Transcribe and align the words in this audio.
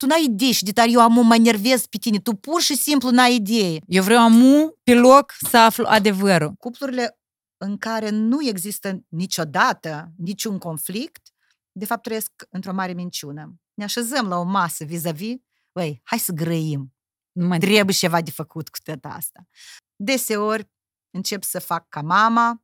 tu 0.00 0.06
n-ai 0.06 0.24
idei 0.24 0.52
și 0.52 0.64
de 0.64 0.72
tare 0.72 0.90
eu 0.90 1.00
am 1.00 1.26
mă 1.26 1.36
nervez 1.36 1.86
pe 1.86 1.96
tine, 1.98 2.20
tu 2.20 2.34
pur 2.34 2.60
și 2.60 2.76
simplu 2.76 3.10
n-ai 3.10 3.34
idei. 3.34 3.82
Eu 3.86 4.02
vreau 4.02 4.22
amu 4.22 4.78
pe 4.82 4.94
loc 4.94 5.32
să 5.50 5.56
aflu 5.56 5.84
adevărul. 5.86 6.52
Cuplurile 6.52 7.18
în 7.56 7.78
care 7.78 8.10
nu 8.10 8.48
există 8.48 9.04
niciodată 9.08 10.12
niciun 10.16 10.58
conflict, 10.58 11.28
de 11.72 11.84
fapt 11.84 12.02
trăiesc 12.02 12.30
într-o 12.50 12.72
mare 12.72 12.92
minciună. 12.92 13.54
Ne 13.74 13.84
așezăm 13.84 14.28
la 14.28 14.36
o 14.36 14.42
masă 14.42 14.84
vis-a-vis, 14.84 15.36
băi, 15.72 16.00
hai 16.04 16.18
să 16.18 16.32
grăim. 16.32 16.94
Nu 17.32 17.46
mai 17.46 17.58
Trebuie 17.58 17.94
ceva 17.94 18.20
de 18.20 18.30
făcut 18.30 18.68
cu 18.68 18.78
teta 18.82 19.08
asta. 19.08 19.48
Deseori 19.96 20.70
încep 21.10 21.42
să 21.42 21.58
fac 21.58 21.88
ca 21.88 22.02
mama, 22.02 22.62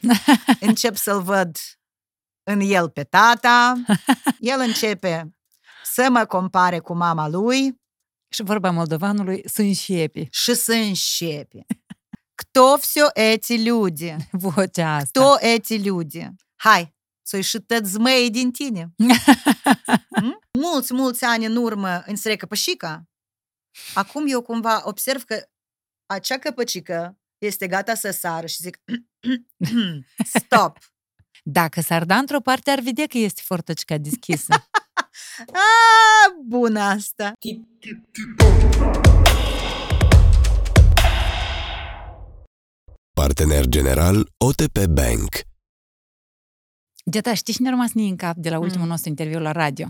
încep 0.60 0.96
să-l 0.96 1.22
văd 1.22 1.56
în 2.42 2.60
el 2.60 2.90
pe 2.90 3.04
tata, 3.04 3.74
el 4.52 4.60
începe 4.60 5.34
să 5.83 6.07
mă 6.09 6.25
compare 6.25 6.79
cu 6.79 6.93
mama 6.93 7.27
lui 7.27 7.81
Și 8.33 8.43
vorba 8.43 8.71
moldovanului 8.71 9.41
să 9.45 9.61
înșepi 9.61 10.27
și 10.31 10.53
să 10.53 10.73
înșepe. 10.73 11.65
Кто 12.35 12.77
все 12.79 13.01
эти 13.13 13.57
люди? 13.57 14.15
vocea 14.31 14.95
asta. 14.95 15.19
Кто 15.19 15.37
эти 15.39 15.77
люди? 15.77 16.27
Hai, 16.55 16.95
să-i 17.21 17.41
și 17.41 17.59
tăți 17.59 17.91
zmei 17.91 18.29
din 18.29 18.51
tine. 18.51 18.93
Mm? 20.21 20.39
Mulți, 20.59 20.93
mulți 20.93 21.23
ani 21.23 21.45
în 21.45 21.55
urmă 21.55 22.03
în 22.05 22.15
strecă 22.15 22.45
pășica. 22.45 23.03
Acum 23.93 24.27
eu 24.27 24.41
cumva 24.41 24.81
observ 24.83 25.23
că 25.23 25.49
acea 26.05 26.37
căpăcică 26.37 27.19
este 27.37 27.67
gata 27.67 27.95
să 27.95 28.11
sară 28.11 28.45
și 28.45 28.61
zic 28.61 28.77
stop. 30.37 30.77
Dacă 31.43 31.81
s-ar 31.81 32.05
da 32.05 32.17
într-o 32.17 32.41
parte, 32.41 32.71
ar 32.71 32.79
vedea 32.79 33.05
că 33.07 33.17
este 33.17 33.41
fortăcica 33.45 33.97
deschisă. 33.97 34.53
A, 35.52 36.34
bună 36.46 36.80
asta! 36.80 37.32
Partener 43.12 43.66
general 43.66 44.28
OTP 44.38 44.86
Bank. 44.86 45.28
Geta, 47.10 47.34
știi 47.34 47.54
ce 47.54 47.62
ne-a 47.62 47.70
rămas 47.70 47.92
mie 47.92 48.08
în 48.08 48.16
cap 48.16 48.36
de 48.36 48.50
la 48.50 48.58
ultimul 48.58 48.84
Mm. 48.84 48.90
nostru 48.90 49.08
interviu 49.08 49.38
la 49.40 49.52
radio? 49.52 49.86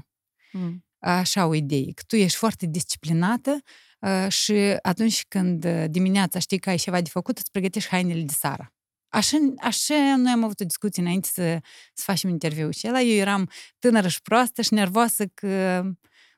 Mm. 0.52 0.84
Așa 0.98 1.46
o 1.46 1.54
idee, 1.54 1.92
că 1.92 2.02
tu 2.06 2.16
ești 2.16 2.38
foarte 2.38 2.66
disciplinată 2.66 3.58
uh, 4.00 4.28
și 4.32 4.52
atunci 4.82 5.24
când 5.28 5.64
uh, 5.64 5.84
dimineața 5.88 6.38
știi 6.38 6.58
că 6.58 6.68
ai 6.70 6.76
ceva 6.76 7.00
de 7.00 7.08
făcut, 7.08 7.38
îți 7.38 7.50
pregătești 7.50 7.88
hainele 7.90 8.22
de 8.22 8.32
seară. 8.32 8.73
Așa, 9.14 9.36
așa 9.58 10.16
noi 10.16 10.32
am 10.32 10.44
avut 10.44 10.60
o 10.60 10.64
discuție 10.64 11.02
înainte 11.02 11.28
să, 11.32 11.58
să 11.94 12.02
facem 12.06 12.30
interviu 12.30 12.70
și 12.70 12.86
ăla 12.88 13.00
eu 13.00 13.16
eram 13.16 13.50
tânără 13.78 14.08
și 14.08 14.22
proastă 14.22 14.62
și 14.62 14.74
nervoasă 14.74 15.26
că 15.26 15.82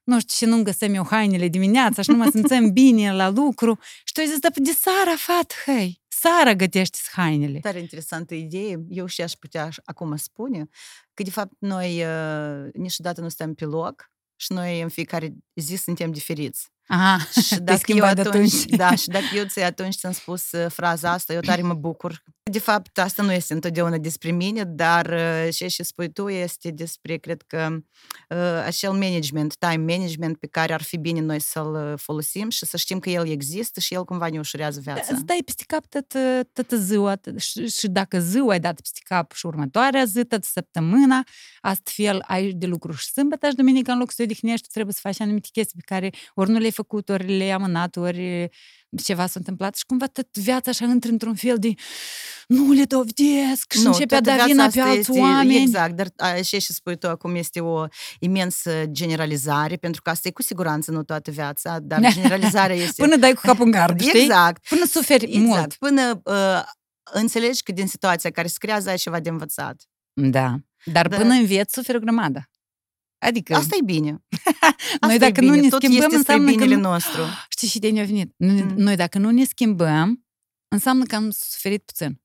nu 0.05 0.21
știu 0.21 0.47
ce 0.47 0.53
nu-mi 0.53 0.65
găsăm 0.65 0.95
eu 0.95 1.07
hainele 1.07 1.49
dimineața 1.49 2.03
și 2.03 2.11
nu 2.11 2.17
mă 2.17 2.29
simțăm 2.31 2.71
bine 2.83 3.13
la 3.13 3.29
lucru. 3.29 3.79
Și 4.05 4.13
tu 4.13 4.21
ai 4.21 4.27
zis, 4.27 4.39
dar 4.39 4.53
de 4.55 4.71
Sara, 4.71 5.17
fat, 5.17 5.55
hei, 5.65 6.03
Sara 6.09 6.55
gătește 6.55 6.99
hainele. 7.13 7.59
Tare 7.59 7.79
interesantă 7.79 8.35
idee. 8.35 8.85
Eu 8.89 9.07
și 9.07 9.23
aș 9.23 9.33
putea 9.33 9.65
aș- 9.65 9.77
acum 9.85 10.17
spune 10.17 10.69
că, 11.15 11.23
de 11.23 11.31
fapt, 11.31 11.53
noi 11.59 12.03
uh, 12.05 12.73
niciodată 12.73 13.21
nu 13.21 13.29
stăm 13.29 13.55
pe 13.55 13.65
loc 13.65 14.11
și 14.37 14.53
noi 14.53 14.81
în 14.81 14.89
fiecare 14.89 15.35
zi 15.55 15.77
suntem 15.77 16.13
diferiți. 16.13 16.69
Aha, 16.87 17.19
Și 17.19 17.49
te-ai 17.49 17.61
dacă 17.61 17.73
eu 17.73 17.77
schimbat 17.77 18.15
de 18.15 18.21
atunci, 18.21 18.55
atunci. 18.55 18.77
da, 18.83 18.95
și 18.95 19.09
dacă 19.09 19.25
eu 19.35 19.45
ți 19.45 19.61
atunci 19.61 19.95
ți-am 19.95 20.13
spus 20.13 20.53
uh, 20.53 20.67
fraza 20.69 21.11
asta, 21.11 21.33
eu 21.33 21.41
tare 21.41 21.63
mă 21.63 21.75
bucur. 21.75 22.25
De 22.51 22.59
fapt, 22.59 22.99
asta 22.99 23.23
nu 23.23 23.33
este 23.33 23.53
întotdeauna 23.53 23.99
despre 23.99 24.31
mine, 24.31 24.65
dar 24.65 25.07
uh, 25.07 25.49
ce 25.55 25.67
și 25.67 25.83
spui 25.83 26.13
tu 26.13 26.29
este 26.29 26.71
despre, 26.71 27.17
cred 27.17 27.43
că, 27.47 27.77
uh, 28.29 28.63
acel 28.65 28.93
management, 28.93 29.57
time 29.59 29.95
management 29.97 30.39
pe 30.39 30.47
care 30.47 30.73
ar 30.73 30.83
fi 30.83 30.97
bine 30.97 31.21
noi 31.21 31.41
să-l 31.41 31.91
uh, 31.93 31.99
folosim 31.99 32.51
și 32.51 32.67
să 32.67 32.77
știm 32.77 32.99
că 32.99 33.11
el 33.11 33.29
există 33.29 33.81
și 33.81 33.95
el 33.95 34.05
cumva 34.05 34.29
ne 34.29 34.39
ușurează 34.39 34.81
viața. 34.81 35.15
Îți 35.15 35.25
dai 35.25 35.41
peste 35.45 35.65
cap 35.67 35.87
toată, 35.87 36.49
toată 36.53 36.77
ziua 36.77 37.17
tot- 37.17 37.39
și, 37.39 37.69
și 37.69 37.89
dacă 37.89 38.19
ziua 38.21 38.53
ai 38.53 38.61
dat 38.61 38.81
peste 38.81 39.01
cap 39.05 39.33
și 39.33 39.47
următoarea 39.47 40.05
zi, 40.05 40.25
toată 40.25 40.47
săptămâna, 40.53 41.25
astfel 41.61 42.25
ai 42.27 42.53
de 42.53 42.67
lucru 42.67 42.93
și 42.93 43.11
sâmbătă 43.11 43.49
și 43.49 43.55
duminică 43.55 43.91
în 43.91 43.99
loc 43.99 44.11
să 44.11 44.17
te 44.17 44.23
odihnești, 44.23 44.69
trebuie 44.69 44.95
să 44.95 45.01
faci 45.03 45.21
anumite 45.21 45.49
chestii 45.53 45.79
pe 45.79 45.95
care 45.95 46.11
ori 46.35 46.51
nu 46.51 46.59
le-ai 46.59 46.71
făcut, 46.77 47.09
ori 47.09 47.37
le-ai 47.37 47.51
amânat, 47.51 47.97
ori 47.97 48.49
ceva 49.03 49.27
s-a 49.27 49.33
întâmplat 49.35 49.77
și 49.77 49.85
cumva 49.87 50.07
tot 50.07 50.37
viața 50.39 50.71
așa 50.71 50.85
intră 50.85 51.11
într-un 51.11 51.35
fel 51.35 51.57
de 51.59 51.73
nu 52.47 52.73
le 52.73 52.85
dovedesc 52.85 53.73
și 53.73 53.87
începe 53.87 54.15
a 54.15 54.21
toată 54.21 54.37
da 54.39 54.45
viața 54.45 54.47
vina 54.47 54.63
pe 54.63 54.79
asta 54.79 54.91
alți 54.91 55.11
este, 55.11 55.21
oameni. 55.21 55.63
Exact, 55.63 55.97
dar 55.97 56.09
a, 56.17 56.35
și 56.35 56.61
și 56.61 56.73
spui 56.73 56.97
tu 56.97 57.09
acum 57.09 57.35
este 57.35 57.61
o 57.61 57.85
imensă 58.19 58.85
generalizare, 58.91 59.77
pentru 59.77 60.03
că 60.03 60.11
asta 60.11 60.29
e 60.29 60.31
cu 60.31 60.43
siguranță 60.43 60.91
nu 60.91 61.03
toată 61.03 61.31
viața, 61.31 61.79
dar 61.83 62.01
generalizarea 62.13 62.77
este... 62.77 63.03
Până 63.03 63.17
dai 63.17 63.33
cu 63.33 63.41
capul 63.43 63.65
în 63.65 63.71
gard, 63.71 64.01
știi? 64.01 64.21
Exact, 64.21 64.67
Până 64.69 64.85
suferi 64.85 65.25
exact. 65.25 65.45
mult. 65.47 65.75
Până 65.75 66.21
uh, 66.25 66.63
înțelegi 67.13 67.63
că 67.63 67.73
din 67.73 67.87
situația 67.87 68.31
care 68.31 68.47
se 68.47 68.57
creează 68.59 68.89
ai 68.89 68.97
ceva 68.97 69.21
de 69.21 69.29
învățat. 69.29 69.83
Da. 70.13 70.57
Dar 70.85 71.09
Da. 71.09 71.17
până 71.17 71.33
înveți, 71.33 71.75
suferi 71.75 71.97
o 71.97 72.01
grămadă. 72.01 72.51
Adică, 73.19 73.55
Asta 73.55 73.77
e 73.81 73.85
bine. 73.85 74.11
Asta 74.61 75.07
noi 75.07 75.15
e 75.15 75.19
dacă 75.19 75.41
bine. 75.41 75.55
nu 75.57 75.61
ne 75.63 75.69
Tot 75.69 75.83
schimbăm, 75.83 75.97
este 75.97 76.07
spre 76.09 76.17
înseamnă 76.19 76.51
că 76.51 76.57
binele 76.57 76.75
nu... 76.75 76.91
nostru. 76.91 77.21
Știi 77.49 77.69
și 77.69 77.79
de 77.79 77.89
ne-a 77.91 78.05
venit? 78.05 78.33
Noi, 78.37 78.63
Mm. 78.63 78.75
noi 78.77 78.97
dacă 78.97 79.19
nu 79.19 79.31
ne 79.31 79.45
schimbăm, 79.45 80.27
înseamnă 80.69 81.05
că 81.05 81.15
am 81.17 81.31
suferit 81.31 81.83
puțin. 81.85 82.21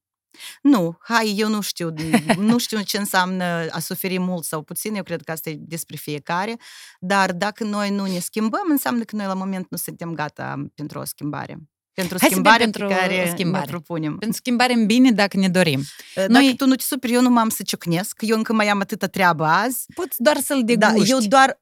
Nu, 0.61 0.97
hai, 0.99 1.33
eu 1.37 1.49
nu 1.49 1.61
știu, 1.61 1.93
nu 2.37 2.57
știu 2.57 2.81
ce 2.81 2.97
înseamnă 2.97 3.43
a 3.69 3.79
suferi 3.79 4.17
mult 4.19 4.43
sau 4.43 4.61
puțin, 4.61 4.95
eu 4.95 5.03
cred 5.03 5.21
că 5.21 5.31
asta 5.31 5.49
e 5.49 5.55
despre 5.59 5.95
fiecare, 5.95 6.55
dar 6.99 7.31
dacă 7.33 7.63
noi 7.63 7.89
nu 7.89 8.05
ne 8.05 8.19
schimbăm, 8.19 8.65
înseamnă 8.69 9.03
că 9.03 9.15
noi 9.15 9.25
la 9.25 9.33
moment 9.33 9.67
nu 9.69 9.77
suntem 9.77 10.13
gata 10.13 10.65
pentru 10.75 10.99
o 10.99 11.03
schimbare. 11.05 11.57
Pentru 11.93 12.17
Hai 12.19 12.27
să 12.27 12.33
schimbare 12.33 12.65
vedem 12.65 12.71
pe 12.71 12.77
pentru 12.87 12.99
care 12.99 13.23
o 13.29 13.33
schimbare. 13.33 13.65
ne 13.65 13.71
propunem. 13.71 14.17
Pentru 14.17 14.37
schimbare 14.37 14.73
în 14.73 14.85
bine 14.85 15.11
dacă 15.11 15.37
ne 15.37 15.49
dorim. 15.49 15.83
Dacă 16.15 16.31
noi- 16.31 16.55
tu 16.55 16.65
nu 16.65 16.75
te 16.75 16.83
superi, 16.83 17.13
eu 17.13 17.21
nu 17.21 17.29
m-am 17.29 17.49
să 17.49 17.63
ciocnesc, 17.63 18.15
că 18.15 18.25
eu 18.25 18.37
încă 18.37 18.53
mai 18.53 18.67
am 18.67 18.79
atâta 18.79 19.07
treabă 19.07 19.45
azi. 19.45 19.85
Poți 19.95 20.21
doar 20.21 20.37
să-l 20.39 20.63
Da, 20.65 20.91
deguști. 20.91 21.11
eu 21.11 21.19
doar... 21.19 21.59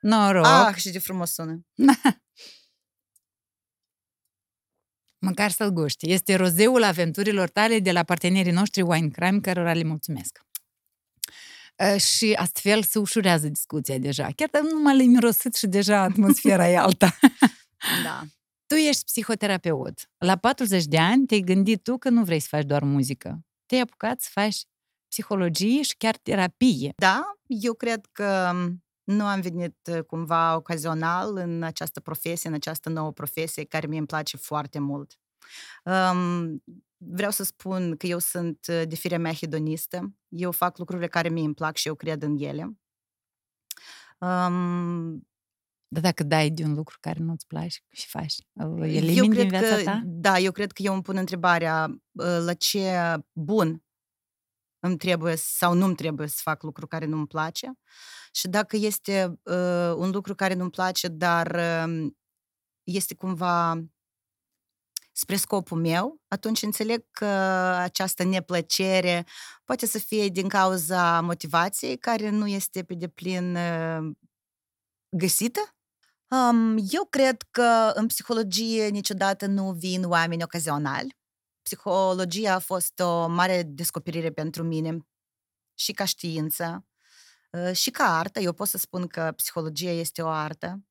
Noroc. 0.00 0.44
Ah, 0.46 0.74
și 0.76 0.90
de 0.90 0.98
frumos 0.98 1.32
sună. 1.32 1.60
Măcar 5.18 5.50
să-l 5.50 5.70
guști. 5.70 6.10
Este 6.12 6.34
rozeul 6.34 6.82
aventurilor 6.82 7.48
tale 7.48 7.78
de 7.78 7.92
la 7.92 8.02
partenerii 8.02 8.52
noștri 8.52 8.82
Wine 8.82 9.08
Crime, 9.08 9.40
cărora 9.40 9.72
le 9.72 9.84
mulțumesc. 9.84 10.40
Uh, 11.94 12.00
Și 12.00 12.32
astfel 12.32 12.82
se 12.82 12.98
ușurează 12.98 13.48
discuția 13.48 13.98
deja. 13.98 14.28
Chiar 14.36 14.48
dacă 14.52 14.64
nu 14.72 14.80
mai 14.80 14.96
le 14.96 15.02
mirosit 15.02 15.54
și 15.54 15.66
deja 15.66 16.00
atmosfera 16.00 16.68
e 16.68 16.78
alta. 16.78 17.18
Da. 18.04 18.22
Tu 18.66 18.74
ești 18.74 19.04
psihoterapeut. 19.04 20.10
La 20.18 20.36
40 20.36 20.84
de 20.84 20.98
ani 20.98 21.26
te-ai 21.26 21.40
gândit 21.40 21.82
tu 21.82 21.98
că 21.98 22.08
nu 22.08 22.24
vrei 22.24 22.40
să 22.40 22.46
faci 22.50 22.64
doar 22.64 22.82
muzică. 22.82 23.40
Te-ai 23.66 23.80
apucat 23.80 24.20
să 24.20 24.28
faci 24.32 24.64
psihologie 25.08 25.82
și 25.82 25.96
chiar 25.96 26.16
terapie. 26.16 26.92
Da, 26.96 27.22
eu 27.46 27.74
cred 27.74 28.06
că 28.12 28.52
nu 29.04 29.24
am 29.24 29.40
venit 29.40 29.76
uh, 29.90 30.00
cumva 30.04 30.56
ocazional 30.56 31.36
în 31.36 31.62
această 31.62 32.00
profesie, 32.00 32.48
în 32.48 32.54
această 32.54 32.88
nouă 32.88 33.12
profesie 33.12 33.64
care 33.64 33.86
mie 33.86 33.98
îmi 33.98 34.06
place 34.06 34.36
foarte 34.36 34.78
mult. 34.78 35.18
Um, 35.84 36.62
vreau 36.96 37.30
să 37.30 37.44
spun 37.44 37.96
că 37.96 38.06
eu 38.06 38.18
sunt 38.18 38.66
uh, 38.68 38.82
de 38.88 38.94
firea 38.94 39.18
mea 39.18 39.32
hedonistă. 39.32 40.14
Eu 40.28 40.50
fac 40.52 40.78
lucrurile 40.78 41.08
care 41.08 41.28
mie 41.28 41.44
îmi 41.44 41.54
plac 41.54 41.76
și 41.76 41.88
eu 41.88 41.94
cred 41.94 42.22
în 42.22 42.36
ele. 42.38 42.78
Um, 44.18 45.26
Dar 45.88 46.02
dacă 46.02 46.22
dai 46.22 46.50
de 46.50 46.64
un 46.64 46.74
lucru 46.74 46.96
care 47.00 47.20
nu-ți 47.20 47.46
place 47.46 47.78
și 47.92 48.08
faci, 48.08 48.34
îl 48.52 48.78
eu 48.78 48.84
elimini 48.84 49.20
din 49.20 49.30
cred 49.30 49.48
viața 49.48 49.76
că, 49.76 49.82
ta? 49.82 50.02
da, 50.04 50.38
eu 50.38 50.52
cred 50.52 50.72
că 50.72 50.82
eu 50.82 50.92
îmi 50.92 51.02
pun 51.02 51.16
întrebarea 51.16 51.86
uh, 52.12 52.38
la 52.44 52.54
ce 52.54 52.92
bun 53.32 53.84
îmi 54.78 54.96
trebuie 54.96 55.36
sau 55.36 55.74
nu 55.74 55.84
îmi 55.84 55.94
trebuie 55.94 56.28
să 56.28 56.38
fac 56.42 56.62
lucru 56.62 56.86
care 56.86 57.04
nu-mi 57.04 57.26
place. 57.26 57.72
Și 58.32 58.48
dacă 58.48 58.76
este 58.76 59.40
uh, 59.42 59.94
un 59.96 60.10
lucru 60.10 60.34
care 60.34 60.54
nu-mi 60.54 60.70
place, 60.70 61.08
dar 61.08 61.54
uh, 61.86 62.12
este 62.82 63.14
cumva 63.14 63.84
spre 65.12 65.36
scopul 65.36 65.80
meu, 65.80 66.20
atunci 66.28 66.62
înțeleg 66.62 67.04
că 67.10 67.24
această 67.78 68.24
neplăcere 68.24 69.26
poate 69.64 69.86
să 69.86 69.98
fie 69.98 70.28
din 70.28 70.48
cauza 70.48 71.20
motivației 71.20 71.98
care 71.98 72.30
nu 72.30 72.46
este 72.46 72.84
pe 72.84 72.94
deplin 72.94 73.56
uh, 73.56 74.16
găsită. 75.08 75.75
Um, 76.30 76.76
eu 76.90 77.04
cred 77.10 77.42
că 77.50 77.92
în 77.94 78.06
psihologie 78.06 78.88
niciodată 78.88 79.46
nu 79.46 79.72
vin 79.72 80.04
oameni 80.04 80.42
ocazionali. 80.42 81.16
Psihologia 81.62 82.54
a 82.54 82.58
fost 82.58 82.98
o 83.00 83.26
mare 83.28 83.62
descoperire 83.62 84.30
pentru 84.30 84.62
mine 84.62 84.98
și 85.74 85.92
ca 85.92 86.04
știință 86.04 86.86
uh, 87.50 87.72
și 87.72 87.90
ca 87.90 88.18
artă. 88.18 88.40
Eu 88.40 88.52
pot 88.52 88.68
să 88.68 88.78
spun 88.78 89.06
că 89.06 89.32
psihologia 89.36 89.90
este 89.90 90.22
o 90.22 90.28
artă. 90.28 90.84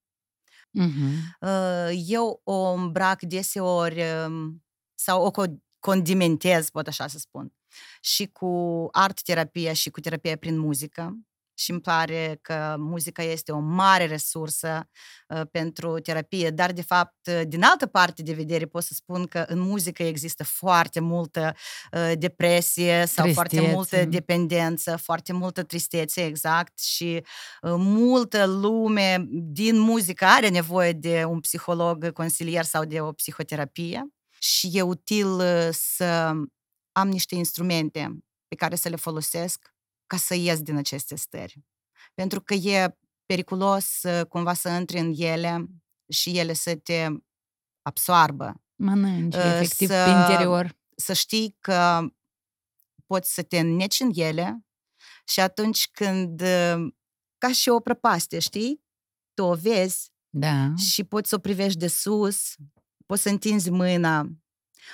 Mhm. 0.72 1.38
Uh, 1.40 2.04
Eu 2.08 2.42
o 2.44 2.74
îmbrac 2.74 3.22
deseori 3.22 4.02
um, 4.28 4.64
sau 4.96 5.26
o 5.26 5.32
co- 5.32 5.58
condimentez, 5.80 6.70
pot 6.70 6.88
așa 6.88 7.08
să 7.08 7.18
spun, 7.18 7.54
și 8.02 8.28
cu 8.28 8.88
art-terapia 8.92 9.74
și 9.74 9.90
cu 9.90 10.00
terapia 10.00 10.38
prin 10.38 10.58
muzică. 10.58 11.18
Și 11.58 11.72
îmi 11.72 11.82
pare 11.82 12.40
că 12.42 12.76
muzica 12.78 13.24
este 13.24 13.52
o 13.52 13.60
mare 13.60 14.06
resursă 14.06 14.90
uh, 15.28 15.42
pentru 15.52 16.00
terapie, 16.00 16.50
dar 16.50 16.72
de 16.72 16.82
fapt, 16.82 17.28
uh, 17.28 17.42
din 17.48 17.64
altă 17.64 17.86
parte 17.86 18.22
de 18.22 18.34
vedere, 18.34 18.66
pot 18.66 18.84
să 18.84 18.94
spun 18.94 19.26
că 19.26 19.46
în 19.48 19.60
muzică 19.60 20.04
există 20.04 20.44
foarte 20.44 21.00
multă 21.00 21.56
uh, 21.92 22.12
depresie 22.18 23.06
sau 23.06 23.34
foarte 23.34 23.56
Tristețe. 23.56 23.76
multă 23.76 24.06
dependență, 24.06 24.98
foarte 24.98 25.34
multă 25.34 25.64
tristețe, 25.64 26.26
exact, 26.26 26.80
și 26.80 27.24
uh, 27.62 27.74
multă 27.78 28.46
lume 28.46 29.26
din 29.30 29.80
muzică 29.80 30.26
are 30.26 30.50
nevoie 30.50 30.92
de 30.92 31.24
un 31.24 31.40
psiholog 31.40 32.12
consilier 32.12 32.64
sau 32.64 32.86
de 32.86 33.02
o 33.02 33.12
psihoterapie 33.12 34.10
și 34.40 34.70
e 34.74 34.82
util 34.82 35.28
uh, 35.28 35.68
să 35.72 36.32
am 36.92 37.08
niște 37.10 37.36
instrumente 37.36 38.18
pe 38.48 38.56
care 38.56 38.76
să 38.76 38.90
le 38.90 38.96
folosesc 38.96 39.75
ca 40.08 40.18
să 40.18 40.34
ies 40.36 40.62
din 40.62 40.76
aceste 40.76 41.16
stări. 41.16 41.64
Pentru 42.14 42.42
că 42.42 42.54
e 42.54 42.98
periculos 43.26 44.04
uh, 44.04 44.26
cumva 44.30 44.54
să 44.54 44.70
intri 44.70 45.00
în 45.00 45.14
ele 45.16 45.66
și 46.10 46.38
ele 46.38 46.54
să 46.54 46.76
te 46.76 47.08
absoarbă. 47.82 48.54
Mănânci, 48.76 49.36
Uh, 49.36 49.42
efectiv, 49.44 49.88
să- 49.88 50.04
pe 50.06 50.10
interior. 50.10 50.78
Să 50.96 51.14
știi 51.14 51.56
că 51.60 52.02
poți 53.06 53.34
să 53.34 53.44
te 53.44 53.60
înneci 53.60 54.00
în 54.00 54.12
ele 54.14 54.66
și 55.28 55.40
atunci 55.40 55.90
când, 55.92 56.42
uh, 56.42 56.94
ca 57.38 57.52
și 57.52 57.70
o 57.70 57.80
prăpastie, 57.80 58.40
știi? 58.40 58.84
Tu 59.34 59.44
o 59.44 59.54
vezi 59.56 60.12
Da. 60.30 60.76
și 60.76 61.04
poți 61.04 61.30
să 61.30 61.36
o 61.36 61.40
privești 61.40 61.80
de 61.80 61.88
sus, 61.88 62.56
poți 63.06 63.22
să 63.22 63.30
întinzi 63.30 63.70
mâna, 63.70 64.30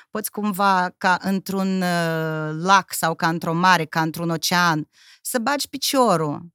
poți 0.10 0.32
cumva 0.32 0.94
ca 0.98 1.18
într-un 1.22 1.82
uh, 1.82 2.50
lac 2.54 2.94
sau 2.94 3.16
ca 3.16 3.30
într-o 3.30 3.54
mare, 3.54 3.86
ca 3.86 4.02
într-un 4.02 4.30
ocean, 4.30 4.90
să 5.22 5.40
bagi 5.40 5.68
piciorul, 5.70 6.54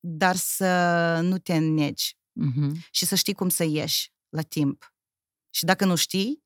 dar 0.00 0.36
să 0.36 1.18
nu 1.22 1.38
te 1.38 1.54
înneci 1.54 2.16
Mhm. 2.32 2.76
și 2.90 3.06
să 3.06 3.14
știi 3.14 3.34
cum 3.34 3.48
să 3.48 3.64
ieși 3.64 4.12
la 4.28 4.42
timp. 4.42 4.94
Și 5.50 5.64
dacă 5.64 5.84
nu 5.84 5.94
știi, 5.96 6.42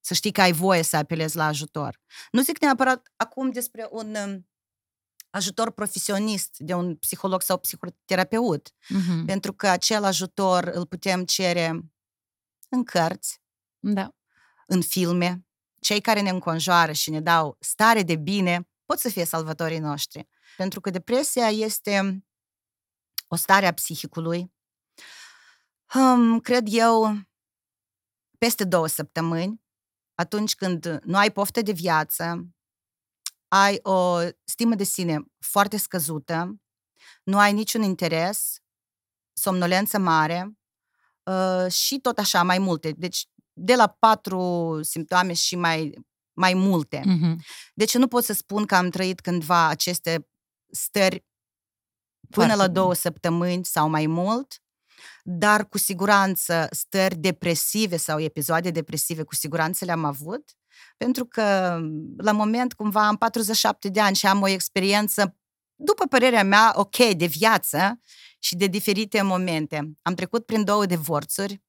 să 0.00 0.14
știi 0.14 0.32
că 0.32 0.40
ai 0.40 0.52
voie 0.52 0.82
să 0.82 0.96
apelezi 0.96 1.36
la 1.36 1.46
ajutor. 1.46 2.00
Nu 2.30 2.42
zic 2.42 2.60
neapărat 2.60 3.12
acum 3.16 3.50
despre 3.50 3.88
un 3.90 4.14
um, 4.26 4.48
ajutor 5.30 5.70
profesionist 5.70 6.58
de 6.58 6.74
un 6.74 6.96
psiholog 6.96 7.42
sau 7.42 7.58
psihoterapeut, 7.58 8.70
Mhm. 8.88 9.24
pentru 9.24 9.52
că 9.52 9.68
acel 9.68 10.04
ajutor 10.04 10.64
îl 10.64 10.86
putem 10.86 11.24
cere 11.24 11.80
în 12.68 12.84
cărți, 12.84 13.40
Da. 13.78 14.14
În 14.68 14.82
filme. 14.82 15.46
Cei 15.80 16.00
care 16.00 16.20
ne 16.20 16.30
înconjoară 16.30 16.92
și 16.92 17.10
ne 17.10 17.20
dau 17.20 17.56
stare 17.60 18.02
de 18.02 18.16
bine 18.16 18.68
pot 18.84 18.98
să 18.98 19.08
fie 19.08 19.24
salvatorii 19.24 19.78
noștri. 19.78 20.28
Pentru 20.56 20.80
că 20.80 20.90
depresia 20.90 21.48
este 21.48 22.24
o 23.28 23.36
stare 23.36 23.66
a 23.66 23.72
psihicului. 23.72 24.52
Um, 25.94 26.40
cred 26.40 26.66
eu, 26.68 27.20
peste 28.38 28.64
două 28.64 28.86
săptămâni, 28.86 29.62
atunci 30.14 30.54
când 30.54 30.98
nu 31.02 31.16
ai 31.16 31.32
poftă 31.32 31.62
de 31.62 31.72
viață, 31.72 32.48
ai 33.48 33.78
o 33.82 34.18
stimă 34.44 34.74
de 34.74 34.84
sine 34.84 35.18
foarte 35.38 35.76
scăzută, 35.76 36.60
nu 37.22 37.38
ai 37.38 37.52
niciun 37.52 37.82
interes, 37.82 38.58
somnolență 39.32 39.98
mare 39.98 40.58
uh, 41.22 41.72
și 41.72 41.98
tot 42.00 42.18
așa 42.18 42.42
mai 42.42 42.58
multe. 42.58 42.92
Deci 42.92 43.28
de 43.58 43.74
la 43.74 43.86
patru 43.86 44.78
simptoame 44.82 45.32
și 45.32 45.56
mai, 45.56 45.94
mai 46.32 46.54
multe. 46.54 47.02
Mhm. 47.04 47.44
Deci 47.74 47.96
nu 47.96 48.06
pot 48.06 48.24
să 48.24 48.32
spun 48.32 48.64
că 48.64 48.74
am 48.74 48.88
trăit 48.90 49.20
cândva 49.20 49.66
aceste 49.66 50.28
stări 50.70 51.26
până 52.30 52.46
Foarte 52.46 52.56
la 52.56 52.66
bine. 52.68 52.80
două 52.80 52.94
săptămâni 52.94 53.64
sau 53.64 53.88
mai 53.88 54.06
mult, 54.06 54.62
dar 55.22 55.68
cu 55.68 55.78
siguranță 55.78 56.68
stări 56.70 57.16
depresive 57.16 57.96
sau 57.96 58.20
episoade 58.20 58.70
depresive 58.70 59.22
cu 59.22 59.34
siguranță 59.34 59.84
le-am 59.84 60.04
avut, 60.04 60.56
pentru 60.96 61.24
că 61.24 61.78
la 62.16 62.32
moment 62.32 62.72
cumva 62.72 63.06
am 63.06 63.16
47 63.16 63.88
de 63.88 64.00
ani 64.00 64.16
și 64.16 64.26
am 64.26 64.42
o 64.42 64.48
experiență, 64.48 65.36
după 65.74 66.06
părerea 66.06 66.44
mea, 66.44 66.72
ok, 66.74 66.96
de 66.96 67.26
viață 67.26 68.00
și 68.38 68.56
de 68.56 68.66
diferite 68.66 69.22
momente. 69.22 69.92
Am 70.02 70.14
trecut 70.14 70.46
prin 70.46 70.64
două 70.64 70.86
divorțuri, 70.86 71.52
uh, 71.52 71.67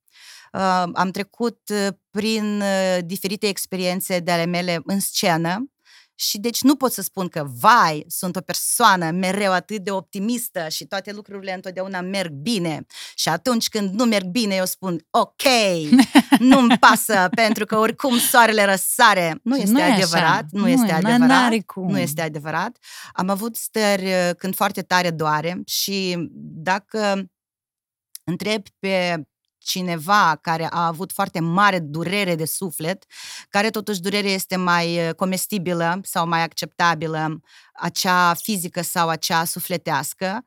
am 0.94 1.12
trecut 1.12 1.60
uh, 1.74 1.88
prin 2.10 2.62
uh, 2.62 2.98
diferite 3.06 3.48
experiențe 3.48 4.19
de 4.19 4.31
ale 4.31 4.46
mele 4.46 4.81
în 4.86 5.00
scenă 5.00 5.69
și 6.19 6.38
deci 6.38 6.62
nu 6.62 6.75
pot 6.75 6.92
să 6.92 7.01
spun 7.01 7.28
că, 7.28 7.48
vai, 7.60 8.06
sunt 8.07 8.36
o 8.36 8.42
persoană 8.42 9.12
mereu 9.12 9.51
atât 9.51 9.84
de 9.84 9.92
optimistă 9.92 10.69
și 10.69 10.86
toate 10.86 11.12
lucrurile 11.12 11.54
întotdeauna 11.54 12.01
merg 12.01 12.31
bine. 12.31 12.86
Și 13.16 13.30
atunci 13.30 13.69
când 13.69 13.94
nu 13.94 14.06
merg 14.06 14.25
bine, 14.25 14.56
eu 14.56 14.66
spun, 14.66 15.06
ok, 15.10 15.42
nu-mi 16.40 16.78
pasă, 16.80 17.30
pentru 17.36 17.66
că 17.66 17.78
oricum 17.78 18.18
soarele 18.18 18.66
răsare. 18.66 19.40
Nu 19.44 19.56
Și 19.56 19.62
este 19.62 19.74
nu 19.74 19.80
e 19.80 19.84
așa. 19.84 19.94
adevărat, 19.94 20.46
nu, 20.51 20.60
Nu 20.60 20.69
este 20.69 20.88
e, 20.88 20.94
adevărat. 20.94 21.28
n-are 21.28 21.60
cum. 21.66 21.90
Nu 21.92 22.00
este 22.00 22.22
adevărat. 22.22 22.78
Am 23.13 23.30
avut 23.30 23.56
stări 23.56 24.06
uh, 24.06 24.30
când 24.38 24.56
foarte 24.56 24.81
tare 24.81 25.12
doare 25.12 25.62
și 25.66 26.30
dacă 26.36 27.30
întrebi 28.24 28.69
pe 28.80 29.24
cineva 29.60 30.38
care 30.42 30.68
a 30.70 30.86
avut 30.86 31.12
foarte 31.12 31.40
mare 31.40 31.80
durere 31.80 32.36
de 32.36 32.46
suflet, 32.46 33.06
care 33.50 33.70
totuși 33.70 34.02
durerea 34.02 34.32
este 34.32 34.56
mai 34.56 35.08
uh, 35.08 35.16
comestibilă 35.16 36.00
sau 36.04 36.28
mai 36.28 36.42
acceptabilă, 36.42 37.40
acea 37.74 38.34
fizică 38.34 38.82
sau 38.82 39.10
acea 39.10 39.44
sufletească, 39.46 40.46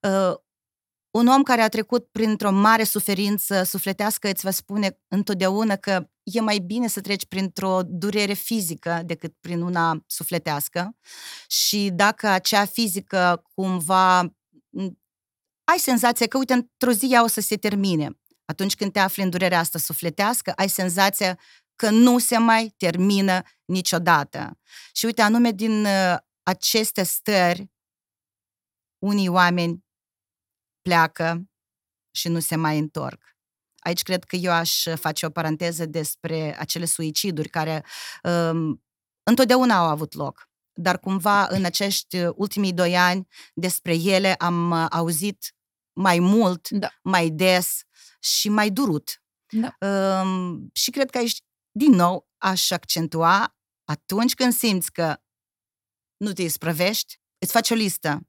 uh, 0.00 0.34
un 1.10 1.26
om 1.26 1.42
care 1.42 1.60
a 1.60 1.68
trecut 1.68 2.08
printr-o 2.12 2.50
mare 2.50 2.84
suferință 2.84 3.62
sufletească 3.62 4.28
îți 4.28 4.44
va 4.44 4.50
spune 4.50 4.98
întotdeauna 5.08 5.76
că 5.76 6.08
e 6.22 6.40
mai 6.40 6.58
bine 6.58 6.88
să 6.88 7.00
treci 7.00 7.26
printr-o 7.26 7.80
durere 7.84 8.32
fizică 8.32 9.02
decât 9.04 9.34
prin 9.40 9.60
una 9.60 10.04
sufletească 10.06 10.96
și 11.46 11.90
dacă 11.94 12.28
acea 12.28 12.64
fizică 12.64 13.42
cumva 13.54 14.20
m, 14.68 15.00
ai 15.64 15.78
senzația 15.78 16.26
că, 16.26 16.38
uite, 16.38 16.52
într-o 16.52 16.92
zi 16.92 17.08
ea 17.10 17.22
o 17.22 17.26
să 17.26 17.40
se 17.40 17.56
termine. 17.56 18.10
Atunci 18.52 18.74
când 18.74 18.92
te 18.92 18.98
afli 18.98 19.22
în 19.22 19.30
durerea 19.30 19.58
asta 19.58 19.78
sufletească, 19.78 20.52
ai 20.52 20.68
senzația 20.68 21.38
că 21.76 21.90
nu 21.90 22.18
se 22.18 22.38
mai 22.38 22.74
termină 22.76 23.42
niciodată. 23.64 24.58
Și 24.92 25.04
uite, 25.04 25.22
anume 25.22 25.50
din 25.50 25.84
uh, 25.84 26.16
aceste 26.42 27.02
stări, 27.02 27.70
unii 28.98 29.28
oameni 29.28 29.84
pleacă 30.82 31.50
și 32.14 32.28
nu 32.28 32.40
se 32.40 32.56
mai 32.56 32.78
întorc. 32.78 33.36
Aici 33.78 34.02
cred 34.02 34.24
că 34.24 34.36
eu 34.36 34.52
aș 34.52 34.86
face 34.94 35.26
o 35.26 35.30
paranteză 35.30 35.86
despre 35.86 36.58
acele 36.58 36.84
suiciduri 36.84 37.48
care 37.48 37.84
um, 38.22 38.84
întotdeauna 39.22 39.76
au 39.76 39.86
avut 39.86 40.14
loc. 40.14 40.50
Dar 40.72 40.98
cumva 40.98 41.46
în 41.46 41.64
acești 41.64 42.16
ultimii 42.34 42.72
doi 42.72 42.96
ani 42.96 43.26
despre 43.54 43.94
ele 43.94 44.34
am 44.34 44.70
uh, 44.70 44.86
auzit 44.90 45.54
mai 45.92 46.18
mult, 46.18 46.68
Da. 46.68 46.88
mai 47.02 47.30
des 47.30 47.82
și 48.22 48.48
mai 48.48 48.70
durut. 48.70 49.22
Da. 49.48 49.76
Um, 49.88 50.70
și 50.72 50.90
cred 50.90 51.10
că 51.10 51.18
aici, 51.18 51.38
din 51.70 51.90
nou, 51.90 52.28
aș 52.38 52.70
accentua 52.70 53.56
atunci 53.84 54.34
când 54.34 54.52
simți 54.52 54.92
că 54.92 55.22
nu 56.16 56.32
te 56.32 56.42
isprăvești, 56.42 57.20
îți 57.38 57.52
faci 57.52 57.70
o 57.70 57.74
listă. 57.74 58.28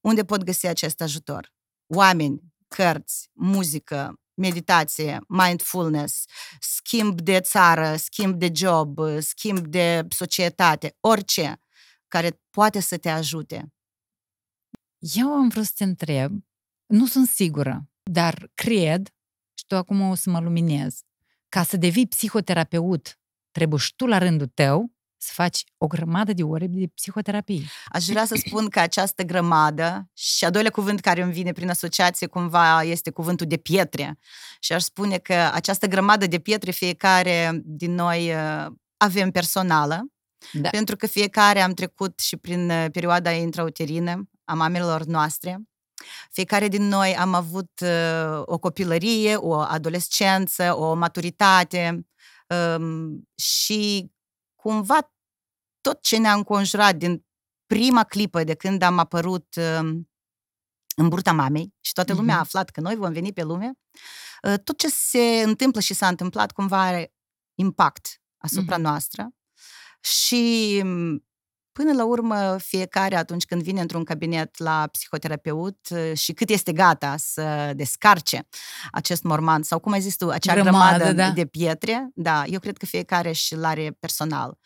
Unde 0.00 0.24
pot 0.24 0.42
găsi 0.42 0.66
acest 0.66 1.00
ajutor? 1.00 1.52
Oameni, 1.94 2.42
cărți, 2.68 3.30
muzică, 3.32 4.20
meditație, 4.34 5.18
mindfulness, 5.28 6.24
schimb 6.60 7.20
de 7.20 7.40
țară, 7.40 7.96
schimb 7.96 8.38
de 8.38 8.50
job, 8.54 8.98
schimb 9.18 9.66
de 9.66 10.06
societate, 10.08 10.96
orice 11.00 11.60
care 12.08 12.42
poate 12.50 12.80
să 12.80 12.98
te 12.98 13.08
ajute. 13.08 13.72
Eu 14.98 15.32
am 15.32 15.48
vrut 15.48 15.64
să 15.64 15.72
te 15.74 15.84
întreb, 15.84 16.32
nu 16.86 17.06
sunt 17.06 17.28
sigură, 17.28 17.90
dar 18.10 18.50
cred, 18.54 19.08
și 19.54 19.64
tu 19.66 19.76
acum 19.76 20.00
o 20.00 20.14
să 20.14 20.30
mă 20.30 20.40
luminez, 20.40 20.98
ca 21.48 21.62
să 21.62 21.76
devii 21.76 22.06
psihoterapeut, 22.06 23.18
trebuie 23.50 23.78
și 23.78 23.94
tu 23.96 24.06
la 24.06 24.18
rândul 24.18 24.46
tău 24.54 24.92
să 25.20 25.30
faci 25.34 25.64
o 25.76 25.86
grămadă 25.86 26.32
de 26.32 26.42
ore 26.42 26.66
de 26.66 26.86
psihoterapie. 26.94 27.62
Aș 27.84 28.04
vrea 28.04 28.24
să 28.24 28.34
spun 28.46 28.68
că 28.68 28.80
această 28.80 29.22
grămadă, 29.22 30.10
și 30.14 30.44
a 30.44 30.50
doilea 30.50 30.70
cuvânt 30.70 31.00
care 31.00 31.22
îmi 31.22 31.32
vine 31.32 31.52
prin 31.52 31.70
asociație 31.70 32.26
cumva 32.26 32.82
este 32.82 33.10
cuvântul 33.10 33.46
de 33.46 33.56
pietre. 33.56 34.18
Și 34.60 34.72
aș 34.72 34.82
spune 34.82 35.18
că 35.18 35.34
această 35.34 35.86
grămadă 35.86 36.26
de 36.26 36.38
pietre 36.38 36.70
fiecare 36.70 37.60
din 37.64 37.94
noi 37.94 38.34
uh, 38.34 38.66
avem 38.96 39.30
personală, 39.30 40.00
Da. 40.52 40.68
pentru 40.68 40.96
că 40.96 41.06
fiecare 41.06 41.60
am 41.60 41.72
trecut 41.72 42.18
și 42.18 42.36
prin 42.36 42.70
uh, 42.70 42.86
perioada 42.92 43.30
intrauterină 43.30 44.28
a 44.44 44.54
mamelor 44.54 45.04
noastre. 45.04 45.60
Fiecare 46.30 46.68
din 46.68 46.82
noi 46.82 47.16
am 47.16 47.34
avut 47.34 47.70
uh, 47.82 48.42
o 48.44 48.58
copilărie, 48.58 49.34
o 49.36 49.54
adolescență, 49.54 50.74
o 50.76 50.94
maturitate 50.94 52.06
um, 52.78 53.28
și 53.34 54.12
cumva 54.54 55.12
tot 55.80 56.02
ce 56.02 56.16
ne-a 56.18 56.32
înconjurat 56.32 56.94
din 56.96 57.26
prima 57.66 58.04
clipă 58.04 58.44
de 58.44 58.54
când 58.54 58.82
am 58.82 58.98
apărut 58.98 59.54
um, 59.56 60.10
în 60.96 61.08
burta 61.08 61.32
mamei 61.32 61.74
și 61.80 61.92
toată 61.92 62.14
lumea 62.14 62.34
a 62.34 62.38
Mhm. 62.38 62.46
aflat 62.46 62.70
că 62.70 62.80
noi 62.80 62.94
vom 62.96 63.12
veni 63.12 63.32
pe 63.32 63.42
lume, 63.42 63.72
uh, 64.42 64.54
tot 64.64 64.78
ce 64.78 64.88
se 64.88 65.42
întâmplă 65.44 65.80
și 65.80 65.94
s-a 65.94 66.08
întâmplat 66.08 66.52
cumva 66.52 66.80
are 66.82 67.12
impact 67.54 68.22
asupra 68.38 68.76
Mhm. 68.76 68.84
noastră 68.84 69.28
și 70.00 70.80
m, 70.84 71.24
până 71.78 71.92
la 71.92 72.04
urmă 72.04 72.56
fiecare 72.60 73.16
atunci 73.16 73.44
când 73.44 73.62
vine 73.62 73.80
într-un 73.80 74.04
cabinet 74.04 74.58
la 74.58 74.88
psihoterapeut 74.92 75.78
uh, 75.90 76.12
și 76.16 76.32
cât 76.32 76.48
este 76.48 76.72
gata 76.72 77.14
să 77.18 77.72
descarce 77.74 78.48
acest 78.90 79.22
morman 79.22 79.62
sau 79.62 79.78
cum 79.78 79.92
ai 79.92 80.00
zis 80.00 80.16
tu, 80.16 80.28
acea 80.28 80.54
Grămadă, 80.54 80.96
grămadă 80.96 81.12
da. 81.12 81.30
de 81.30 81.46
pietre, 81.46 82.10
da, 82.14 82.44
eu 82.46 82.58
cred 82.58 82.76
că 82.76 82.86
fiecare 82.86 83.32
și 83.32 83.54
l-are 83.54 83.96
personal. 84.00 84.58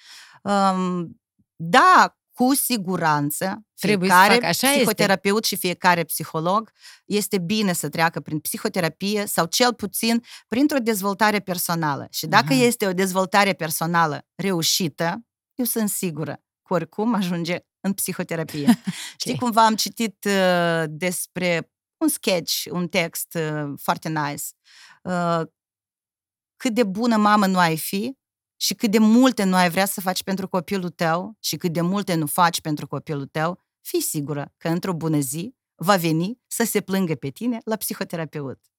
Um, 0.43 1.21
da, 1.57 2.17
cu 2.35 2.55
siguranță, 2.55 3.67
Trebuie 3.81 4.09
să 4.09 4.15
fiecare 4.15 4.35
facă, 4.35 4.47
așa 4.47 4.67
este. 4.67 4.79
psihoterapeut 4.79 5.45
și 5.45 5.57
fiecare 5.57 6.05
psiholog 6.05 6.73
este 7.05 7.39
bine 7.39 7.73
să 7.73 7.89
treacă 7.89 8.21
prin 8.21 8.39
psihoterapie 8.39 9.27
sau 9.27 9.47
cel 9.47 9.75
puțin 9.75 10.23
printr-o 10.49 10.79
dezvoltare 10.79 11.39
personală. 11.39 12.07
Și 12.11 12.27
dacă 12.27 12.53
Aha. 12.53 12.63
este 12.63 12.87
o 12.87 12.93
dezvoltare 12.93 13.53
personală 13.53 14.27
reușită, 14.35 15.25
eu 15.55 15.65
sunt 15.65 15.89
sigură 15.89 16.33
că 16.33 16.52
oricum 16.73 17.15
ajunge 17.15 17.59
în 17.81 17.93
psihoterapie. 17.93 18.83
Știi, 19.21 19.39
cumva 19.39 19.67
am 19.67 19.75
citit 19.75 20.25
uh, 20.25 20.85
despre 20.89 21.71
un 21.97 22.09
sketch, 22.09 22.65
un 22.71 22.89
text 22.89 23.35
uh, 23.35 23.73
foarte 23.77 24.09
nice. 24.09 24.45
Uh, 25.03 25.41
cât 26.57 26.75
de 26.75 26.85
bună 26.85 27.17
mamă 27.17 27.47
nu 27.47 27.59
ai 27.59 27.77
fi 27.77 28.17
și 28.57 28.75
cât 28.75 28.91
de 28.91 28.99
multe 28.99 29.45
nu 29.45 29.55
ai 29.55 29.71
vrea 29.71 29.87
să 29.87 30.01
faci 30.01 30.23
pentru 30.23 30.49
copilul 30.49 30.91
tău 30.91 31.37
și 31.41 31.57
cât 31.57 31.73
de 31.73 31.81
multe 31.81 32.15
nu 32.15 32.27
faci 32.27 32.61
pentru 32.61 32.87
copilul 32.87 33.27
tău, 33.27 33.61
fii 33.81 34.01
sigură 34.01 34.53
că 34.57 34.69
într-o 34.69 34.93
bună 34.93 35.19
zi 35.19 35.55
va 35.75 35.97
veni 35.97 36.41
să 36.47 36.65
se 36.65 36.81
plângă 36.81 37.15
pe 37.15 37.29
tine 37.29 37.61
la 37.65 37.77
psihoterapeut. 37.77 38.72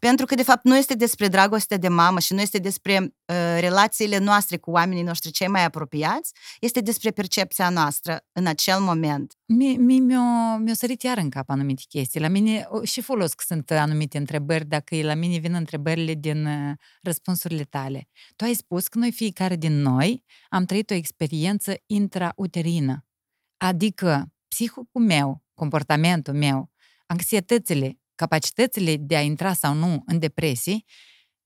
Pentru 0.00 0.26
că, 0.26 0.34
de 0.34 0.42
fapt, 0.42 0.64
nu 0.64 0.76
este 0.76 0.94
despre 0.94 1.28
dragostea 1.28 1.76
de 1.76 1.88
mamă 1.88 2.18
și 2.18 2.32
nu 2.32 2.40
este 2.40 2.58
despre 2.58 2.98
uh, 3.02 3.36
relațiile 3.58 4.18
noastre 4.18 4.56
cu 4.56 4.70
oamenii 4.70 5.02
noștri 5.02 5.30
cei 5.30 5.48
mai 5.48 5.64
apropiați, 5.64 6.32
este 6.60 6.80
despre 6.80 7.10
percepția 7.10 7.68
noastră 7.68 8.24
în 8.32 8.46
acel 8.46 8.80
moment. 8.80 9.34
Mie, 9.46 9.76
mie 9.76 9.98
mi-o, 9.98 10.56
mi-o 10.58 10.74
sărit 10.74 11.02
iar 11.02 11.18
în 11.18 11.30
cap 11.30 11.50
anumite 11.50 11.82
chestii. 11.88 12.20
La 12.20 12.28
mine 12.28 12.66
o, 12.68 12.84
și 12.84 13.00
folos 13.00 13.32
că 13.32 13.44
sunt 13.46 13.70
anumite 13.70 14.18
întrebări, 14.18 14.64
dacă 14.64 14.96
la 15.02 15.14
mine 15.14 15.38
vin 15.38 15.54
întrebările 15.54 16.14
din 16.14 16.46
uh, 16.46 16.72
răspunsurile 17.02 17.64
tale. 17.64 18.08
Tu 18.36 18.44
ai 18.44 18.54
spus 18.54 18.88
că 18.88 18.98
noi, 18.98 19.12
fiecare 19.12 19.56
din 19.56 19.80
noi, 19.80 20.24
am 20.48 20.64
trăit 20.64 20.90
o 20.90 20.94
experiență 20.94 21.74
intrauterină. 21.86 23.04
Adică 23.56 24.32
psihicul 24.48 25.02
meu, 25.02 25.44
comportamentul 25.54 26.34
meu, 26.34 26.70
anxietățile, 27.06 27.99
capacitățile 28.20 28.96
de 28.96 29.16
a 29.16 29.20
intra 29.20 29.52
sau 29.52 29.74
nu 29.74 30.02
în 30.06 30.18
depresii, 30.18 30.84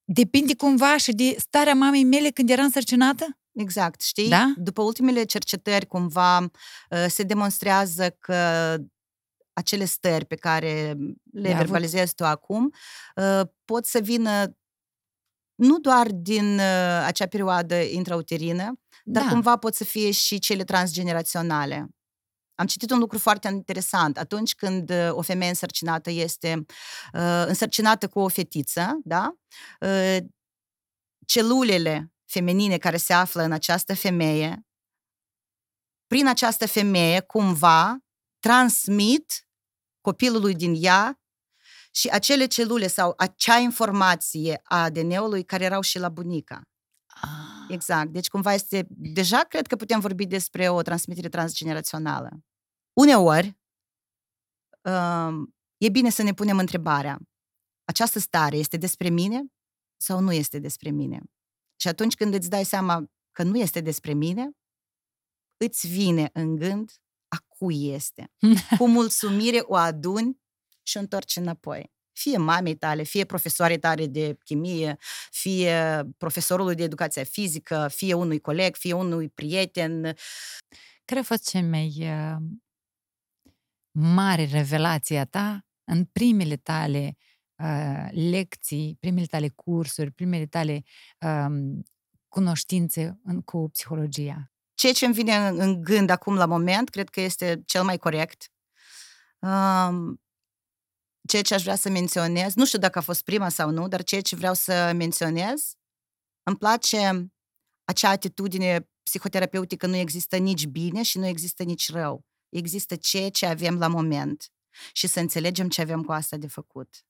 depinde 0.03 0.55
cumva 0.55 0.97
și 0.97 1.11
de 1.11 1.35
starea 1.37 1.73
mamei 1.73 2.03
mele 2.03 2.29
când 2.29 2.49
era 2.49 2.63
însărcinată? 2.63 3.39
Exact, 3.51 4.01
știi? 4.01 4.29
Da? 4.29 4.53
După 4.55 4.81
ultimele 4.81 5.23
cercetări, 5.23 5.85
cumva, 5.85 6.37
uh, 6.39 7.05
se 7.07 7.23
demonstrează 7.23 8.09
că 8.19 8.35
acele 9.53 9.85
stări 9.85 10.25
pe 10.25 10.35
care 10.35 10.71
le 10.71 11.41
Le-a 11.41 11.55
avut. 11.55 11.63
verbalizezi 11.63 12.15
tu 12.15 12.25
acum 12.25 12.73
uh, 13.15 13.41
pot 13.65 13.85
să 13.85 13.99
vină 13.99 14.57
nu 15.55 15.79
doar 15.79 16.07
din 16.11 16.57
uh, 16.57 17.03
acea 17.05 17.25
perioadă 17.25 17.75
intrauterină, 17.75 18.79
dar 19.03 19.23
da. 19.23 19.29
cumva 19.29 19.57
pot 19.57 19.73
să 19.73 19.83
fie 19.83 20.11
și 20.11 20.39
cele 20.39 20.63
transgeneraționale. 20.63 21.87
Am 22.55 22.65
citit 22.65 22.91
un 22.91 22.99
lucru 22.99 23.17
foarte 23.17 23.47
interesant. 23.47 24.17
Atunci 24.17 24.55
când 24.55 24.89
uh, 24.89 25.09
o 25.11 25.21
femeie 25.21 25.49
însărcinată 25.49 26.09
este 26.09 26.65
uh, 27.13 27.43
însărcinată 27.47 28.07
cu 28.07 28.19
o 28.19 28.27
fetiță, 28.27 28.99
da? 29.03 29.35
Uh, 29.79 30.17
celulele 31.25 32.13
feminine 32.25 32.77
care 32.77 32.97
se 32.97 33.13
află 33.13 33.41
în 33.41 33.51
această 33.51 33.95
femeie, 33.95 34.65
prin 36.07 36.27
această 36.27 36.67
femeie, 36.67 37.19
cumva, 37.19 37.97
transmit 38.39 39.47
copilului 40.01 40.55
din 40.55 40.75
ea 40.77 41.19
și 41.91 42.07
acele 42.07 42.45
celule 42.45 42.87
sau 42.87 43.13
acea 43.17 43.57
informație 43.57 44.61
a 44.63 44.83
ADN-ului 44.83 45.43
care 45.43 45.63
erau 45.63 45.81
și 45.81 45.99
la 45.99 46.09
bunica. 46.09 46.61
Ah. 47.05 47.54
Exact. 47.69 48.09
Deci 48.09 48.27
cumva 48.27 48.53
este, 48.53 48.85
deja 48.89 49.39
cred 49.39 49.67
că 49.67 49.75
putem 49.75 49.99
vorbi 49.99 50.25
despre 50.25 50.69
o 50.69 50.81
transmitere 50.81 51.29
transgenerațională. 51.29 52.43
Uneori, 52.93 53.57
um, 54.81 55.55
e 55.77 55.89
bine 55.89 56.09
să 56.09 56.23
ne 56.23 56.33
punem 56.33 56.57
întrebarea, 56.57 57.19
această 57.83 58.19
stare 58.19 58.57
este 58.57 58.77
despre 58.77 59.09
mine 59.09 59.45
sau 60.01 60.19
nu 60.19 60.31
este 60.31 60.59
despre 60.59 60.89
mine? 60.89 61.21
Și 61.75 61.87
atunci 61.87 62.15
când 62.15 62.33
îți 62.33 62.49
dai 62.49 62.65
seama 62.65 63.05
că 63.31 63.43
nu 63.43 63.57
este 63.57 63.81
despre 63.81 64.13
mine, 64.13 64.51
îți 65.57 65.87
vine 65.87 66.29
în 66.33 66.55
gând 66.55 66.91
a 67.27 67.37
cui 67.47 67.87
este. 67.89 68.31
Cu 68.77 68.87
mulțumire 68.87 69.59
o 69.61 69.75
aduni 69.75 70.39
și 70.83 70.97
o 70.97 70.99
întorci 70.99 71.35
înapoi. 71.35 71.93
Fie 72.15 72.37
mamei 72.37 72.75
tale, 72.75 73.03
fie 73.03 73.25
profesoarei 73.25 73.79
tale 73.79 74.07
de 74.07 74.37
chimie, 74.43 74.97
fie 75.31 76.03
profesorului 76.17 76.75
de 76.75 76.83
educație 76.83 77.23
fizică, 77.23 77.87
fie 77.91 78.13
unui 78.13 78.39
coleg, 78.39 78.75
fie 78.75 78.93
unui 78.93 79.29
prieten. 79.29 80.15
Care 81.05 81.19
a 81.19 81.23
fost 81.23 81.49
cea 81.49 81.61
mai 81.61 81.95
uh, 81.99 82.35
mare 83.91 84.45
revelație 84.45 85.19
a 85.19 85.25
ta 85.25 85.65
în 85.83 86.05
primele 86.05 86.55
tale 86.55 87.17
uh, 87.55 88.07
lecții, 88.11 88.97
primele 88.99 89.25
tale 89.25 89.49
cursuri, 89.49 90.11
primele 90.11 90.45
tale 90.45 90.83
um, 91.19 91.83
cunoștințe 92.27 93.19
în, 93.23 93.41
cu 93.41 93.69
psihologia? 93.69 94.51
Ceea 94.73 94.93
ce 94.93 95.05
îmi 95.05 95.13
vine 95.13 95.35
în, 95.35 95.59
în 95.59 95.81
gând 95.81 96.09
acum 96.09 96.35
la 96.35 96.45
moment, 96.45 96.89
cred 96.89 97.09
că 97.09 97.21
este 97.21 97.61
cel 97.65 97.83
mai 97.83 97.97
corect. 97.97 98.51
Um, 99.39 100.21
ceea 101.27 101.41
ce 101.41 101.53
aș 101.53 101.61
vrea 101.61 101.75
să 101.75 101.89
menționez, 101.89 102.53
nu 102.53 102.65
știu 102.65 102.79
dacă 102.79 102.97
a 102.97 103.01
fost 103.01 103.23
prima 103.23 103.49
sau 103.49 103.69
nu, 103.69 103.87
dar 103.87 104.03
ceea 104.03 104.21
ce 104.21 104.35
vreau 104.35 104.53
să 104.53 104.91
menționez, 104.95 105.73
îmi 106.43 106.57
place 106.57 107.31
acea 107.83 108.09
atitudine 108.09 108.89
psihoterapeutică, 109.03 109.87
nu 109.87 109.95
există 109.95 110.37
nici 110.37 110.65
bine 110.65 111.03
și 111.03 111.17
nu 111.17 111.25
există 111.25 111.63
nici 111.63 111.91
rău. 111.91 112.25
Există 112.49 112.95
ceea 112.95 113.29
ce 113.29 113.45
avem 113.45 113.77
la 113.77 113.87
moment 113.87 114.51
și 114.93 115.07
să 115.07 115.19
înțelegem 115.19 115.69
ce 115.69 115.81
avem 115.81 116.03
cu 116.03 116.11
asta 116.11 116.37
de 116.37 116.47
făcut. 116.47 117.05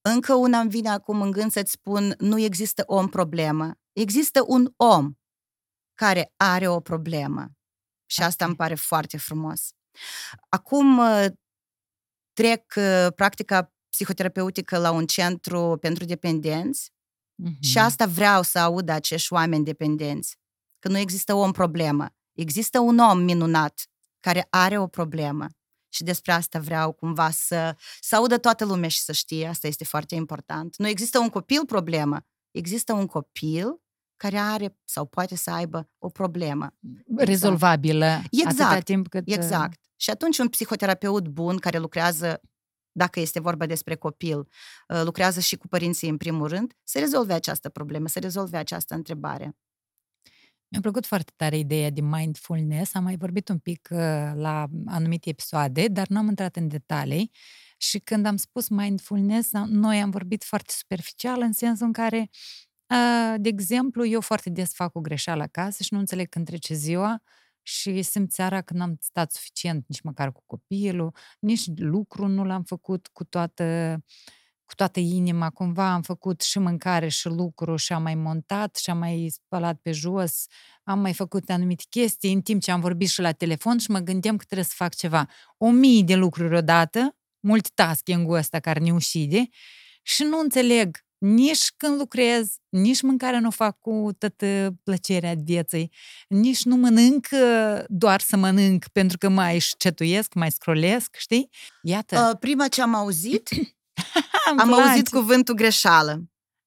Încă 0.00 0.34
una 0.34 0.60
îmi 0.60 0.70
vine 0.70 0.88
acum 0.88 1.22
în 1.22 1.30
gând 1.30 1.50
să-ți 1.50 1.70
spun, 1.70 2.14
nu 2.18 2.38
există 2.38 2.82
om 2.86 3.08
problemă. 3.08 3.74
Există 3.92 4.44
un 4.46 4.72
om 4.76 5.12
care 5.94 6.32
are 6.36 6.68
o 6.68 6.80
problemă. 6.80 7.50
Și 8.06 8.22
asta 8.22 8.44
îmi 8.44 8.56
pare 8.56 8.74
foarte 8.74 9.16
frumos. 9.16 9.68
Acum 10.48 10.98
uh, 10.98 11.26
trec 12.40 12.74
uh, 12.76 13.12
practica 13.14 13.72
psihoterapeutică 13.88 14.78
la 14.78 14.90
un 14.90 15.06
centru 15.06 15.76
pentru 15.80 16.04
dependenți 16.04 16.92
Mm-hmm. 17.40 17.60
și 17.60 17.78
asta 17.78 18.06
vreau 18.06 18.42
să 18.42 18.58
aud 18.58 18.86
de 18.86 18.92
acești 18.92 19.32
oameni 19.32 19.64
dependenți. 19.64 20.36
Că 20.78 20.88
nu 20.88 20.98
există 20.98 21.34
om 21.34 21.52
problemă. 21.52 22.14
Există 22.32 22.78
un 22.78 22.98
om 22.98 23.18
minunat 23.18 23.86
care 24.20 24.46
are 24.50 24.78
o 24.78 24.86
problemă. 24.86 25.46
Și 25.88 26.02
despre 26.02 26.32
asta 26.32 26.58
vreau 26.58 26.92
cumva 26.92 27.30
să, 27.30 27.76
să 28.00 28.16
audă 28.16 28.38
toată 28.38 28.64
lumea 28.64 28.88
și 28.88 29.00
să 29.00 29.12
știe. 29.12 29.46
Asta 29.46 29.66
este 29.66 29.84
foarte 29.84 30.14
important. 30.14 30.76
Nu 30.76 30.88
există 30.88 31.18
un 31.18 31.28
copil 31.28 31.64
problemă. 31.66 32.26
Există 32.50 32.92
un 32.92 33.06
copil 33.06 33.80
care 34.20 34.38
are 34.38 34.78
sau 34.84 35.04
poate 35.06 35.36
să 35.36 35.50
aibă 35.50 35.90
o 35.98 36.08
problemă. 36.08 36.76
Rezolvabilă 37.16 38.22
Exact. 38.30 38.60
atâta 38.60 38.78
timp 38.78 39.08
cât... 39.08 39.28
uh, 39.28 39.34
Exact. 39.34 39.80
Și 39.96 40.10
atunci 40.10 40.38
un 40.38 40.48
psihoterapeut 40.48 41.28
bun 41.28 41.56
care 41.56 41.78
lucrează, 41.78 42.40
dacă 42.92 43.20
este 43.20 43.40
vorba 43.40 43.66
despre 43.66 43.94
copil, 43.94 44.38
uh, 44.38 45.02
lucrează 45.04 45.40
și 45.40 45.56
cu 45.56 45.68
părinții 45.68 46.08
în 46.08 46.16
primul 46.16 46.48
rând, 46.48 46.72
să 46.84 46.98
rezolve 46.98 47.32
această 47.32 47.68
problemă, 47.68 48.08
să 48.08 48.18
rezolve 48.18 48.56
această 48.56 48.94
întrebare. 48.94 49.56
Mi-a 50.68 50.80
plăcut 50.80 51.06
foarte 51.06 51.32
tare 51.36 51.58
ideea 51.58 51.90
de 51.90 52.00
mindfulness. 52.00 52.94
Am 52.94 53.02
mai 53.02 53.16
vorbit 53.16 53.48
un 53.48 53.58
pic 53.58 53.88
uh, 53.90 53.98
la 54.34 54.66
anumite 54.86 55.28
episoade, 55.28 55.88
dar 55.88 56.06
nu 56.08 56.18
am 56.18 56.28
intrat 56.28 56.56
în 56.56 56.68
detalii. 56.68 57.30
Și 57.76 57.98
când 57.98 58.26
am 58.26 58.36
spus 58.36 58.68
mindfulness, 58.68 59.50
noi 59.66 60.00
am 60.00 60.10
vorbit 60.10 60.44
foarte 60.44 60.72
superficial, 60.76 61.40
în 61.40 61.52
sensul 61.52 61.86
în 61.86 61.92
care, 61.92 62.30
uh, 62.30 62.69
de 63.36 63.48
exemplu, 63.48 64.06
eu 64.06 64.20
foarte 64.20 64.50
des 64.50 64.74
fac 64.74 64.94
o 64.94 65.00
greșeală 65.00 65.42
acasă 65.42 65.82
și 65.82 65.92
nu 65.92 65.98
înțeleg 65.98 66.28
când 66.28 66.46
trece 66.46 66.74
ziua 66.74 67.22
și 67.62 68.02
simt 68.02 68.32
seara 68.32 68.60
că 68.62 68.74
n-am 68.74 68.96
stat 69.00 69.32
suficient 69.32 69.84
nici 69.88 70.00
măcar 70.00 70.32
cu 70.32 70.42
copilul, 70.46 71.14
nici 71.40 71.64
lucru 71.76 72.26
nu 72.26 72.44
l-am 72.44 72.62
făcut 72.62 73.08
cu 73.12 73.24
toată 73.24 73.98
cu 74.64 74.76
toată 74.76 75.00
inima, 75.00 75.50
cumva 75.50 75.92
am 75.92 76.02
făcut 76.02 76.40
și 76.40 76.58
mâncare 76.58 77.08
și 77.08 77.26
lucru 77.26 77.76
și 77.76 77.92
am 77.92 78.02
mai 78.02 78.14
montat 78.14 78.76
și 78.76 78.90
am 78.90 78.98
mai 78.98 79.28
spălat 79.32 79.78
pe 79.82 79.92
jos, 79.92 80.46
am 80.84 80.98
mai 80.98 81.14
făcut 81.14 81.50
anumite 81.50 81.84
chestii 81.88 82.32
în 82.32 82.40
timp 82.40 82.62
ce 82.62 82.70
am 82.70 82.80
vorbit 82.80 83.08
și 83.08 83.20
la 83.20 83.32
telefon 83.32 83.78
și 83.78 83.90
mă 83.90 83.98
gândeam 83.98 84.36
că 84.36 84.44
trebuie 84.44 84.66
să 84.66 84.74
fac 84.76 84.94
ceva. 84.94 85.28
O 85.58 85.70
mie 85.70 86.02
de 86.02 86.14
lucruri 86.14 86.56
odată, 86.56 87.16
multitasking-ul 87.40 88.36
ăsta 88.36 88.60
care 88.60 88.80
ne 88.80 88.92
ușide 88.92 89.48
și 90.02 90.22
nu 90.22 90.38
înțeleg 90.38 90.98
nici 91.20 91.72
când 91.76 91.98
lucrez, 91.98 92.56
nici 92.68 93.02
mâncarea 93.02 93.40
nu 93.40 93.46
o 93.46 93.50
fac 93.50 93.78
cu 93.78 94.10
toată 94.18 94.74
plăcerea 94.82 95.34
vieții, 95.44 95.92
nici 96.28 96.64
nu 96.64 96.76
mănânc 96.76 97.26
doar 97.88 98.20
să 98.20 98.36
mănânc 98.36 98.88
pentru 98.88 99.18
că 99.18 99.28
mai 99.28 99.58
șcetuiesc, 99.58 100.34
mai 100.34 100.50
scrolesc, 100.50 101.16
știi? 101.18 101.50
Iată. 101.82 102.28
Uh, 102.30 102.38
prima 102.38 102.68
ce 102.68 102.82
am 102.82 102.94
auzit, 102.94 103.48
am 104.58 104.68
place. 104.68 104.88
auzit 104.88 105.08
cuvântul 105.08 105.54
greșeală. 105.54 106.22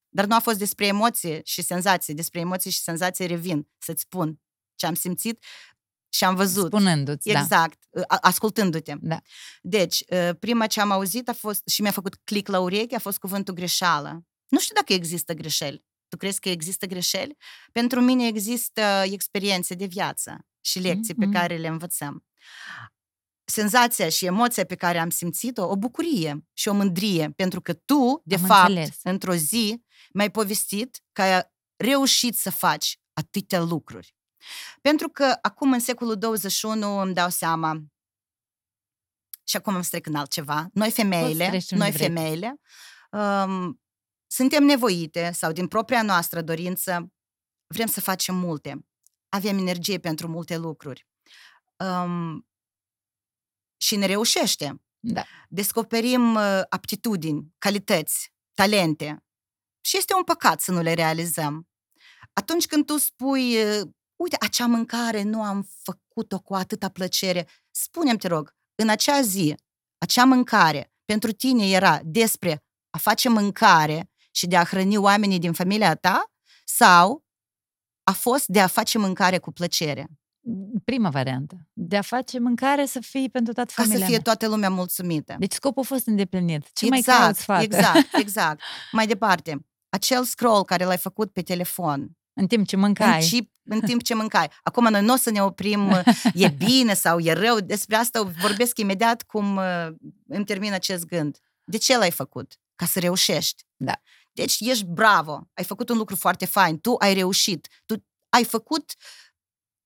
Dar 0.10 0.26
nu 0.26 0.36
a 0.36 0.40
fost 0.40 0.58
despre 0.58 0.86
emoție 0.86 1.42
și 1.44 1.62
senzații. 1.62 2.14
Despre 2.14 2.40
emoții 2.40 2.72
și 2.72 2.80
senzații 2.80 3.28
revin 3.28 3.68
să-ți 3.78 4.02
spun 4.02 4.40
ce 4.76 4.86
am 4.86 4.94
simțit 4.94 5.44
și 6.10 6.24
am 6.24 6.36
văzut. 6.36 6.66
Spunându-ți, 6.66 7.32
da. 7.32 7.40
Exact, 7.40 7.84
da. 7.92 8.04
ascultându-te. 8.22 8.96
Da. 9.00 9.22
Deci, 9.62 10.04
prima 10.40 10.68
ce 10.68 10.82
am 10.82 10.92
auzit 10.92 11.30
a 11.30 11.34
fost, 11.34 11.68
și 11.68 11.82
mi-a 11.82 11.92
făcut 11.92 12.16
click 12.24 12.48
la 12.50 12.60
ureche, 12.60 12.96
a 12.96 13.00
fost 13.00 13.18
cuvântul 13.18 13.54
greșeală. 13.54 14.24
Nu 14.54 14.60
știu 14.60 14.76
dacă 14.76 14.94
există 14.94 15.34
greșeli. 15.34 15.86
Tu 16.08 16.18
crezi 16.18 16.40
că 16.40 16.50
există 16.50 16.86
greșeli? 16.86 17.38
Pentru 17.72 18.02
mine 18.02 18.28
există 18.28 18.82
experiențe 19.06 19.74
de 19.74 19.86
viață 19.86 20.48
și 20.62 20.80
lecții 20.80 21.14
mm-hmm. 21.14 21.18
pe 21.18 21.30
care 21.30 21.58
le 21.58 21.68
învățăm. 21.68 22.26
Senzația 23.46 24.10
și 24.10 24.26
emoția 24.26 24.66
pe 24.66 24.76
care 24.76 25.00
am 25.00 25.10
simțit-o, 25.10 25.64
o 25.66 25.76
bucurie 25.76 26.48
și 26.54 26.68
o 26.68 26.74
mândrie, 26.74 27.30
pentru 27.30 27.62
că 27.62 27.74
tu, 27.74 28.22
de 28.26 28.36
am 28.36 28.42
fapt, 28.46 28.70
înțeles. 28.70 29.00
într-o 29.04 29.34
zi, 29.34 29.84
mi-ai 30.14 30.32
povestit 30.32 31.04
că 31.12 31.22
ai 31.22 31.42
reușit 31.76 32.38
să 32.38 32.52
faci 32.52 33.00
atâtea 33.14 33.62
lucruri. 33.62 34.16
Pentru 34.82 35.10
că 35.10 35.38
acum, 35.42 35.72
în 35.72 35.80
secolul 35.80 36.18
21, 36.18 36.98
îmi 36.98 37.14
dau 37.14 37.30
seama, 37.30 37.84
și 39.44 39.56
acum 39.56 39.76
îmi 39.76 39.84
strec 39.84 40.06
în 40.06 40.16
altceva, 40.16 40.68
noi 40.74 40.92
femeile, 40.92 41.62
noi 41.70 41.92
femeile, 41.92 42.60
um, 43.12 43.83
suntem 44.34 44.64
nevoite 44.64 45.32
sau 45.34 45.52
din 45.52 45.68
propria 45.68 46.02
noastră 46.02 46.42
dorință 46.42 47.14
vrem 47.68 47.88
să 47.88 48.02
facem 48.02 48.36
multe. 48.36 48.86
Avem 49.30 49.58
energie 49.58 50.00
pentru 50.00 50.28
multe 50.28 50.58
lucruri. 50.58 51.08
Um, 51.78 52.48
și 53.78 53.96
ne 53.96 54.06
reușește. 54.06 54.82
Da. 55.00 55.24
Descoperim 55.50 56.36
uh, 56.36 56.62
aptitudini, 56.70 57.54
calități, 57.58 58.34
talente. 58.54 59.24
Și 59.82 59.98
este 59.98 60.14
un 60.14 60.24
păcat 60.24 60.62
să 60.62 60.72
nu 60.72 60.82
le 60.82 60.94
realizăm. 60.94 61.70
Atunci 62.34 62.66
când 62.66 62.86
tu 62.86 62.98
spui, 62.98 63.64
uh, 63.64 63.82
uite, 64.16 64.36
acea 64.40 64.66
mâncare 64.66 65.22
nu 65.24 65.44
am 65.44 65.68
făcut-o 65.84 66.40
cu 66.40 66.56
atâta 66.56 66.90
plăcere, 66.90 67.48
spune-mi, 67.72 68.18
te 68.18 68.28
rog, 68.28 68.56
în 68.76 68.90
acea 68.90 69.22
zi, 69.22 69.56
acea 69.98 70.26
mâncare 70.26 70.94
pentru 71.06 71.32
tine 71.32 71.70
era 71.70 72.00
despre 72.04 72.64
a 72.90 72.98
face 72.98 73.30
mâncare 73.30 74.13
și 74.36 74.48
de 74.48 74.58
a 74.58 74.64
hrăni 74.64 74.98
oamenii 74.98 75.40
din 75.40 75.54
familia 75.54 75.96
ta 75.96 76.32
sau 76.66 77.26
a 78.04 78.12
fost 78.12 78.48
de 78.48 78.62
a 78.62 78.68
face 78.68 78.98
mâncare 78.98 79.38
cu 79.38 79.52
plăcere? 79.52 80.08
Prima 80.86 81.10
variantă. 81.10 81.68
De 81.74 81.98
a 81.98 82.02
face 82.02 82.40
mâncare 82.40 82.86
să 82.86 83.00
fie 83.00 83.28
pentru 83.28 83.54
toată 83.54 83.72
familia 83.74 83.98
Ca 83.98 84.06
să 84.06 84.10
fie 84.12 84.20
toată 84.20 84.48
lumea 84.48 84.70
mulțumită. 84.70 85.36
Deci 85.40 85.54
scopul 85.54 85.82
a 85.82 85.86
fost 85.86 86.08
îndeplinit. 86.08 86.74
Ce 86.74 86.86
exact, 86.86 87.08
mai 87.08 87.18
cauți, 87.20 87.44
fată? 87.44 87.64
Exact, 87.64 88.18
exact. 88.24 88.62
mai 88.92 89.08
departe, 89.08 89.66
acel 89.90 90.24
scroll 90.24 90.64
care 90.64 90.84
l-ai 90.84 90.98
făcut 90.98 91.32
pe 91.32 91.42
telefon, 91.42 92.18
în 92.34 92.48
timp 92.48 92.68
ce 92.68 92.76
mâncai. 92.76 93.14
În, 93.14 93.22
ci, 93.22 93.48
în 93.64 93.80
timp 93.80 94.04
ce 94.04 94.14
mâncai. 94.14 94.50
Acum 94.64 94.88
noi 94.90 95.02
nu 95.02 95.14
o 95.14 95.16
să 95.16 95.32
ne 95.32 95.44
oprim, 95.44 95.92
e 96.34 96.48
bine 96.48 96.94
sau 96.94 97.20
e 97.20 97.34
rău, 97.34 97.60
despre 97.60 97.96
asta 97.96 98.22
vorbesc 98.42 98.78
imediat 98.78 99.22
cum 99.22 99.56
uh, 99.56 99.88
îmi 100.28 100.46
termin 100.46 100.74
acest 100.74 101.06
gând. 101.06 101.38
De 101.64 101.78
ce 101.78 101.98
l-ai 101.98 102.12
făcut? 102.12 102.60
Ca 102.76 102.86
să 102.86 103.00
reușești. 103.00 103.64
Da. 103.76 104.02
Deci 104.34 104.60
ești 104.60 104.86
bravo, 104.86 105.50
ai 105.54 105.64
făcut 105.64 105.90
un 105.90 105.98
lucru 105.98 106.16
foarte 106.16 106.46
fain, 106.46 106.80
tu 106.80 106.96
ai 106.98 107.14
reușit, 107.14 107.68
tu 107.86 108.06
ai 108.30 108.44
făcut 108.44 108.94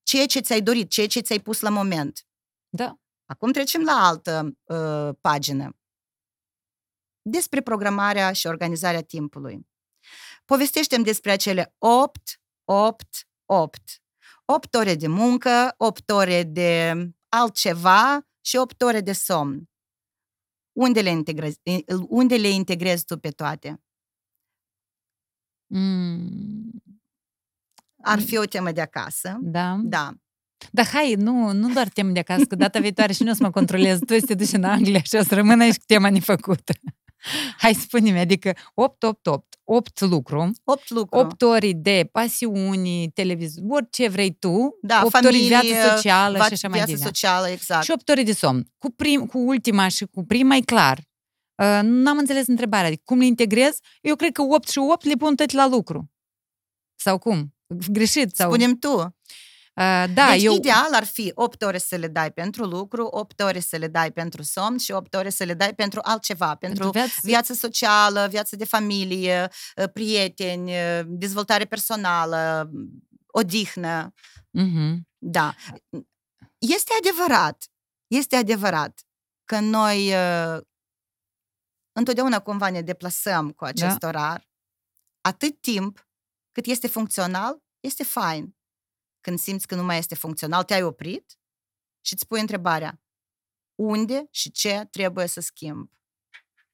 ceea 0.04 0.26
ce 0.26 0.40
ți-ai 0.40 0.62
dorit, 0.62 0.90
ceea 0.90 1.08
ce 1.08 1.20
ți-ai 1.20 1.40
pus 1.40 1.60
la 1.60 1.70
moment. 1.70 2.26
Da. 2.70 3.00
Acum 3.26 3.52
trecem 3.52 3.84
la 3.84 3.92
altă 3.92 4.58
uh, 4.64 5.16
pagină. 5.22 5.78
Despre 7.22 7.62
programarea 7.62 8.32
și 8.32 8.48
organizarea 8.48 9.04
timpului. 9.04 9.68
Povestește-mi 10.46 11.04
despre 11.04 11.32
acele 11.32 11.76
8, 11.78 12.42
8, 12.66 13.28
8. 13.46 14.02
8 14.46 14.74
ore 14.76 14.96
de 14.96 15.08
muncă, 15.08 15.74
8 15.78 16.10
ore 16.10 16.44
de 16.44 16.94
altceva 17.30 18.28
și 18.42 18.56
8 18.58 18.82
ore 18.82 19.02
de 19.02 19.12
somn. 19.12 19.70
Unde 20.72 21.02
le 21.02 21.10
integrezi, 21.10 21.60
unde 22.08 22.36
le 22.36 22.48
integrezi 22.48 23.06
tu 23.06 23.20
pe 23.20 23.30
toate? 23.30 23.82
Mm. 25.68 26.72
Ar 28.02 28.20
fi 28.20 28.38
o 28.38 28.44
temă 28.46 28.72
de 28.72 28.82
acasă. 28.82 29.38
Da. 29.42 29.80
Da. 29.84 30.12
Dar 30.72 30.86
hai, 30.86 31.14
nu, 31.14 31.52
nu 31.52 31.74
doar 31.74 31.88
temă 31.88 32.12
de 32.12 32.20
acasă, 32.20 32.46
că 32.46 32.56
data 32.56 32.80
viitoare 32.80 33.14
și 33.14 33.24
nu 33.24 33.32
o 33.32 33.34
să 33.34 33.44
mă 33.44 33.50
controlez. 33.50 34.00
Tu 34.06 34.20
să 34.20 34.26
te 34.26 34.34
duci 34.34 34.52
în 34.52 34.64
Anglia 34.64 35.02
și 35.02 35.16
o 35.16 35.24
să 35.24 35.36
rămână 35.36 35.64
aici 35.64 35.78
cu 35.78 35.84
tema 35.86 36.10
nefăcută. 36.10 36.74
Hai, 37.58 37.74
spune-mi, 37.74 38.20
adică 38.20 38.54
8, 38.74 39.04
8, 39.04 39.28
8, 39.28 39.56
8 39.64 40.02
lucru, 40.02 40.52
8 40.64 40.90
lucru, 40.90 41.20
8 41.20 41.42
ori 41.42 41.74
de 41.74 42.10
pasiuni, 42.12 43.12
televizor, 43.14 43.64
orice 43.70 44.08
vrei 44.08 44.34
tu, 44.34 44.78
da, 44.82 45.02
8 45.04 45.12
familie, 45.12 45.56
ori 45.56 45.68
viață 45.68 45.96
socială 45.96 46.38
va, 46.38 46.46
și 46.46 46.54
așa 46.54 46.68
mai 46.68 46.78
viață 46.78 46.92
departe. 46.92 47.16
socială, 47.16 47.48
exact. 47.48 47.84
Și 47.84 47.92
8 47.92 48.10
ore 48.10 48.24
de 48.24 48.34
somn. 48.34 48.68
Cu, 48.78 48.92
prim, 48.92 49.26
cu 49.26 49.38
ultima 49.38 49.88
și 49.88 50.06
cu 50.06 50.26
prima 50.26 50.56
e 50.56 50.62
clar. 50.62 51.02
Uh, 51.58 51.80
n-am 51.84 52.18
înțeles 52.18 52.48
întrebarea. 52.48 52.88
Adică 52.88 53.02
cum 53.06 53.18
le 53.18 53.26
integrez? 53.26 53.78
Eu 54.02 54.16
cred 54.16 54.32
că 54.32 54.42
8 54.42 54.68
și 54.68 54.78
8 54.78 55.06
le 55.06 55.16
pun 55.16 55.36
tot 55.36 55.52
la 55.52 55.68
lucru. 55.68 56.12
Sau 56.96 57.18
cum? 57.18 57.56
Greșit? 57.92 58.36
Sau... 58.36 58.50
Spune-mi 58.50 58.78
tu. 58.78 59.16
Uh, 59.78 60.04
da, 60.14 60.32
deci 60.32 60.44
eu... 60.44 60.54
ideal 60.54 60.94
ar 60.94 61.04
fi 61.04 61.32
8 61.36 61.62
ore 61.62 61.78
să 61.78 61.96
le 61.96 62.08
dai 62.08 62.32
pentru 62.32 62.64
lucru, 62.64 63.06
8 63.06 63.40
ore 63.40 63.60
să 63.60 63.78
le 63.78 63.88
dai 63.88 64.12
pentru 64.12 64.44
somn 64.44 64.78
și 64.78 64.92
8 64.92 65.14
ore 65.14 65.30
să 65.30 65.44
le 65.44 65.54
dai 65.54 65.74
pentru 65.74 66.00
altceva, 66.04 66.56
pentru, 66.56 66.84
pentru 66.84 67.00
viață... 67.00 67.20
viață 67.24 67.54
socială, 67.54 68.28
viață 68.30 68.56
de 68.56 68.66
familie, 68.66 69.50
uh, 69.76 69.90
prieteni, 69.94 70.72
uh, 70.72 71.02
dezvoltare 71.06 71.66
personală, 71.66 72.70
odihnă. 73.26 74.14
Mm-hmm. 74.60 74.96
Da. 75.18 75.56
Este 76.58 76.94
adevărat, 76.98 77.66
este 78.08 78.36
adevărat 78.36 79.02
că 79.46 79.60
noi 79.60 80.14
întotdeauna 81.98 82.40
cumva 82.40 82.70
ne 82.70 82.82
deplasăm 82.82 83.52
cu 83.52 83.64
acest 83.64 83.98
da. 83.98 84.08
orar, 84.08 84.50
atât 85.22 85.62
timp 85.62 86.08
cât 86.52 86.66
este 86.66 86.88
funcțional, 86.88 87.64
este 87.80 88.04
fain. 88.04 88.56
Când 89.22 89.40
simți 89.40 89.68
că 89.68 89.76
nu 89.76 89.84
mai 89.84 89.98
este 89.98 90.16
funcțional, 90.16 90.64
te-ai 90.64 90.84
oprit 90.84 91.40
și 92.02 92.14
îți 92.14 92.28
pui 92.28 92.40
întrebarea 92.40 93.02
unde 93.76 94.28
și 94.32 94.52
ce 94.52 94.88
trebuie 94.92 95.28
să 95.28 95.40
schimb. 95.40 95.92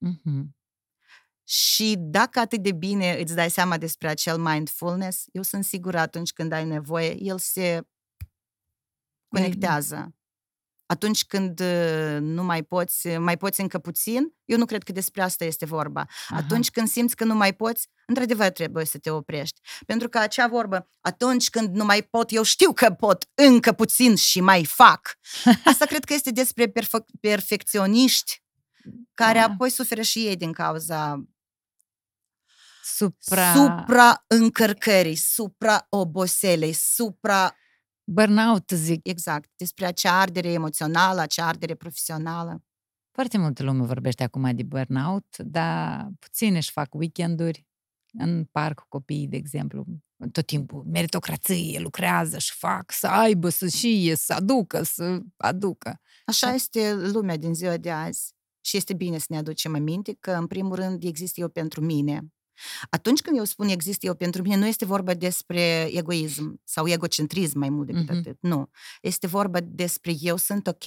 Mm-hmm. 0.05 0.43
Și 1.43 1.95
dacă 1.97 2.39
atât 2.39 2.63
de 2.63 2.71
bine 2.71 3.19
îți 3.19 3.35
dai 3.35 3.49
seama 3.49 3.77
despre 3.77 4.07
acel 4.07 4.37
mindfulness, 4.37 5.25
eu 5.31 5.41
sunt 5.41 5.63
sigură 5.63 5.99
atunci 5.99 6.33
când 6.33 6.51
ai 6.51 6.65
nevoie, 6.65 7.15
el 7.21 7.37
se 7.37 7.87
conectează 9.27 10.15
atunci 10.85 11.25
când 11.25 11.59
uh, 11.59 12.17
nu 12.19 12.43
mai 12.43 12.63
poți, 12.63 13.07
mai 13.07 13.37
poți 13.37 13.61
încă 13.61 13.79
puțin, 13.79 14.33
eu 14.45 14.57
nu 14.57 14.65
cred 14.65 14.83
că 14.83 14.91
despre 14.91 15.21
asta 15.21 15.45
este 15.45 15.65
vorba. 15.65 16.05
Aha. 16.29 16.41
Atunci 16.43 16.71
când 16.71 16.87
simți 16.87 17.15
că 17.15 17.23
nu 17.23 17.35
mai 17.35 17.53
poți, 17.53 17.87
într-adevăr 18.05 18.49
trebuie 18.49 18.85
să 18.85 18.97
te 18.97 19.09
oprești. 19.09 19.59
Pentru 19.85 20.09
că 20.09 20.17
acea 20.17 20.47
vorbă, 20.47 20.89
atunci 21.01 21.49
când 21.49 21.75
nu 21.75 21.85
mai 21.85 22.01
pot, 22.01 22.31
eu 22.31 22.43
știu 22.43 22.73
că 22.73 22.89
pot 22.89 23.25
încă 23.33 23.71
puțin 23.71 24.15
și 24.15 24.41
mai 24.41 24.65
fac. 24.65 25.17
Asta 25.65 25.85
cred 25.85 26.03
că 26.03 26.13
este 26.13 26.31
despre 26.31 26.67
perfe- 26.67 27.05
perfecționiști 27.19 28.41
care 29.13 29.39
da. 29.39 29.45
apoi 29.45 29.69
suferă 29.69 30.01
și 30.01 30.19
ei 30.19 30.35
din 30.35 30.51
cauza 30.51 31.23
supra... 32.83 33.53
supra 33.53 34.23
încărcării, 34.27 35.15
supra 35.15 35.85
oboselei, 35.89 36.73
supra 36.73 37.55
Burnout, 38.03 38.69
zic. 38.69 39.07
Exact. 39.07 39.49
Despre 39.55 39.85
acea 39.85 40.19
ardere 40.19 40.51
emoțională, 40.51 41.21
acea 41.21 41.47
ardere 41.47 41.75
profesională. 41.75 42.63
Foarte 43.11 43.37
multă 43.37 43.63
lume 43.63 43.85
vorbește 43.85 44.23
acum 44.23 44.55
de 44.55 44.63
burnout, 44.63 45.37
dar 45.37 46.09
puțin 46.19 46.55
își 46.55 46.71
fac 46.71 46.93
weekenduri 46.93 47.67
în 48.17 48.43
parc 48.51 48.79
cu 48.79 48.85
copiii, 48.89 49.27
de 49.27 49.35
exemplu. 49.35 49.85
Tot 50.31 50.45
timpul 50.45 50.83
meritocrație, 50.83 51.79
lucrează 51.79 52.37
și 52.37 52.53
fac, 52.53 52.91
să 52.91 53.07
aibă, 53.07 53.49
să 53.49 53.67
șie, 53.67 54.15
să 54.15 54.33
aducă, 54.33 54.83
să 54.83 55.19
aducă. 55.37 55.99
Așa 56.25 56.53
este 56.53 56.93
lumea 56.93 57.37
din 57.37 57.53
ziua 57.53 57.77
de 57.77 57.91
azi. 57.91 58.33
și 58.65 58.77
este 58.77 58.93
bine 58.93 59.17
să 59.17 59.25
ne 59.29 59.37
aducem 59.37 59.75
aminte 59.75 60.17
că, 60.19 60.31
în 60.31 60.47
primul 60.47 60.75
rând, 60.75 61.03
există 61.03 61.39
eu 61.39 61.49
pentru 61.49 61.81
mine. 61.81 62.21
Atunci 62.89 63.21
când 63.21 63.37
eu 63.37 63.43
spun 63.43 63.67
există 63.67 64.05
eu 64.05 64.15
pentru 64.15 64.41
mine, 64.41 64.55
nu 64.55 64.65
este 64.65 64.85
vorba 64.85 65.13
despre 65.13 65.87
egoism 65.91 66.61
sau 66.63 66.87
egocentrism 66.87 67.59
mai 67.59 67.69
mult 67.69 67.87
decât 67.87 68.09
Mhm. 68.09 68.17
atât. 68.17 68.37
Nu. 68.41 68.69
Este 69.01 69.27
vorba 69.27 69.59
despre 69.61 70.13
eu 70.19 70.35
sunt 70.37 70.67
ok, 70.67 70.85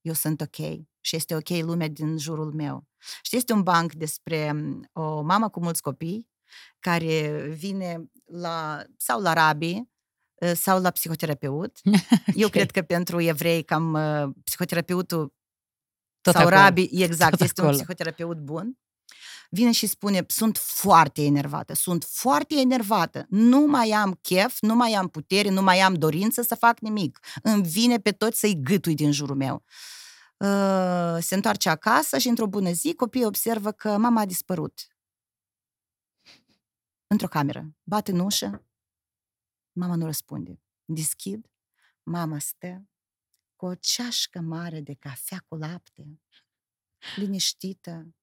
eu 0.00 0.12
sunt 0.14 0.40
ok 0.40 0.56
și 1.00 1.16
este 1.16 1.34
ok 1.36 1.48
lumea 1.48 1.88
din 1.88 2.18
jurul 2.18 2.52
meu. 2.52 2.86
Și 3.22 3.36
este 3.36 3.52
un 3.52 3.62
banc 3.62 3.92
despre 3.92 4.52
m, 4.52 4.88
o 4.92 5.20
mamă 5.20 5.48
cu 5.50 5.60
mulți 5.62 5.82
copii 5.82 6.30
care 6.78 7.46
vine 7.48 8.10
la, 8.24 8.82
sau 8.96 9.20
la 9.20 9.32
rabi 9.32 9.82
eh, 10.34 10.52
sau 10.54 10.80
la 10.80 10.90
psihoterapeut. 10.90 11.78
Eu 12.34 12.46
Ok. 12.46 12.52
cred 12.52 12.70
că 12.70 12.82
pentru 12.82 13.20
evrei 13.20 13.62
cam 13.62 13.92
uh, 13.92 14.34
psihoterapeutul 14.44 15.34
Tot 16.20 16.34
sau 16.34 16.42
acolo. 16.46 16.56
rabi, 16.60 16.88
exact, 17.02 17.30
Tot 17.30 17.40
este 17.40 17.60
un 17.60 17.66
acolo. 17.66 17.82
psihoterapeut 17.82 18.38
bun. 18.38 18.78
Vine 19.54 19.72
și 19.72 19.86
spune, 19.86 20.24
sunt 20.28 20.56
foarte 20.56 21.22
enervată, 21.22 21.74
sunt 21.74 22.04
foarte 22.04 22.54
enervată, 22.54 23.26
nu 23.28 23.60
mai 23.60 23.90
am 23.90 24.14
chef, 24.14 24.60
nu 24.60 24.74
mai 24.74 24.92
am 24.92 25.08
putere, 25.08 25.50
nu 25.50 25.62
mai 25.62 25.80
am 25.80 25.94
dorință 25.94 26.42
să 26.42 26.54
fac 26.54 26.80
nimic. 26.80 27.20
Îmi 27.42 27.62
vine 27.62 27.98
pe 27.98 28.12
toți 28.12 28.38
să-i 28.38 28.60
gâtui 28.62 28.94
din 28.94 29.12
jurul 29.12 29.36
meu. 29.36 29.64
Uh, 30.36 31.16
se 31.20 31.34
întoarce 31.34 31.68
acasă 31.68 32.18
și 32.18 32.28
într-o 32.28 32.46
bună 32.46 32.70
zi 32.70 32.94
copiii 32.94 33.24
observă 33.24 33.72
că 33.72 33.96
mama 33.96 34.20
a 34.20 34.26
dispărut. 34.26 34.86
Într-o 37.06 37.28
cameră. 37.28 37.76
Bate 37.82 38.10
în 38.10 38.18
ușă. 38.18 38.66
Mama 39.72 39.96
nu 39.96 40.04
răspunde. 40.04 40.60
Deschid. 40.84 41.50
Mama 42.02 42.38
stă 42.38 42.86
cu 43.56 43.66
o 43.66 43.74
ceașcă 43.74 44.40
mare 44.40 44.80
de 44.80 44.94
cafea 44.94 45.44
cu 45.48 45.54
lapte, 45.54 46.20
liniștită. 47.16 48.14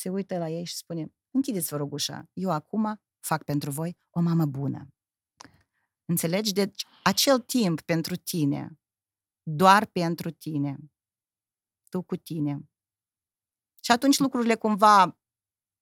Se 0.00 0.08
uită 0.08 0.38
la 0.38 0.48
ei 0.48 0.64
și 0.64 0.76
spune, 0.76 1.12
închideți 1.30 1.68
vă 1.68 1.76
rog 1.76 1.92
ușa, 1.92 2.28
eu 2.32 2.50
acum 2.50 3.00
fac 3.18 3.44
pentru 3.44 3.70
voi 3.70 3.96
o 4.10 4.20
mamă 4.20 4.46
bună. 4.46 4.88
Înțelegi? 6.04 6.52
Deci 6.52 6.86
acel 7.02 7.40
timp 7.40 7.80
pentru 7.80 8.16
tine, 8.16 8.80
doar 9.42 9.86
pentru 9.86 10.30
tine, 10.30 10.76
tu 11.88 12.02
cu 12.02 12.16
tine. 12.16 12.70
Și 13.80 13.90
atunci 13.92 14.18
lucrurile 14.18 14.54
cumva, 14.54 15.20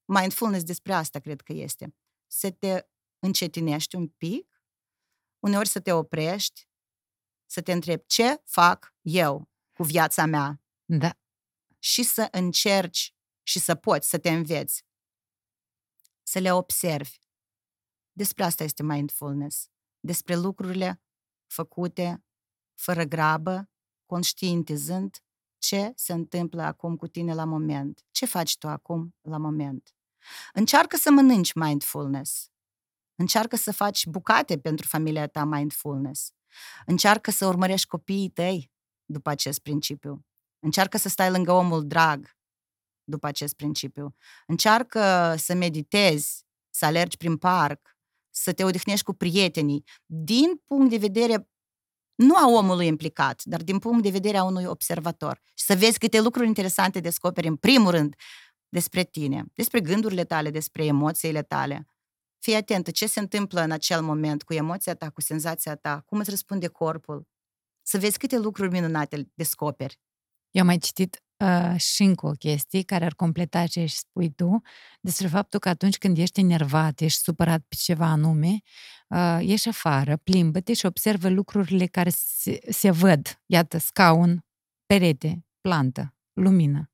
mindfulness 0.04 0.64
despre 0.64 0.92
asta 0.92 1.18
cred 1.18 1.40
că 1.40 1.52
este, 1.52 1.96
să 2.26 2.50
te 2.50 2.88
încetinești 3.18 3.94
un 3.94 4.08
pic, 4.08 4.62
uneori 5.38 5.68
să 5.68 5.80
te 5.80 5.92
oprești, 5.92 6.68
să 7.46 7.62
te 7.62 7.72
întrebi 7.72 8.06
ce 8.06 8.42
fac 8.44 8.94
eu 9.00 9.50
cu 9.72 9.82
viața 9.82 10.26
mea 10.26 10.62
Da. 10.84 11.18
și 11.78 12.02
să 12.02 12.28
încerci 12.30 13.16
și 13.48 13.58
să 13.58 13.74
poți 13.74 14.08
să 14.08 14.18
te 14.18 14.30
înveți, 14.30 14.84
să 16.22 16.38
le 16.38 16.52
observi. 16.52 17.18
Despre 18.12 18.44
asta 18.44 18.64
este 18.64 18.82
mindfulness. 18.82 19.68
Despre 20.00 20.36
lucrurile 20.36 21.02
făcute 21.46 22.24
fără 22.74 23.04
grabă, 23.04 23.70
conștientizând 24.06 25.16
ce 25.58 25.92
se 25.94 26.12
întâmplă 26.12 26.62
acum 26.62 26.96
cu 26.96 27.06
tine 27.06 27.34
la 27.34 27.44
moment. 27.44 28.04
Ce 28.10 28.26
faci 28.26 28.58
tu 28.58 28.68
acum 28.68 29.14
la 29.20 29.38
moment? 29.38 29.94
Încearcă 30.52 30.96
să 30.96 31.10
mănânci 31.10 31.52
mindfulness. 31.52 32.50
Încearcă 33.14 33.56
să 33.56 33.72
faci 33.72 34.06
bucate 34.06 34.58
pentru 34.58 34.86
familia 34.86 35.26
ta 35.26 35.44
mindfulness. 35.44 36.32
Încearcă 36.86 37.30
să 37.30 37.46
urmărești 37.46 37.86
copiii 37.86 38.30
tăi 38.30 38.72
după 39.04 39.30
acest 39.30 39.58
principiu. 39.58 40.26
Încearcă 40.58 40.96
să 40.96 41.08
stai 41.08 41.30
lângă 41.30 41.52
omul 41.52 41.86
drag 41.86 42.37
după 43.08 43.26
acest 43.26 43.54
principiu. 43.54 44.14
Încearcă 44.46 45.34
să 45.38 45.54
meditezi, 45.54 46.44
să 46.70 46.84
alergi 46.84 47.16
prin 47.16 47.36
parc, 47.36 47.96
să 48.30 48.52
te 48.52 48.64
odihnești 48.64 49.04
cu 49.04 49.12
prietenii, 49.12 49.84
din 50.06 50.62
punct 50.64 50.90
de 50.90 50.96
vedere 50.96 51.48
nu 52.14 52.36
a 52.36 52.48
omului 52.48 52.86
implicat, 52.86 53.42
dar 53.44 53.62
din 53.62 53.78
punct 53.78 54.02
de 54.02 54.10
vedere 54.10 54.36
a 54.36 54.44
unui 54.44 54.64
observator. 54.64 55.40
Și 55.54 55.64
să 55.64 55.74
vezi 55.74 55.98
câte 55.98 56.20
lucruri 56.20 56.46
interesante 56.46 57.00
descoperi, 57.00 57.46
în 57.46 57.56
primul 57.56 57.90
rând, 57.90 58.14
despre 58.68 59.04
tine, 59.04 59.44
despre 59.54 59.80
gândurile 59.80 60.24
tale, 60.24 60.50
despre 60.50 60.84
emoțiile 60.84 61.42
tale. 61.42 61.86
Fii 62.38 62.54
atentă 62.54 62.90
ce 62.90 63.06
se 63.06 63.20
întâmplă 63.20 63.60
în 63.60 63.70
acel 63.70 64.02
moment 64.02 64.42
cu 64.42 64.54
emoția 64.54 64.94
ta, 64.94 65.10
cu 65.10 65.20
senzația 65.20 65.74
ta, 65.76 66.02
cum 66.06 66.18
îți 66.18 66.30
răspunde 66.30 66.66
corpul. 66.66 67.26
Să 67.82 67.98
vezi 67.98 68.18
câte 68.18 68.38
lucruri 68.38 68.70
minunate 68.70 69.30
descoperi. 69.34 70.00
Eu 70.58 70.64
am 70.64 70.70
mai 70.70 70.78
citit 70.78 71.22
uh, 71.36 71.80
și 71.80 72.02
încă 72.02 72.26
o 72.26 72.30
chestie 72.30 72.82
care 72.82 73.04
ar 73.04 73.14
completa 73.14 73.66
ce 73.66 73.80
ești 73.80 73.98
spui 73.98 74.30
tu, 74.30 74.60
despre 75.00 75.26
faptul 75.26 75.60
că 75.60 75.68
atunci 75.68 75.98
când 75.98 76.18
ești 76.18 76.40
enervat, 76.40 77.00
ești 77.00 77.22
supărat 77.22 77.60
pe 77.68 77.74
ceva 77.78 78.06
anume, 78.06 78.58
uh, 79.08 79.38
ieși 79.40 79.68
afară, 79.68 80.16
plimbă-te 80.16 80.72
și 80.72 80.86
observă 80.86 81.28
lucrurile 81.28 81.86
care 81.86 82.10
se, 82.10 82.58
se 82.70 82.90
văd. 82.90 83.40
Iată, 83.46 83.78
scaun, 83.78 84.44
perete, 84.86 85.46
plantă, 85.60 86.14
lumină. 86.32 86.90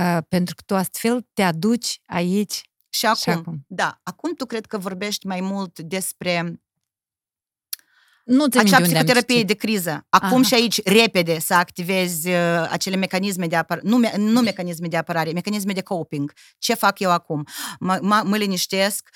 Uh, 0.00 0.18
pentru 0.28 0.54
că 0.54 0.62
tu 0.66 0.74
astfel 0.74 1.28
te 1.32 1.42
aduci 1.42 2.00
aici 2.06 2.62
Și 2.88 3.06
acum, 3.06 3.18
și 3.20 3.30
acum. 3.30 3.64
da, 3.66 4.00
acum 4.02 4.34
tu 4.34 4.46
cred 4.46 4.66
că 4.66 4.78
vorbești 4.78 5.26
mai 5.26 5.40
mult 5.40 5.78
despre 5.80 6.60
Nu 8.28 8.46
ți 8.48 8.58
acea 8.58 8.64
unde 8.64 8.76
am 8.76 8.82
psihoterapie 8.82 9.34
citit. 9.34 9.46
de 9.46 9.54
criză. 9.54 10.06
Acum 10.08 10.28
Aha. 10.38 10.42
și 10.42 10.54
aici, 10.54 10.82
repede, 10.84 11.38
să 11.38 11.54
activezi 11.54 12.28
uh, 12.28 12.66
acele 12.70 12.96
mecanisme 12.96 13.46
de 13.46 13.56
apărare, 13.56 13.88
nu, 13.88 13.96
me- 13.96 14.14
nu 14.16 14.40
mecanisme 14.40 14.86
de 14.88 14.96
apărare, 14.96 15.30
mecanisme 15.32 15.72
de 15.72 15.80
coping. 15.82 16.32
Ce 16.58 16.74
fac 16.74 16.98
eu 16.98 17.10
acum? 17.10 17.44
Mă, 17.80 17.98
mă, 18.02 18.22
mă 18.24 18.36
liniștesc, 18.36 19.08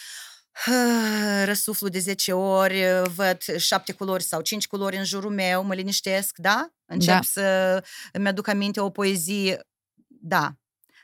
răsuflu 1.45 1.89
de 1.89 1.99
10 1.99 2.33
ori, 2.33 2.83
uh, 2.85 3.03
văd 3.15 3.39
șapte 3.57 3.93
culori 3.93 4.23
sau 4.23 4.41
cinci 4.41 4.67
culori 4.67 4.97
în 4.97 5.05
jurul 5.05 5.31
meu, 5.33 5.65
mă 5.65 5.75
liniștesc, 5.75 6.37
da? 6.37 6.69
Încep 6.87 7.15
Da. 7.15 7.21
să 7.23 7.85
îmi 8.13 8.29
aduc 8.29 8.49
aminte 8.49 8.81
o 8.81 8.91
poezie, 8.91 9.61
da. 10.07 10.53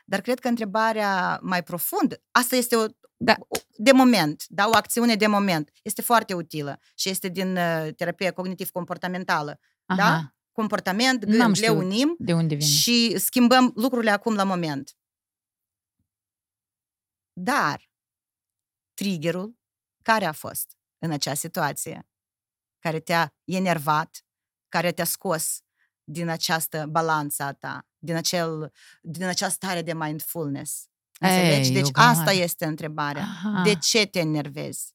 Dar 0.09 0.21
cred 0.21 0.39
că 0.39 0.47
întrebarea 0.47 1.39
mai 1.41 1.63
profundă, 1.63 2.21
asta 2.31 2.55
este 2.55 2.75
o, 2.75 2.85
Da. 3.17 3.35
o- 3.39 3.57
de 3.77 3.91
moment, 3.91 4.43
da, 4.47 4.67
o 4.67 4.75
acțiune 4.75 5.15
de 5.15 5.27
moment, 5.27 5.69
este 5.81 6.01
foarte 6.01 6.33
utilă 6.33 6.79
și 6.95 7.09
este 7.09 7.27
din 7.27 7.57
uh, 7.57 7.87
terapia 7.95 8.31
cognitiv-comportamentală. 8.31 9.59
Da? 9.95 10.05
Aha, 10.05 10.33
Comportament, 10.51 11.23
N-am 11.25 11.37
gând, 11.37 11.57
le 11.57 11.65
știut. 11.65 11.77
unim 11.77 12.15
de 12.19 12.33
unde 12.33 12.55
vine? 12.55 12.67
și 12.69 13.17
schimbăm 13.17 13.71
lucrurile 13.75 14.11
acum 14.11 14.35
la 14.35 14.43
moment. 14.43 14.97
Dar 17.33 17.89
triggerul 18.93 19.57
care 20.01 20.25
a 20.25 20.31
fost 20.31 20.77
în 20.97 21.11
acea 21.11 21.33
situație, 21.33 22.09
care 22.79 22.99
te-a 22.99 23.33
enervat, 23.43 24.25
care 24.69 24.91
te-a 24.91 25.03
scos 25.05 25.59
din 26.03 26.27
această 26.29 26.85
balanță 26.89 27.43
a 27.43 27.53
ta, 27.53 27.87
din, 27.99 28.15
acel, 28.15 28.71
din 29.01 29.23
această 29.23 29.53
stare 29.53 29.81
de 29.81 29.93
mindfulness. 29.93 30.87
Înțelegi? 31.19 31.67
Ei, 31.67 31.73
Deci 31.73 31.85
Iugana. 31.87 32.09
asta 32.09 32.31
este 32.31 32.65
întrebarea. 32.65 33.21
Aha. 33.23 33.61
De 33.63 33.75
ce 33.75 34.05
te 34.05 34.19
enervezi? 34.19 34.93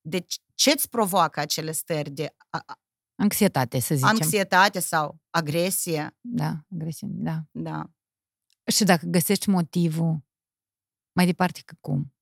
De 0.00 0.26
ce 0.54 0.70
îți 0.70 0.88
provoacă 0.88 1.40
acele 1.40 1.72
stări 1.72 2.10
de 2.10 2.34
a- 2.50 2.62
a- 2.66 2.78
Anxietate, 3.14 3.78
să 3.78 3.94
zicem. 3.94 4.08
anxietate 4.08 4.80
sau 4.80 5.18
agresie? 5.30 6.16
Da, 6.20 6.52
agresiune, 6.74 7.14
da. 7.22 7.42
Da. 7.50 7.84
Și 8.72 8.84
dacă 8.84 9.06
găsești 9.06 9.48
motivul, 9.48 10.24
mai 11.12 11.26
departe 11.26 11.60
că 11.64 11.74
cum? 11.80 12.14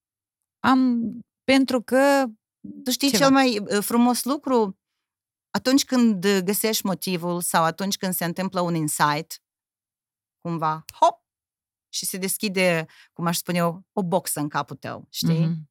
Am, 0.65 1.01
pentru 1.45 1.83
că 1.83 2.25
Tu 2.85 2.91
știi 2.91 3.11
Ceva. 3.11 3.23
cel 3.25 3.33
mai 3.33 3.59
uh, 3.59 3.79
frumos 3.85 4.25
lucru? 4.25 4.79
Atunci 5.51 5.85
când 5.85 6.25
uh, 6.25 6.39
găsești 6.45 6.87
motivul 6.87 7.41
sau 7.41 7.65
atunci 7.65 7.97
când 7.97 8.15
se 8.15 8.25
întâmplă 8.25 8.61
un 8.61 8.75
insight, 8.75 9.43
cumva, 10.49 10.85
hop, 11.01 11.23
și 11.93 12.05
se 12.07 12.17
deschide, 12.19 12.87
cum 13.13 13.27
aș 13.27 13.37
spune 13.37 13.59
eu, 13.59 13.87
o 13.93 14.03
boxă 14.03 14.41
în 14.41 14.49
capul 14.49 14.77
tău, 14.77 15.07
știi? 15.11 15.47
Mhm. 15.47 15.71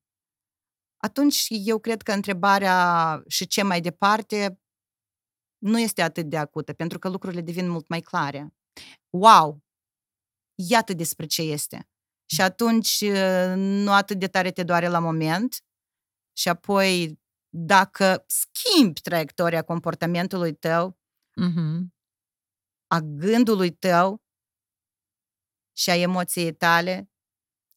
Atunci 0.97 1.47
eu 1.49 1.79
cred 1.79 2.01
că 2.01 2.11
întrebarea 2.11 3.23
și 3.27 3.47
ce 3.47 3.63
mai 3.63 3.81
departe 3.81 4.61
nu 5.57 5.79
este 5.79 6.01
atât 6.01 6.25
de 6.29 6.37
acută, 6.37 6.73
pentru 6.73 6.99
că 6.99 7.09
lucrurile 7.09 7.41
devin 7.41 7.69
mult 7.69 7.87
mai 7.87 8.01
clare. 8.01 8.53
Wow! 9.09 9.63
Iată 10.55 10.93
despre 10.93 11.25
ce 11.25 11.41
este. 11.41 11.89
Și 12.25 12.41
atunci 12.41 12.99
uh, 13.01 13.53
nu 13.55 13.91
atât 13.91 14.19
de 14.19 14.27
tare 14.27 14.51
te 14.51 14.63
doare 14.63 14.87
la 14.87 14.99
moment 14.99 15.63
și 16.37 16.49
apoi 16.49 17.19
dacă 17.49 18.25
schimbi 18.27 19.01
traiectoria 19.01 19.61
comportamentului 19.61 20.55
tău, 20.55 20.99
Mhm. 21.35 21.95
a 22.87 22.99
gândului 22.99 23.71
tău 23.71 24.21
și 25.77 25.89
a 25.89 25.95
emoției 25.95 26.53
tale, 26.53 27.09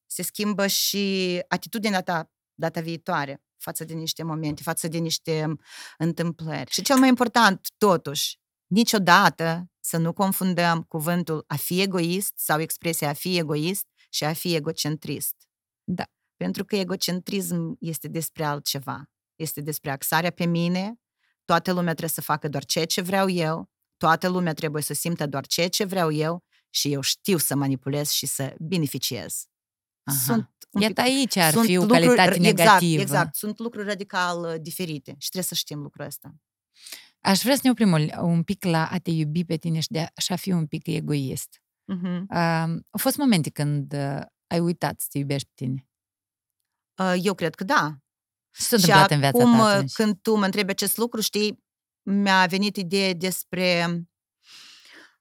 se 0.06 0.22
schimbă 0.22 0.66
și 0.66 1.38
atitudinea 1.48 2.02
ta 2.02 2.30
data 2.54 2.80
viitoare 2.80 3.42
față 3.56 3.84
de 3.84 3.94
niște 3.94 4.22
momente, 4.22 4.62
față 4.62 4.88
de 4.88 4.98
niște 4.98 5.54
întâmplări. 5.98 6.70
Și 6.70 6.82
cel 6.82 6.96
mai 6.98 7.08
important, 7.08 7.66
totuși, 7.78 8.38
niciodată 8.66 9.70
să 9.80 9.96
nu 9.96 10.12
confundăm 10.12 10.82
cuvântul 10.82 11.44
a 11.46 11.56
fi 11.56 11.80
egoist 11.80 12.32
sau 12.36 12.60
expresia 12.60 13.08
a 13.08 13.12
fi 13.12 13.38
egoist 13.38 13.86
și 14.10 14.24
a 14.24 14.32
fi 14.32 14.54
egocentrist. 14.54 15.34
Da. 15.84 16.04
Pentru 16.36 16.64
că 16.64 16.76
egocentrism 16.76 17.76
este 17.80 18.08
despre 18.08 18.44
altceva. 18.44 19.10
Este 19.34 19.60
despre 19.60 19.90
axarea 19.90 20.30
pe 20.30 20.44
mine, 20.44 20.94
toată 21.44 21.70
lumea 21.72 21.92
trebuie 21.92 22.08
să 22.08 22.20
facă 22.20 22.48
doar 22.48 22.64
ceea 22.64 22.86
ce 22.86 23.00
vreau 23.00 23.28
eu, 23.28 23.70
toată 23.96 24.28
lumea 24.28 24.52
trebuie 24.52 24.82
să 24.82 24.94
simtă 24.94 25.26
doar 25.26 25.46
ceea 25.46 25.68
ce 25.68 25.84
vreau 25.84 26.10
eu 26.10 26.44
și 26.70 26.92
eu 26.92 27.00
știu 27.00 27.36
să 27.36 27.54
manipulez 27.54 28.10
și 28.10 28.26
să 28.26 28.54
beneficiez. 28.58 29.44
Aha. 30.02 30.16
Sunt 30.18 30.50
un 30.70 30.80
Iată 30.80 31.02
pic- 31.02 31.04
aici 31.10 31.36
ar 31.36 31.52
sunt 31.52 31.64
fi 31.64 31.76
o 31.76 31.80
lucruri- 31.82 32.00
calitate 32.16 32.34
exact, 32.36 32.56
negativă. 32.56 33.00
Exact, 33.00 33.34
sunt 33.34 33.58
lucruri 33.58 33.86
radical 33.86 34.40
uh, 34.44 34.54
diferite 34.60 35.10
și 35.18 35.28
trebuie 35.28 35.42
să 35.48 35.54
știm 35.54 35.80
lucrul 35.82 36.04
ăsta. 36.04 36.34
Aș 37.20 37.42
vrea 37.42 37.54
să 37.54 37.60
ne 37.64 37.70
oprim 37.70 37.92
o- 37.92 38.22
un 38.24 38.42
pic 38.42 38.64
la 38.64 38.86
a 38.88 38.98
te 38.98 39.10
iubi 39.10 39.44
pe 39.44 39.56
tine 39.56 39.80
și 39.80 39.88
de 39.90 40.00
a, 40.00 40.20
și 40.20 40.32
a 40.32 40.36
fi 40.36 40.50
un 40.52 40.66
pic 40.66 40.86
egoist. 40.86 41.62
Uh-huh. 41.92 42.20
Uh, 42.28 42.80
au 42.90 42.98
fost 42.98 43.16
momente 43.16 43.50
când 43.50 43.92
uh, 43.92 44.20
ai 44.46 44.60
uitat 44.60 45.00
să 45.00 45.06
te 45.10 45.18
iubești 45.18 45.46
pe 45.46 45.64
tine. 45.64 45.88
Uh, 47.02 47.14
Eu 47.22 47.34
cred 47.34 47.54
că 47.54 47.64
da. 47.64 47.96
Ce 48.50 48.62
s-a 48.62 48.76
Și 48.76 48.82
întâmplat 48.84 49.10
în 49.10 49.18
viața 49.18 49.38
acum, 49.38 49.56
ta 49.56 49.62
uh, 49.64 49.70
atunci? 49.70 49.92
când 49.92 50.18
tu 50.22 50.34
mă 50.34 50.44
întrebi 50.44 50.70
acest 50.70 50.96
lucru, 50.96 51.20
știi, 51.20 51.64
mi-a 52.02 52.46
venit 52.46 52.76
ideea 52.76 53.12
despre 53.14 53.86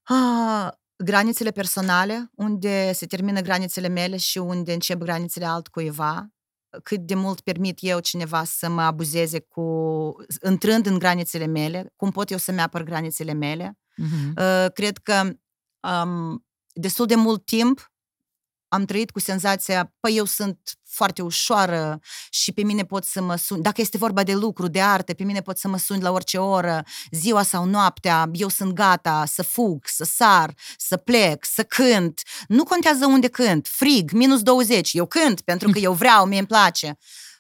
ah, 0.04 0.68
granițele 1.04 1.52
personale, 1.52 2.30
unde 2.36 2.92
se 2.94 3.06
termină 3.06 3.42
granițele 3.42 3.88
mele 3.88 4.18
și 4.18 4.38
unde 4.38 4.74
încep 4.74 5.00
granițele 5.00 5.46
altcuiva, 5.46 6.30
cât 6.84 7.00
de 7.00 7.16
mult 7.16 7.42
permit 7.42 7.78
eu 7.82 8.00
cineva 8.00 8.44
să 8.44 8.70
mă 8.70 8.82
abuzeze 8.82 9.40
cu, 9.40 9.64
intrând 10.46 10.86
în 10.86 11.00
granițele 11.00 11.46
mele, 11.46 11.94
cum 11.96 12.12
pot 12.12 12.32
eu 12.32 12.38
să-mi 12.38 12.60
apăr 12.60 12.84
granițele 12.84 13.34
mele. 13.34 13.78
Mhm. 13.96 14.34
Uh, 14.38 14.72
cred 14.74 14.98
că 14.98 15.32
um, 16.04 16.46
destul 16.74 17.06
de 17.06 17.16
mult 17.16 17.46
timp 17.46 17.92
am 18.69 18.86
trăit 18.86 19.12
cu 19.12 19.19
senzația, 19.19 19.93
păi 19.99 20.15
eu 20.15 20.25
sunt 20.25 20.79
foarte 20.84 21.21
ușoară 21.21 21.99
și 22.29 22.51
pe 22.51 22.63
mine 22.63 22.84
pot 22.84 23.03
să 23.03 23.21
mă 23.21 23.36
suni. 23.36 23.62
Dacă 23.62 23.82
este 23.82 23.97
vorba 23.97 24.23
de 24.23 24.34
lucru, 24.34 24.67
de 24.67 24.82
artă, 24.82 25.13
pe 25.13 25.23
mine 25.23 25.41
pot 25.41 25.58
să 25.58 25.67
mă 25.67 25.77
suni 25.77 26.01
la 26.01 26.12
orice 26.12 26.38
oră, 26.38 26.84
ziua 27.12 27.43
sau 27.43 27.65
noaptea, 27.65 28.29
eu 28.34 28.47
sunt 28.47 28.73
gata 28.73 29.25
să 29.25 29.43
fug, 29.43 29.86
să 29.88 30.03
sar, 30.03 30.53
să 30.77 30.97
plec, 30.97 31.45
să 31.45 31.63
cânt. 31.63 32.21
Nu 32.47 32.63
contează 32.63 33.05
unde 33.05 33.27
cânt, 33.27 33.67
frig, 33.67 34.12
minus 34.12 34.41
20, 34.41 34.93
eu 34.93 35.05
cânt 35.05 35.41
pentru 35.41 35.69
că 35.69 35.79
eu 35.79 35.93
vreau, 35.93 36.25
mie 36.25 36.38
îmi 36.38 36.47
place. 36.47 36.97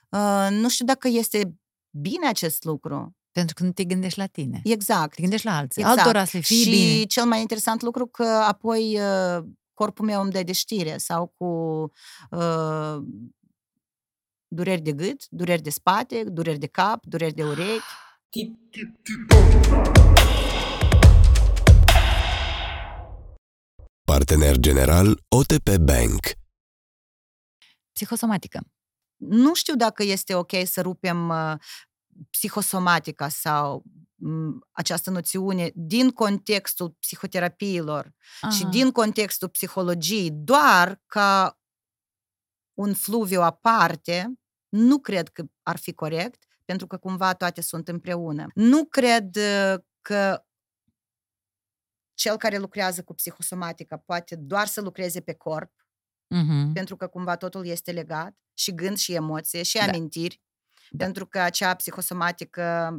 Uh, 0.09 0.47
nu 0.49 0.69
știu 0.69 0.85
dacă 0.85 1.07
este 1.07 1.53
bine 1.89 2.27
acest 2.27 2.63
lucru. 2.63 3.13
Pentru 3.31 3.55
că 3.55 3.63
nu 3.63 3.71
te 3.71 3.83
gândești 3.83 4.19
la 4.19 4.25
tine. 4.25 4.61
Exact. 4.63 5.15
Te 5.15 5.21
gândești 5.21 5.45
la 5.45 5.57
alții. 5.57 5.81
Exact. 5.81 5.99
Altora 5.99 6.25
să 6.25 6.37
le 6.37 6.43
fie 6.43 6.63
și 6.63 6.69
bine. 6.69 7.03
cel 7.03 7.25
mai 7.25 7.39
interesant 7.39 7.81
lucru 7.81 8.07
că 8.07 8.23
apoi 8.23 8.99
uh, 8.99 9.43
corpul 9.79 10.05
meu 10.05 10.21
îmi 10.21 10.31
dă 10.31 10.43
de 10.43 10.51
știre 10.51 10.97
sau 10.97 11.27
cu 11.37 11.45
uh, 12.29 12.97
dureri 14.47 14.81
de 14.81 14.91
gât, 14.91 15.27
dureri 15.29 15.61
de 15.61 15.69
spate, 15.69 16.23
dureri 16.23 16.57
de 16.57 16.67
cap, 16.67 17.05
dureri 17.05 17.33
de 17.33 17.43
urechi. 17.43 17.83
Partener 24.03 24.57
general 24.57 25.23
OTP 25.27 25.77
Bank. 25.77 26.19
Psihosomatică. 27.93 28.59
Nu 29.15 29.53
știu 29.53 29.75
dacă 29.75 30.03
este 30.03 30.35
ok 30.35 30.51
să 30.65 30.81
rupem 30.81 31.29
uh, 31.29 31.53
psihosomatica 32.29 33.29
sau 33.29 33.83
m, 33.85 34.08
această 34.71 35.09
noțiune 35.09 35.71
din 35.75 36.09
contextul 36.09 36.89
psihoterapiilor 36.89 38.11
și 38.51 38.61
Aha. 38.61 38.69
din 38.69 38.91
contextul 38.91 39.49
psihologiei 39.49 40.31
doar 40.31 41.01
ca 41.05 41.59
un 42.73 42.93
fluviu 42.93 43.41
aparte, 43.41 44.33
nu 44.69 44.99
cred 44.99 45.27
că 45.29 45.43
ar 45.63 45.77
fi 45.77 45.93
corect, 45.93 46.43
pentru 46.65 46.87
că 46.87 46.97
cumva 46.97 47.33
toate 47.33 47.61
sunt 47.61 47.87
împreună. 47.87 48.47
Nu 48.53 48.85
cred 48.85 49.35
uh, 49.35 49.73
că 50.01 50.43
cel 52.13 52.37
care 52.37 52.57
lucrează 52.57 53.03
cu 53.03 53.13
psihosomatica 53.13 53.97
poate 53.97 54.35
doar 54.35 54.67
să 54.67 54.81
lucreze 54.81 55.21
pe 55.21 55.33
corp, 55.33 55.71
Mhm. 56.27 56.73
pentru 56.73 56.95
că 56.95 57.07
cumva 57.07 57.35
totul 57.35 57.65
este 57.65 57.91
legat, 57.91 58.35
și 58.53 58.73
gând 58.75 58.97
și 58.97 59.13
emoție, 59.13 59.63
și 59.63 59.77
Da. 59.77 59.83
amintiri, 59.83 60.41
Da. 60.89 61.03
pentru 61.03 61.27
că 61.27 61.39
acea 61.39 61.75
psihosomatică 61.75 62.91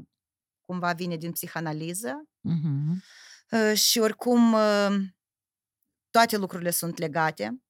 cumva 0.71 0.93
vine 0.93 1.17
din 1.17 1.33
psihanaliză, 1.33 2.29
Mhm. 2.41 3.03
Uh, 3.51 3.77
și 3.77 3.99
oricum 3.99 4.53
uh, 4.53 4.97
toate 6.11 6.37
lucrurile 6.37 6.71
sunt 6.71 6.99
legate, 6.99 7.63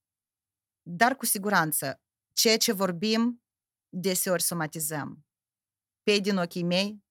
dar 0.82 1.16
cu 1.16 1.24
siguranță 1.24 2.00
ceea 2.32 2.56
ce 2.56 2.72
vorbim 2.72 3.42
deseori 3.88 4.42
somatizăm. 4.42 5.26
Pe 6.02 6.18
din 6.18 6.36
ochii 6.36 6.62
mei, 6.62 7.04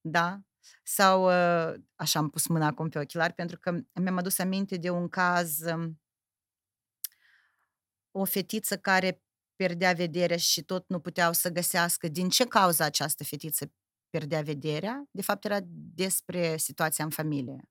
da? 0.00 0.40
Sau 0.82 1.24
uh, 1.24 1.80
așa 1.94 2.18
am 2.18 2.30
pus 2.30 2.46
mâna 2.46 2.66
acum 2.66 2.88
pe 2.88 2.98
ochelari 2.98 3.32
pentru 3.32 3.58
că 3.58 3.70
mi-am 3.92 4.16
adus 4.16 4.38
aminte 4.38 4.76
de 4.76 4.90
un 4.90 5.08
caz 5.08 5.60
um, 5.60 6.00
o 8.10 8.24
fetiță 8.24 8.78
care 8.78 9.22
pierdea 9.56 9.92
vederea 9.92 10.36
și 10.36 10.62
tot 10.62 10.88
nu 10.88 11.00
puteau 11.00 11.32
să 11.32 11.48
găsească 11.48 12.08
din 12.08 12.28
ce 12.28 12.44
cauză 12.44 12.82
această 12.82 13.24
fetiță 13.24 13.72
pierdea 14.12 14.42
vederea. 14.42 15.04
De 15.10 15.22
fapt, 15.22 15.44
era 15.44 15.58
despre 15.94 16.56
situația 16.56 17.04
în 17.04 17.10
familie. 17.10 17.68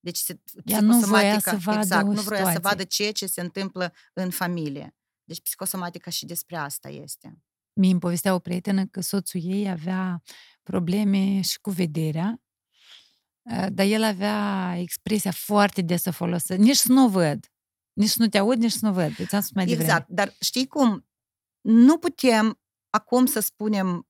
Deci, 0.00 0.16
se- 0.16 0.40
Ea 0.64 0.80
nu 0.80 0.98
voia 1.00 1.36
psihosomatica- 1.36 1.50
să 1.50 1.56
vadă 1.56 1.78
exact, 1.78 2.06
o 2.08 2.12
nu 2.12 2.20
vroia 2.20 2.40
să 2.44 2.46
situație. 2.46 2.60
vadă 2.60 2.84
ceea 2.84 3.12
ce 3.12 3.26
se 3.26 3.40
întâmplă 3.40 3.92
în 4.12 4.30
familie. 4.30 4.96
Deci, 5.24 5.40
psihosomatica 5.42 6.10
și 6.10 6.26
despre 6.26 6.56
asta 6.56 6.88
este. 6.88 7.38
Mie 7.72 7.90
îmi 7.90 8.00
povestea 8.00 8.34
o 8.34 8.38
prietenă 8.38 8.86
că 8.86 9.00
soțul 9.00 9.40
ei 9.44 9.68
avea 9.70 10.22
probleme 10.62 11.40
și 11.40 11.60
cu 11.60 11.70
vederea, 11.70 12.42
uh, 13.42 13.66
dar 13.72 13.86
el 13.86 14.02
avea 14.02 14.74
expresia 14.78 15.30
foarte 15.30 15.82
des 15.82 16.02
să 16.02 16.10
folosă. 16.10 16.54
Nici 16.54 16.76
să 16.76 16.92
nu 16.92 17.08
văd. 17.08 17.52
Nici 17.92 18.08
să 18.08 18.16
nu 18.22 18.28
te 18.28 18.38
aud, 18.38 18.58
nici 18.58 18.70
să 18.72 18.86
nu 18.86 18.92
văd. 18.92 19.12
Ți-am 19.14 19.40
spus 19.40 19.54
mai 19.54 19.64
devreme. 19.66 19.88
Exact, 19.90 20.08
dar 20.08 20.34
știi 20.40 20.66
cum? 20.66 21.06
Nu 21.60 21.98
putem 21.98 22.60
acum 22.90 23.26
să 23.26 23.40
spunem 23.40 24.08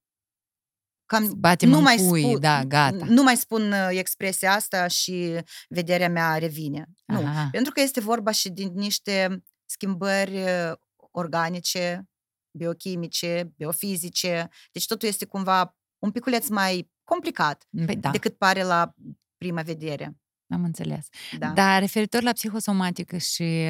cam 1.07 1.33
Batem 1.37 1.69
nu 1.69 1.77
în 1.77 1.83
mai 1.83 1.97
cui, 1.97 2.23
spun, 2.23 2.41
da, 2.41 2.65
gata. 2.65 3.05
Nu 3.09 3.23
mai 3.23 3.37
spun 3.37 3.73
uh, 3.73 3.89
expresia 3.91 4.53
asta 4.53 4.87
și 4.87 5.39
vederea 5.69 6.09
mea 6.09 6.39
revine. 6.39 6.85
Nu, 7.05 7.17
Aha. 7.19 7.49
pentru 7.51 7.73
că 7.73 7.81
este 7.81 8.01
vorba 8.01 8.31
și 8.31 8.49
din 8.49 8.73
niște 8.75 9.43
schimbări 9.65 10.35
uh, 10.35 10.73
organice, 11.11 12.09
biochimice, 12.51 13.53
biofizice. 13.57 14.49
Deci 14.73 14.87
totul 14.87 15.09
este 15.09 15.25
cumva 15.25 15.77
un 15.99 16.11
piculeț 16.11 16.49
mai 16.49 16.91
complicat 17.05 17.67
Păi 17.87 17.97
da, 17.97 18.11
decât 18.11 18.37
pare 18.37 18.63
la 18.63 18.95
prima 19.37 19.63
vedere. 19.63 20.17
am 20.49 20.65
înțeles. 20.65 21.09
Da. 21.39 21.49
Dar 21.49 21.81
referitor 21.81 22.23
la 22.23 22.33
psihosomatică 22.33 23.17
și 23.17 23.67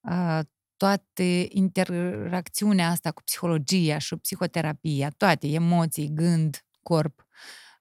uh, 0.00 0.38
toate 0.76 1.46
interacțiunea 1.48 2.88
asta 2.90 3.12
cu 3.12 3.22
psihologia 3.22 3.98
și 3.98 4.16
psihoterapia, 4.16 5.10
toate, 5.10 5.46
emoții, 5.46 6.12
gând, 6.12 6.64
corp, 6.82 7.26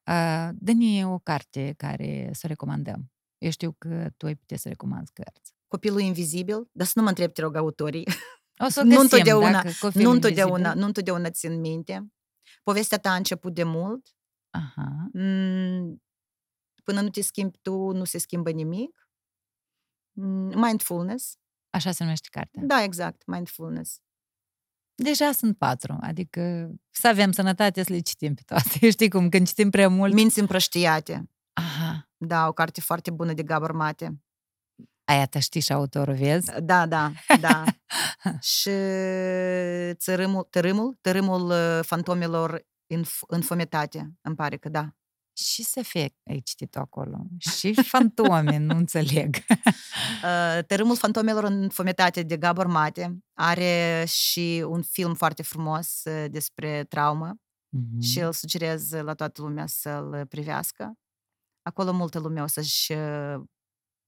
uh, 0.08 0.50
dă-ne 0.54 1.08
o 1.08 1.20
carte 1.20 1.74
care 1.78 2.30
să 2.34 2.42
o 2.44 2.48
recomandăm. 2.48 3.12
Eu 3.38 3.50
știu 3.50 3.76
că 3.78 4.10
tu 4.18 4.26
ai 4.26 4.36
putea 4.36 4.58
să 4.58 4.68
recomanzi 4.68 5.12
cărți. 5.14 5.54
Copilul 5.68 6.00
invizibil, 6.00 6.70
dar 6.72 6.86
să 6.86 6.94
nu 6.96 7.02
mă 7.02 7.10
întreb, 7.10 7.32
te 7.34 7.42
rog, 7.42 7.56
autorii. 7.56 8.08
O 8.66 8.68
să 8.70 8.80
o 8.80 8.84
Nu 8.84 8.90
găsim, 8.90 9.02
întotdeauna, 9.02 9.52
dacă 9.52 9.70
copilul 9.80 10.06
nu 10.08 10.12
întotdeauna, 10.12 10.56
invizibil. 10.56 10.80
nu 10.80 10.86
întotdeauna 10.86 11.30
țin 11.30 11.60
minte. 11.60 12.08
Povestea 12.64 12.98
ta 12.98 13.10
a 13.12 13.16
început 13.16 13.54
de 13.54 13.64
mult. 13.64 14.16
Aha. 14.50 15.10
Mm, 15.14 16.04
Până 16.84 17.02
nu 17.02 17.10
te 17.10 17.22
schimbi 17.22 17.58
tu, 17.62 17.92
nu 17.92 18.04
se 18.04 18.18
schimbă 18.18 18.50
nimic. 18.50 19.10
Mm, 20.12 20.60
Mindfulness. 20.60 21.38
Așa 21.74 21.92
se 21.92 22.04
numește 22.04 22.28
cartea. 22.32 22.62
Da, 22.66 22.84
exact, 22.84 23.26
mindfulness. 23.26 24.00
Deja 24.96 25.32
sunt 25.32 25.58
patru, 25.58 25.98
adică 26.02 26.72
să 26.90 27.08
avem 27.08 27.32
sănătate 27.32 27.84
să 27.84 27.94
le 27.94 28.00
citim 28.00 28.34
pe 28.34 28.42
toate. 28.46 28.90
Știi 28.96 29.10
cum, 29.10 29.30
când 29.30 29.48
citim 29.48 29.70
prea 29.70 29.90
mult... 29.90 30.14
Minți 30.14 30.40
împrăștiate. 30.40 31.30
Aha, 31.54 32.10
Da, 32.18 32.48
o 32.48 32.52
carte 32.54 32.82
foarte 32.82 33.12
bună 33.12 33.34
de 33.34 33.44
Gabor 33.44 33.72
Mate. 33.72 34.22
aia 35.04 35.26
te 35.26 35.40
știi 35.40 35.62
și 35.62 35.74
autorul, 35.74 36.16
vezi? 36.16 36.52
Da, 36.62 36.86
da, 36.86 37.12
da. 37.40 37.64
și 38.56 38.70
țărâmul, 39.94 40.44
tărâmul, 40.50 40.98
tărâmul 41.02 41.50
uh, 41.50 41.80
fantomelor 41.86 42.66
înf- 42.94 43.28
înfometate, 43.28 44.14
îmi 44.22 44.36
pare 44.36 44.58
că 44.58 44.70
da. 44.70 44.96
Și 45.34 45.64
SF 45.64 45.96
ai 46.30 46.42
citit 46.44 46.76
acolo. 46.76 47.18
Și 47.38 47.74
fantome, 47.84 48.58
nu 48.58 48.76
înțeleg. 48.76 49.36
Uh, 49.36 50.64
Tărâmul 50.68 50.96
fantomelor 50.96 51.44
înfometate 51.44 52.24
de 52.24 52.38
Gabor 52.38 52.68
Mate 52.68 53.18
are 53.34 54.04
și 54.08 54.66
un 54.68 54.82
film 54.82 55.14
foarte 55.14 55.44
frumos 55.44 56.02
uh, 56.04 56.26
despre 56.30 56.84
traumă 56.84 57.38
Mhm. 57.76 58.00
și 58.00 58.20
îl 58.20 58.34
sugerez 58.34 58.92
la 58.92 59.14
toată 59.14 59.42
lumea 59.42 59.66
să-l 59.68 60.26
privească. 60.30 60.94
Acolo 61.62 61.92
multă 61.94 62.20
lume 62.20 62.42
o 62.42 62.48
să-și 62.48 62.92
uh, 62.92 63.42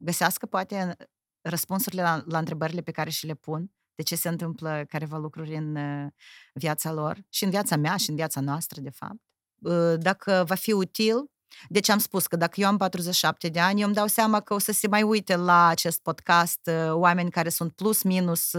găsească, 0.04 0.46
poate, 0.46 0.96
răspunsurile 1.42 2.02
la, 2.02 2.24
la 2.26 2.38
întrebările 2.38 2.82
pe 2.82 2.92
care 2.92 3.10
și 3.10 3.26
le 3.26 3.34
pun, 3.34 3.72
de 3.96 4.04
ce 4.04 4.16
se 4.16 4.30
întâmplă 4.30 4.86
careva 4.90 5.18
lucruri 5.18 5.56
în 5.56 5.76
uh, 5.76 6.12
viața 6.54 6.92
lor 6.92 7.24
și 7.30 7.44
în 7.44 7.50
viața 7.50 7.76
mea 7.76 7.98
și 7.98 8.10
în 8.10 8.16
viața 8.16 8.40
noastră, 8.42 8.82
de 8.82 8.90
fapt. 8.90 9.20
Uh, 9.60 9.94
dacă 9.98 10.44
va 10.48 10.56
fi 10.56 10.72
util, 10.72 11.30
deci 11.70 11.90
am 11.90 11.98
spus 12.00 12.28
că 12.28 12.36
dacă 12.36 12.62
eu 12.62 12.68
am 12.68 12.78
47 12.78 13.48
de 13.50 13.60
ani, 13.60 13.80
eu 13.80 13.86
îmi 13.86 13.96
dau 13.96 14.08
seama 14.08 14.40
că 14.40 14.54
o 14.54 14.60
să 14.60 14.72
se 14.72 14.88
mai 14.88 15.04
uite 15.04 15.36
la 15.36 15.68
acest 15.68 16.02
podcast 16.02 16.60
uh, 16.64 16.92
oameni 16.92 17.32
care 17.32 17.50
sunt 17.50 17.72
plus 17.72 18.04
minus 18.04 18.52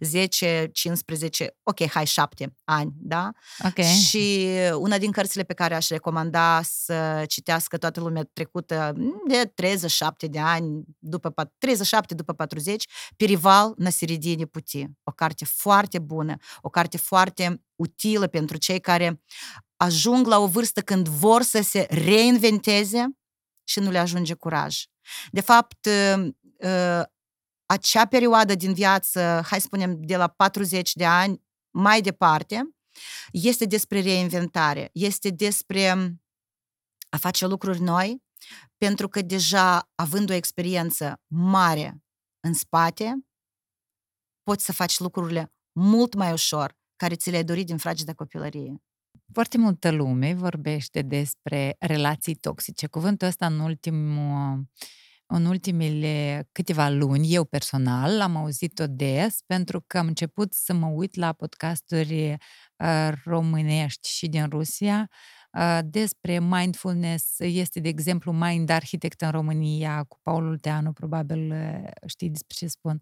10, 0.00 0.70
15, 0.72 1.56
ok, 1.62 1.88
hai 1.88 2.06
7 2.06 2.56
ani, 2.64 2.92
da? 2.94 3.30
Ok. 3.64 3.84
Și 3.84 4.48
una 4.74 4.98
din 4.98 5.10
cărțile 5.10 5.42
pe 5.42 5.54
care 5.54 5.74
aș 5.74 5.88
recomanda 5.88 6.60
să 6.62 7.24
citească 7.28 7.76
toată 7.78 8.00
lumea 8.00 8.28
trecută 8.32 8.92
de 9.28 9.52
37 9.54 10.26
de 10.26 10.38
ani, 10.38 10.84
după 10.98 11.52
37 11.58 12.14
după 12.14 12.32
40, 12.32 12.84
Perival 13.16 13.74
Nasiridine 13.76 14.44
Puti. 14.44 14.86
O 15.02 15.12
carte 15.12 15.44
foarte 15.44 15.98
bună, 15.98 16.36
o 16.60 16.68
carte 16.68 16.96
foarte 16.96 17.62
utilă 17.76 18.26
pentru 18.26 18.56
cei 18.56 18.80
care 18.80 19.20
ajung 19.84 20.26
la 20.26 20.38
o 20.38 20.46
vârstă 20.46 20.80
când 20.80 21.08
vor 21.08 21.42
să 21.42 21.62
se 21.62 21.86
reinventeze 21.90 23.06
și 23.64 23.80
nu 23.80 23.90
le 23.90 23.98
ajunge 23.98 24.34
curaj. 24.34 24.82
De 25.30 25.40
fapt, 25.40 25.86
ă, 25.86 26.28
ă, 26.68 27.04
acea 27.66 28.06
perioadă 28.06 28.54
din 28.54 28.74
viață, 28.74 29.20
hai 29.20 29.60
să 29.60 29.66
spunem 29.66 29.96
de 30.00 30.16
la 30.16 30.28
40 30.28 30.92
de 30.92 31.04
ani 31.04 31.42
mai 31.70 32.00
departe, 32.00 32.74
este 33.32 33.64
despre 33.64 34.00
reinventare, 34.00 34.90
este 34.92 35.30
despre 35.30 35.90
a 37.08 37.16
face 37.16 37.46
lucruri 37.46 37.80
noi, 37.80 38.22
pentru 38.76 39.08
că 39.08 39.22
deja 39.22 39.90
având 39.94 40.30
o 40.30 40.32
experiență 40.32 41.22
mare 41.26 42.02
în 42.40 42.54
spate, 42.54 43.26
poți 44.42 44.64
să 44.64 44.72
faci 44.72 44.98
lucrurile 44.98 45.52
mult 45.72 46.14
mai 46.14 46.32
ușor, 46.32 46.78
care 46.96 47.14
ți 47.14 47.30
le-ai 47.30 47.44
dorit 47.44 47.66
din 47.66 47.76
fragedă 47.76 48.14
copilărie. 48.14 48.83
Foarte 49.34 49.58
multă 49.58 49.90
lume 49.90 50.34
vorbește 50.34 51.02
despre 51.02 51.76
relații 51.78 52.34
toxice. 52.34 52.86
Cuvântul 52.86 53.26
ăsta 53.26 53.46
în 53.46 53.58
ultimul 53.58 54.68
în 55.26 55.44
ultimele 55.44 56.48
câteva 56.52 56.88
luni, 56.88 57.34
eu 57.34 57.44
personal, 57.44 58.20
am 58.20 58.36
auzit-o 58.36 58.86
des 58.86 59.38
pentru 59.46 59.84
că 59.86 59.98
am 59.98 60.06
început 60.06 60.52
să 60.52 60.72
mă 60.72 60.86
uit 60.86 61.14
la 61.14 61.32
podcasturi 61.32 62.36
uh, 62.76 63.12
românești 63.24 64.08
și 64.08 64.28
din 64.28 64.48
Rusia 64.48 65.08
despre 65.84 66.38
mindfulness. 66.38 67.38
Este, 67.38 67.80
de 67.80 67.88
exemplu, 67.88 68.32
Mind 68.32 68.70
Architect 68.70 69.20
în 69.20 69.30
România 69.30 70.04
cu 70.08 70.18
Paul 70.22 70.46
Ulteanu, 70.46 70.92
probabil 70.92 71.54
știi 72.06 72.30
despre 72.30 72.56
ce 72.58 72.66
spun. 72.66 72.98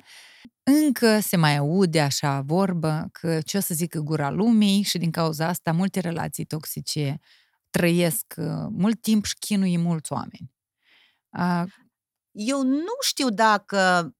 Încă 0.63 1.21
se 1.21 1.37
mai 1.37 1.57
aude 1.57 2.01
așa 2.01 2.41
vorbă 2.41 3.09
că 3.13 3.41
ce 3.41 3.57
o 3.57 3.61
să 3.61 3.75
zică 3.75 3.99
gura 3.99 4.31
lumii 4.31 4.83
și 4.83 4.99
din 4.99 5.11
cauza 5.11 5.47
asta 5.47 5.73
multe 5.73 6.01
relații 6.01 6.45
toxice 6.45 7.19
trăiesc 7.71 8.35
mult 8.71 9.01
timp 9.01 9.25
și 9.25 9.35
chinuie 9.39 9.79
mulți 9.79 10.13
oameni. 10.13 10.53
Eu 12.31 12.63
nu 12.63 12.95
știu 13.01 13.29
dacă 13.29 14.11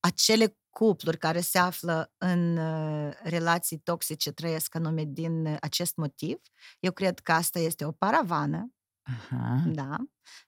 acele 0.00 0.56
cupluri 0.76 1.18
care 1.18 1.40
se 1.40 1.58
află 1.58 2.12
în 2.18 2.56
uh, 2.56 3.12
relații 3.22 3.78
toxice 3.78 4.32
trăiesc 4.32 4.74
anume 4.74 5.04
din 5.04 5.46
uh, 5.46 5.56
acest 5.60 5.96
motiv. 5.96 6.40
Eu 6.80 6.92
cred 6.92 7.18
că 7.18 7.32
asta 7.32 7.58
este 7.58 7.84
o 7.84 7.92
paravană. 7.92 8.74
Aha. 9.02 9.62
Da. 9.66 9.96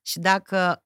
Și 0.02 0.18
dacă 0.18 0.84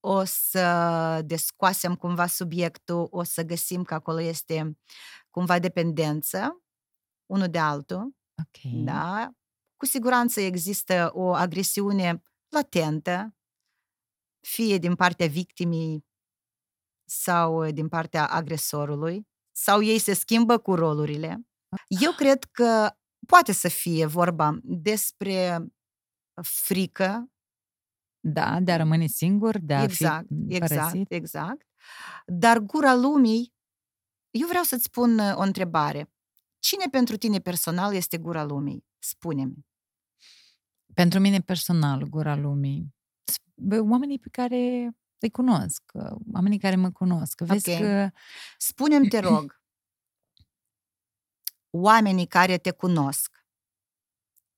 o 0.00 0.24
să 0.24 1.22
descoasem 1.24 1.94
cumva 1.94 2.26
subiectul, 2.26 3.08
o 3.10 3.22
să 3.22 3.42
găsim 3.42 3.82
că 3.82 3.94
acolo 3.94 4.20
este 4.20 4.78
cumva 5.30 5.58
dependență 5.58 6.62
unul 7.26 7.48
de 7.48 7.58
altul. 7.58 8.16
Ok. 8.38 8.84
Da. 8.84 9.30
Cu 9.76 9.86
siguranță 9.86 10.40
există 10.40 11.10
o 11.12 11.34
agresiune 11.34 12.22
latentă, 12.48 13.34
fie 14.40 14.78
din 14.78 14.94
partea 14.94 15.26
victimii, 15.26 16.09
sau 17.10 17.66
uh, 17.66 17.72
din 17.72 17.88
partea 17.88 18.26
agresorului, 18.26 19.28
sau 19.50 19.82
ei 19.82 19.98
se 19.98 20.12
schimbă 20.12 20.58
cu 20.58 20.74
rolurile. 20.74 21.40
Eu 21.86 22.12
cred 22.12 22.44
că 22.44 22.90
poate 23.26 23.52
să 23.52 23.68
fie 23.68 24.06
vorba 24.06 24.58
despre 24.62 25.66
frică. 26.42 27.30
Da, 28.20 28.60
de 28.60 28.72
a 28.72 28.76
rămâne 28.76 29.06
singur, 29.06 29.58
de 29.58 29.74
a 29.74 29.82
exact, 29.82 30.26
fi 30.26 30.54
exact, 30.54 30.74
părăsit. 30.74 31.12
exact. 31.12 31.66
Dar 32.26 32.58
gura 32.58 32.94
lumii, 32.94 33.54
eu 34.30 34.46
vreau 34.46 34.62
să-ți 34.62 34.90
pun 34.90 35.18
uh, 35.18 35.32
o 35.36 35.40
întrebare. 35.40 36.12
Cine 36.58 36.84
pentru 36.90 37.16
tine 37.16 37.38
personal 37.38 37.94
este 37.94 38.18
gura 38.18 38.44
lumii? 38.44 38.84
Spune-mi. 38.98 39.66
Pentru 40.94 41.18
mine 41.18 41.40
personal, 41.40 42.02
gura 42.02 42.36
lumii. 42.36 42.94
Oamenii 43.80 44.18
pe 44.18 44.28
care 44.28 44.90
îi 45.20 45.30
cunosc, 45.30 45.82
oamenii 46.32 46.58
care 46.58 46.76
mă 46.76 46.90
cunosc. 46.90 47.40
Vezi 47.40 47.70
Ok. 47.70 47.78
că 47.78 48.10
Spune-mi, 48.58 49.08
te 49.08 49.18
rog, 49.18 49.62
oamenii 51.70 52.26
care 52.26 52.58
te 52.58 52.70
cunosc, 52.70 53.46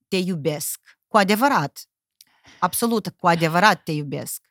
te 0.08 0.16
iubesc, 0.16 0.98
cu 1.06 1.16
adevărat, 1.16 1.88
absolut, 2.60 3.08
cu 3.08 3.26
adevărat 3.26 3.82
te 3.82 3.92
iubesc. 3.92 4.50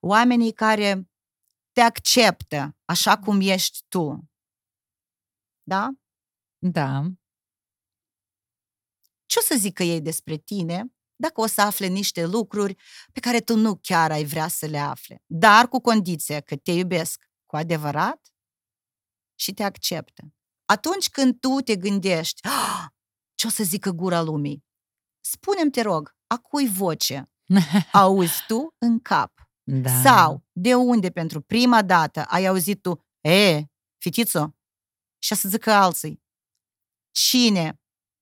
Oamenii 0.00 0.52
care 0.52 1.10
te 1.72 1.80
acceptă 1.80 2.76
așa 2.84 3.18
cum 3.18 3.40
ești 3.40 3.84
tu. 3.88 4.30
Da? 5.62 5.88
da, 6.58 7.02
Ce 9.26 9.38
o 9.38 9.42
să 9.42 9.54
zică 9.58 9.82
ei 9.82 10.00
despre 10.00 10.36
tine 10.36 10.92
dacă 11.20 11.40
o 11.40 11.46
să 11.46 11.60
afle 11.60 11.86
niște 11.86 12.24
lucruri 12.26 12.74
pe 13.12 13.20
care 13.20 13.40
tu 13.40 13.56
nu 13.56 13.76
chiar 13.82 14.10
ai 14.10 14.24
vrea 14.24 14.48
să 14.48 14.66
le 14.66 14.78
afle, 14.78 15.22
dar 15.26 15.68
cu 15.68 15.80
condiția 15.80 16.40
că 16.40 16.56
te 16.56 16.72
iubesc 16.72 17.24
cu 17.46 17.56
adevărat 17.56 18.32
și 19.34 19.52
te 19.52 19.62
acceptă. 19.62 20.32
Atunci 20.64 21.08
când 21.10 21.40
tu 21.40 21.60
te 21.60 21.76
gândești, 21.76 22.46
"Ah, 22.46 22.84
ce 23.34 23.46
o 23.46 23.50
să 23.50 23.62
zică 23.64 23.90
gura 23.90 24.20
lumii, 24.22 24.64
spune-mi, 25.20 25.70
te 25.70 25.82
rog, 25.82 26.16
a 26.26 26.36
cui 26.36 26.68
voce 26.68 27.30
auzi 27.92 28.44
tu 28.46 28.74
în 28.78 29.00
cap? 29.00 29.32
da. 29.70 30.02
Sau 30.02 30.44
de 30.52 30.74
unde 30.74 31.10
pentru 31.10 31.40
prima 31.40 31.82
dată 31.82 32.24
ai 32.24 32.46
auzit 32.46 32.82
tu, 32.82 33.06
e, 33.20 33.62
fitițo, 34.02 34.54
și 35.22 35.34
să 35.34 35.48
zică 35.48 35.72
alții, 35.72 36.22
cine 37.10 37.77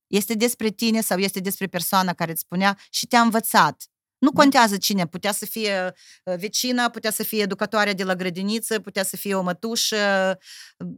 este 0.06 0.34
despre 0.34 0.68
tine 0.70 1.00
sau 1.00 1.18
este 1.18 1.40
despre 1.40 1.66
persoana 1.66 2.12
care 2.12 2.30
îți 2.30 2.40
spunea 2.40 2.78
și 2.90 3.06
te-a 3.06 3.20
învățat. 3.20 3.84
Nu 4.18 4.32
contează 4.32 4.76
cine, 4.76 5.06
putea 5.06 5.32
să 5.32 5.46
fie 5.46 5.92
uh, 6.24 6.34
vecina, 6.36 6.88
putea 6.88 7.10
să 7.10 7.22
fie 7.22 7.42
educatoarea 7.42 7.92
de 7.92 8.04
la 8.04 8.14
grădiniță, 8.14 8.80
putea 8.80 9.02
să 9.02 9.16
fie 9.16 9.34
o 9.34 9.42
mătușă, 9.42 10.38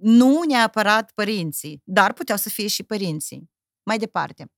nu 0.00 0.42
neapărat 0.42 1.12
părinții, 1.12 1.80
dar 1.84 2.12
puteau 2.12 2.38
să 2.38 2.48
fie 2.48 2.66
și 2.66 2.82
părinții. 2.82 3.50
Mai 3.82 3.98
departe, 3.98 4.52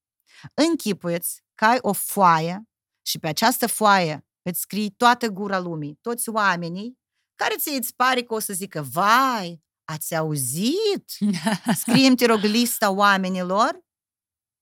închipuiți 0.54 1.42
că 1.54 1.64
ai 1.64 1.78
o 1.80 1.92
foaie 1.92 2.62
și 3.06 3.18
pe 3.18 3.28
această 3.28 3.66
foaie 3.66 4.26
îți 4.42 4.60
scrii 4.60 4.90
toată 4.90 5.26
gura 5.26 5.58
lumii, 5.58 5.98
toți 6.00 6.28
oamenii 6.28 6.98
care 7.34 7.54
ți 7.58 7.68
îți 7.68 7.94
pare 7.96 8.22
că 8.22 8.34
o 8.34 8.38
să 8.38 8.52
zică, 8.52 8.82
vai, 8.82 9.62
ați 9.84 10.16
auzit? 10.16 11.04
Scrie-mi, 11.80 12.16
te 12.16 12.26
rog, 12.26 12.40
lista 12.40 12.90
oamenilor 12.90 13.80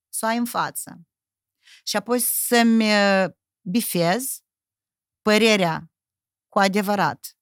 să 0.09 0.25
o 0.25 0.27
ai 0.27 0.37
în 0.37 0.45
față. 0.45 1.01
Și 1.83 1.95
apoi 1.95 2.19
să-mi 2.19 2.83
uh, 2.83 3.25
bifez 3.61 4.39
părerea 5.21 5.91
cu 6.47 6.59
adevărat. 6.59 7.37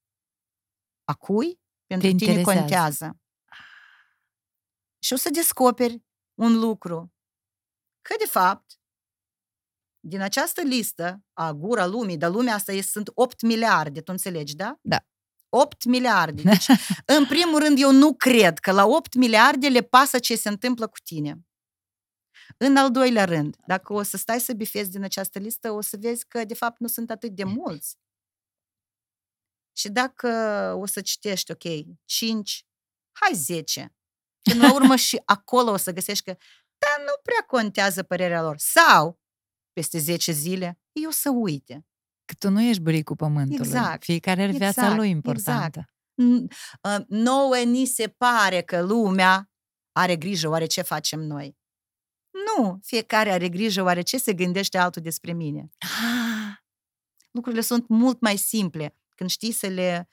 A 1.03 1.13
cui? 1.13 1.62
Pentru 1.86 2.08
Te 2.08 2.15
tine 2.15 2.32
interesează. 2.32 2.60
contează. 2.60 3.19
Și 4.99 5.13
o 5.13 5.15
să 5.15 5.30
descoperi 5.30 6.03
un 6.34 6.60
lucru. 6.60 7.13
Că, 8.01 8.15
de 8.19 8.25
fapt, 8.25 8.80
din 9.99 10.21
această 10.21 10.62
listă 10.62 11.24
a 11.34 11.51
gura 11.51 11.86
lumii, 11.86 12.18
dar 12.18 12.32
lumea 12.32 12.53
asta 12.53 12.72
este, 12.72 12.91
sunt 12.91 13.09
8 13.13 13.41
miliarde, 13.41 14.01
tu 14.01 14.11
înțelegi, 14.11 14.55
da? 14.55 14.80
Da. 14.82 14.97
8 15.49 15.84
miliarde. 15.84 16.41
Deci, 16.51 16.68
în 17.05 17.26
primul 17.26 17.59
rând, 17.59 17.80
eu 17.82 17.91
nu 17.91 18.15
cred 18.15 18.59
că 18.59 18.72
la 18.72 18.86
8 18.86 19.13
miliarde 19.13 19.68
le 19.68 19.82
pasă 19.82 20.20
ce 20.20 20.36
se 20.36 20.49
întâmplă 20.49 20.88
cu 20.88 20.97
tine. 21.03 21.47
În 22.58 22.78
al 22.78 22.91
doilea 22.91 23.26
rând, 23.26 23.56
dacă 23.66 23.93
o 23.93 24.02
să 24.02 24.18
stai 24.18 24.39
să 24.39 24.54
bifezi 24.54 24.89
din 24.89 25.04
această 25.04 25.39
listă, 25.39 25.72
o 25.72 25.82
să 25.82 25.98
vezi 26.00 26.28
că, 26.28 26.45
de 26.45 26.54
fapt, 26.54 26.80
nu 26.80 26.88
sunt 26.88 27.12
atât 27.12 27.32
de 27.36 27.43
mulți. 27.43 27.98
Și 29.78 29.89
dacă 29.89 30.28
o 30.78 30.86
să 30.86 31.02
citești, 31.02 31.52
ok, 31.52 31.64
5, 32.06 32.66
hai 33.12 33.34
10. 33.34 33.95
Până 34.41 34.68
la 34.68 34.74
urmă 34.74 34.95
și 34.95 35.22
acolo 35.26 35.72
o 35.72 35.78
să 35.78 35.91
găsești 35.91 36.24
că, 36.24 36.36
dar 36.78 37.06
nu 37.06 37.14
prea 37.24 37.45
contează 37.48 38.04
părerea 38.04 38.41
lor. 38.41 38.58
Sau, 38.58 39.20
peste 39.74 39.98
10 39.98 40.32
zile, 40.32 40.80
ei 40.91 41.06
o 41.06 41.12
să 41.12 41.30
uite. 41.30 41.86
Că 42.26 42.34
tu 42.39 42.50
nu 42.50 42.62
ești 42.62 42.82
buricul 42.82 43.16
pământului. 43.16 43.66
Exact. 43.66 44.04
Fiecare 44.04 44.41
are 44.41 44.52
viața 44.52 44.82
Exact, 44.82 44.95
lui 44.98 45.10
exact. 45.10 45.26
importantă. 45.26 45.91
N- 46.22 46.48
uh, 46.82 47.06
Nouă 47.08 47.58
ni 47.58 47.86
se 47.86 48.08
pare 48.08 48.62
că 48.62 48.82
lumea 48.82 49.52
are 49.91 50.16
grijă 50.16 50.50
oare 50.50 50.66
ce 50.66 50.82
facem 50.82 51.20
noi. 51.20 51.57
Nu, 52.45 52.79
fiecare 52.83 53.31
are 53.31 53.49
grijă 53.49 53.83
oare 53.83 54.01
ce 54.01 54.17
se 54.17 54.33
gândește 54.33 54.77
altul 54.77 55.01
despre 55.01 55.33
mine. 55.33 55.69
Ah, 55.77 56.55
Lucrurile 57.31 57.61
sunt 57.61 57.88
mult 57.88 58.21
mai 58.21 58.38
simple 58.38 58.95
când 59.15 59.29
știi 59.29 59.51
să 59.51 59.67
le... 59.67 60.07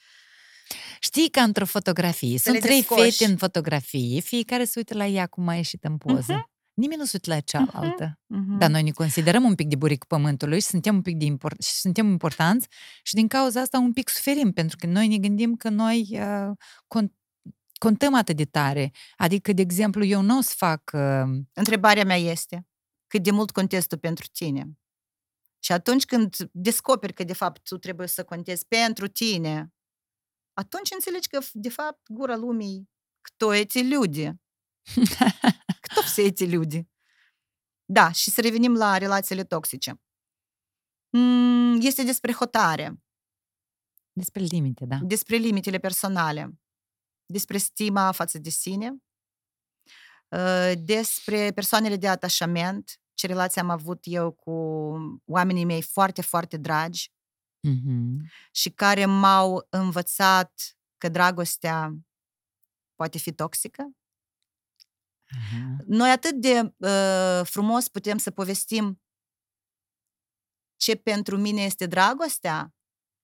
Știi 1.01 1.31
că 1.31 1.41
într-o 1.41 1.65
fotografie, 1.65 2.37
Să 2.39 2.43
sunt 2.43 2.55
le 2.55 2.61
trei 2.61 2.77
descoși. 2.77 3.17
fete 3.17 3.31
în 3.31 3.37
fotografie, 3.37 4.21
fiecare 4.21 4.65
se 4.65 4.73
uită 4.77 4.95
la 4.95 5.07
ea 5.07 5.27
cum 5.27 5.49
a 5.49 5.55
ieșit 5.55 5.85
în 5.85 5.97
poză. 5.99 6.49
Nimeni 6.75 7.01
nu 7.01 7.05
se 7.07 7.11
uită 7.15 7.31
la 7.35 7.41
cealaltă. 7.41 8.19
Mhm. 8.27 8.59
Dar 8.59 8.71
noi 8.71 8.83
ne 8.83 8.91
considerăm 8.91 9.45
un 9.45 9.55
pic 9.55 9.69
de 9.69 9.77
buricul 9.77 10.07
pământului 10.09 10.61
și 10.61 10.67
suntem 10.67 10.95
un 10.95 11.03
pic 11.03 11.17
de 11.17 11.25
import- 11.25 11.63
și 11.63 11.73
suntem 11.73 12.07
importanți 12.07 12.69
și 13.03 13.15
din 13.15 13.29
cauza 13.29 13.61
asta 13.61 13.79
un 13.79 13.93
pic 13.93 14.09
suferim, 14.09 14.53
pentru 14.53 14.77
că 14.77 14.87
noi 14.87 15.09
ne 15.09 15.19
gândim 15.19 15.55
că 15.57 15.69
noi 15.69 16.09
uh, 16.13 16.51
con- 16.95 17.13
contăm 17.84 18.14
atât 18.14 18.36
de 18.36 18.46
tare. 18.46 18.92
Adică, 19.18 19.54
de 19.54 19.62
exemplu, 19.62 20.04
eu 20.04 20.22
nu 20.22 20.38
o 20.38 20.42
să 20.42 20.54
fac... 20.58 20.92
Uh, 20.94 21.40
Întrebarea 21.54 22.06
mea 22.06 22.18
este, 22.18 22.68
cât 23.08 23.24
de 23.24 23.32
mult 23.32 23.52
contezi 23.52 23.88
tu 23.88 23.98
pentru 23.98 24.28
tine? 24.32 24.78
Și 25.60 25.72
atunci 25.72 26.06
când 26.06 26.36
descoperi 26.52 27.14
că, 27.14 27.24
de 27.24 27.34
fapt, 27.34 27.64
tu 27.64 27.78
trebuie 27.78 28.08
să 28.08 28.24
contezi 28.24 28.68
pentru 28.68 29.08
tine, 29.08 29.74
atunci 30.54 30.92
înțelegi 30.92 31.28
că, 31.28 31.40
de 31.54 31.70
fapt, 31.70 32.02
gura 32.08 32.36
lumii, 32.36 32.90
кто 33.22 33.54
эти 33.54 33.82
люди? 33.84 34.32
Кто 35.82 36.02
все 36.02 36.22
эти 36.22 36.46
люди? 36.46 36.88
Da, 37.86 38.12
și 38.12 38.30
să 38.30 38.42
revenim 38.42 38.74
la 38.74 38.98
relațiile 38.98 39.44
toxice. 39.44 40.02
Mm, 41.10 41.80
Este 41.82 42.04
despre 42.04 42.34
hotare, 42.34 43.02
despre 44.12 44.42
limite, 44.42 44.86
da. 44.86 44.98
despre 45.02 45.36
limitele 45.36 45.78
personale, 45.78 46.60
despre 47.27 47.59
stima 47.59 48.13
față 48.13 48.39
de 48.39 48.49
sine, 48.49 48.97
uh, 50.29 50.73
despre 50.79 51.51
persoanele 51.53 51.97
de 51.97 52.09
atașament, 52.09 52.99
ce 53.15 53.27
relație 53.27 53.61
am 53.61 53.71
avut 53.71 53.99
eu 54.03 54.33
cu 54.33 54.53
oamenii 55.25 55.65
mei 55.65 55.83
foarte, 55.83 56.23
foarte 56.23 56.57
dragi 56.57 57.13
Mhm. 57.67 58.31
și 58.53 58.71
care 58.71 59.05
m-au 59.07 59.67
învățat 59.71 60.77
că 60.99 61.09
dragostea 61.09 61.95
poate 62.95 63.19
fi 63.19 63.33
toxică. 63.33 63.91
Aha. 65.37 65.77
Noi 65.87 66.11
atât 66.11 66.35
de 66.35 66.75
uh, 66.77 67.41
frumos 67.45 67.89
putem 67.89 68.19
să 68.19 68.31
povestim 68.31 69.03
ce 70.77 70.97
pentru 70.97 71.37
mine 71.37 71.63
este 71.63 71.87
dragostea, 71.87 72.75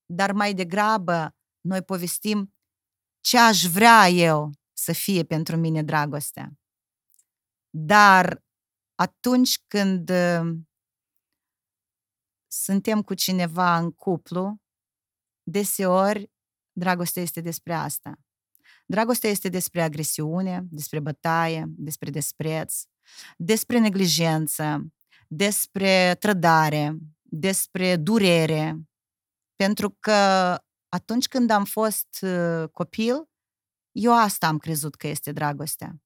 dar 0.07 0.33
mai 0.33 0.55
degrabă 0.55 1.37
noi 1.61 1.83
povestim 1.83 2.55
ce 3.21 3.39
aș 3.39 3.65
vrea 3.65 4.09
eu 4.09 4.51
să 4.73 4.93
fie 4.93 5.25
pentru 5.25 5.57
mine 5.57 5.83
dragostea. 5.83 6.53
Dar 7.71 8.43
atunci 8.95 9.59
când 9.67 10.11
uh, 10.11 10.57
suntem 12.47 13.03
cu 13.03 13.15
cineva 13.15 13.77
în 13.77 13.93
cuplu, 13.93 14.61
deseori 15.43 16.31
dragostea 16.73 17.23
este 17.23 17.41
despre 17.41 17.75
asta. 17.75 18.19
Dragostea 18.87 19.31
este 19.31 19.49
despre 19.49 19.83
agresiune, 19.83 20.67
despre 20.71 21.01
bătaie, 21.01 21.65
despre 21.69 22.11
despreț, 22.11 22.83
despre 23.37 23.79
neglijență, 23.79 24.93
despre 25.29 26.17
trădare, 26.19 26.97
despre 27.23 27.97
durere. 27.97 28.81
Pentru 29.57 29.97
că 30.01 30.59
atunci 30.91 31.29
când 31.29 31.51
am 31.51 31.65
fost 31.65 32.19
uh, 32.23 32.69
copil, 32.73 33.29
eu 33.93 34.13
asta 34.19 34.47
am 34.47 34.59
crezut 34.59 34.95
că 34.95 35.07
este 35.07 35.33
dragostea. 35.33 36.03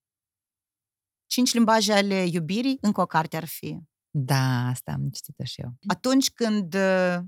Cinci 1.26 1.52
limbaje 1.52 1.92
ale 1.92 2.24
iubirii, 2.26 2.78
încă 2.80 3.00
o 3.00 3.06
carte 3.06 3.36
ar 3.36 3.44
fi. 3.44 3.78
Da, 4.10 4.66
asta 4.66 4.92
am 4.92 5.10
citit 5.10 5.46
și 5.46 5.60
eu. 5.60 5.74
Atunci 5.86 6.30
când 6.30 6.74
uh, 6.74 7.18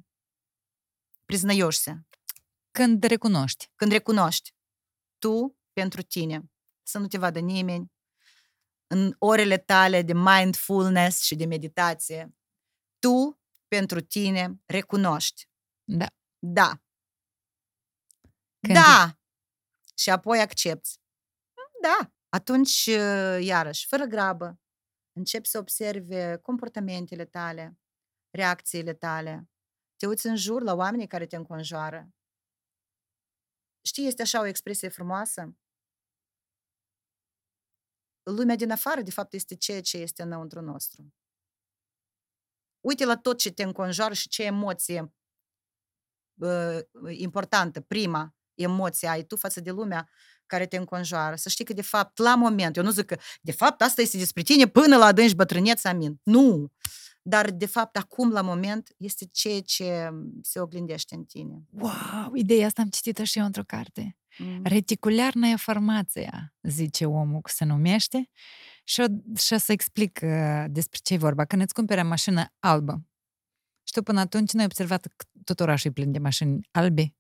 priznăioști, 1.25 1.91
Când 2.71 3.05
recunoști. 3.05 3.71
când 3.75 3.93
recunoști 3.93 4.55
tu 5.19 5.59
pentru 5.73 6.03
tine, 6.03 6.51
să 6.83 6.99
nu 6.99 7.07
te 7.07 7.19
vadă 7.19 7.39
nimeni, 7.39 7.93
în 8.87 9.15
orele 9.19 9.59
tale 9.59 10.03
de 10.03 10.13
mindfulness 10.15 11.23
și 11.23 11.35
de 11.35 11.45
meditație, 11.47 12.35
tu 12.99 13.41
pentru 13.69 14.01
tine 14.01 14.61
recunoști. 14.67 15.49
Da. 15.85 16.07
Da. 16.39 16.81
Când 18.67 18.79
da. 18.79 19.19
Și 19.95 20.11
apoi 20.11 20.41
accepti. 20.41 20.89
Da. 21.83 22.11
Atunci, 22.29 22.87
uh, 22.87 23.39
iarăși, 23.41 23.87
fără 23.87 24.05
grabă, 24.05 24.61
începi 25.13 25.49
să 25.49 25.59
observi 25.59 26.39
comportamentele 26.43 27.25
tale, 27.25 27.79
reacțiile 28.31 28.95
tale. 28.95 29.49
Te 29.97 30.07
uiți 30.07 30.27
în 30.27 30.37
jur 30.37 30.63
la 30.63 30.75
oamenii 30.75 31.07
care 31.07 31.27
te 31.27 31.37
înconjoară. 31.37 32.09
Știi, 33.83 34.07
este 34.07 34.23
așa 34.23 34.41
o 34.41 34.45
expresie 34.45 34.89
frumoasă? 34.89 35.57
Lumea 38.23 38.57
din 38.57 38.71
afară, 38.71 39.01
de 39.01 39.11
fapt, 39.11 39.33
este 39.33 39.57
ceea 39.57 39.81
ce 39.81 39.97
este 39.97 40.23
înăuntru 40.23 40.61
nostru. 40.61 41.15
Uite 42.81 43.05
la 43.05 43.17
tot 43.17 43.39
ce 43.39 43.53
te 43.53 43.63
înconjoară 43.63 44.15
și 44.15 44.29
ce 44.29 44.43
emoție 44.43 45.15
uh, 46.35 46.79
importantă, 47.19 47.81
prima 47.81 48.36
emoții 48.57 49.07
ai 49.07 49.23
tu 49.23 49.37
față 49.37 49.61
de 49.61 49.71
lumea 49.71 50.09
care 50.47 50.67
te 50.67 50.77
înconjoară. 50.77 51.37
Să 51.37 51.49
știi 51.49 51.65
că, 51.65 51.73
de 51.73 51.83
fapt, 51.83 52.19
la 52.19 52.35
moment, 52.35 52.77
eu 52.77 52.83
nu 52.83 52.91
zic 52.91 53.05
că, 53.05 53.17
de 53.41 53.53
fapt, 53.53 53.83
asta 53.83 54.03
este 54.03 54.17
despre 54.17 54.43
tine 54.43 54.67
până 54.67 54.97
la 54.97 55.05
adânci 55.05 55.35
bătrâneți, 55.35 55.87
amin. 55.87 56.21
Nu! 56.23 56.73
Dar, 57.23 57.51
de 57.51 57.67
fapt, 57.67 57.97
acum, 57.97 58.31
la 58.31 58.41
moment, 58.41 58.95
este 58.97 59.25
ceea 59.33 59.61
ce 59.61 60.11
se 60.43 60.61
oglindește 60.61 61.15
în 61.15 61.25
tine. 61.25 61.63
Wow! 61.71 62.35
Ideea 62.35 62.67
asta 62.67 62.83
am 62.83 62.89
citit-o 62.89 63.25
și 63.25 63.39
eu 63.39 63.45
într-o 63.45 63.65
carte. 63.67 64.17
Mm. 64.39 64.61
Reticularna 64.65 65.57
formația, 65.57 66.55
zice 66.63 67.07
omul, 67.07 67.41
se 67.45 67.65
numește. 67.65 68.31
Și, 68.85 69.03
și 69.39 69.53
o 69.53 69.59
să 69.59 69.73
explic 69.73 70.21
uh, 70.23 70.65
despre 70.69 70.99
ce 71.03 71.15
e 71.15 71.17
vorba. 71.17 71.45
Când 71.45 71.63
îți 71.63 71.75
cumperi 71.75 72.03
mașină 72.03 72.53
albă, 72.59 73.07
știu, 73.83 74.03
până 74.03 74.21
atunci 74.21 74.53
noi 74.53 74.65
observat 74.65 75.07
că 75.17 75.25
tot 75.45 75.61
orașul 75.61 75.91
e 75.91 75.93
plin 75.93 76.13
de 76.13 76.19
mașini 76.19 76.69
albe 76.71 77.15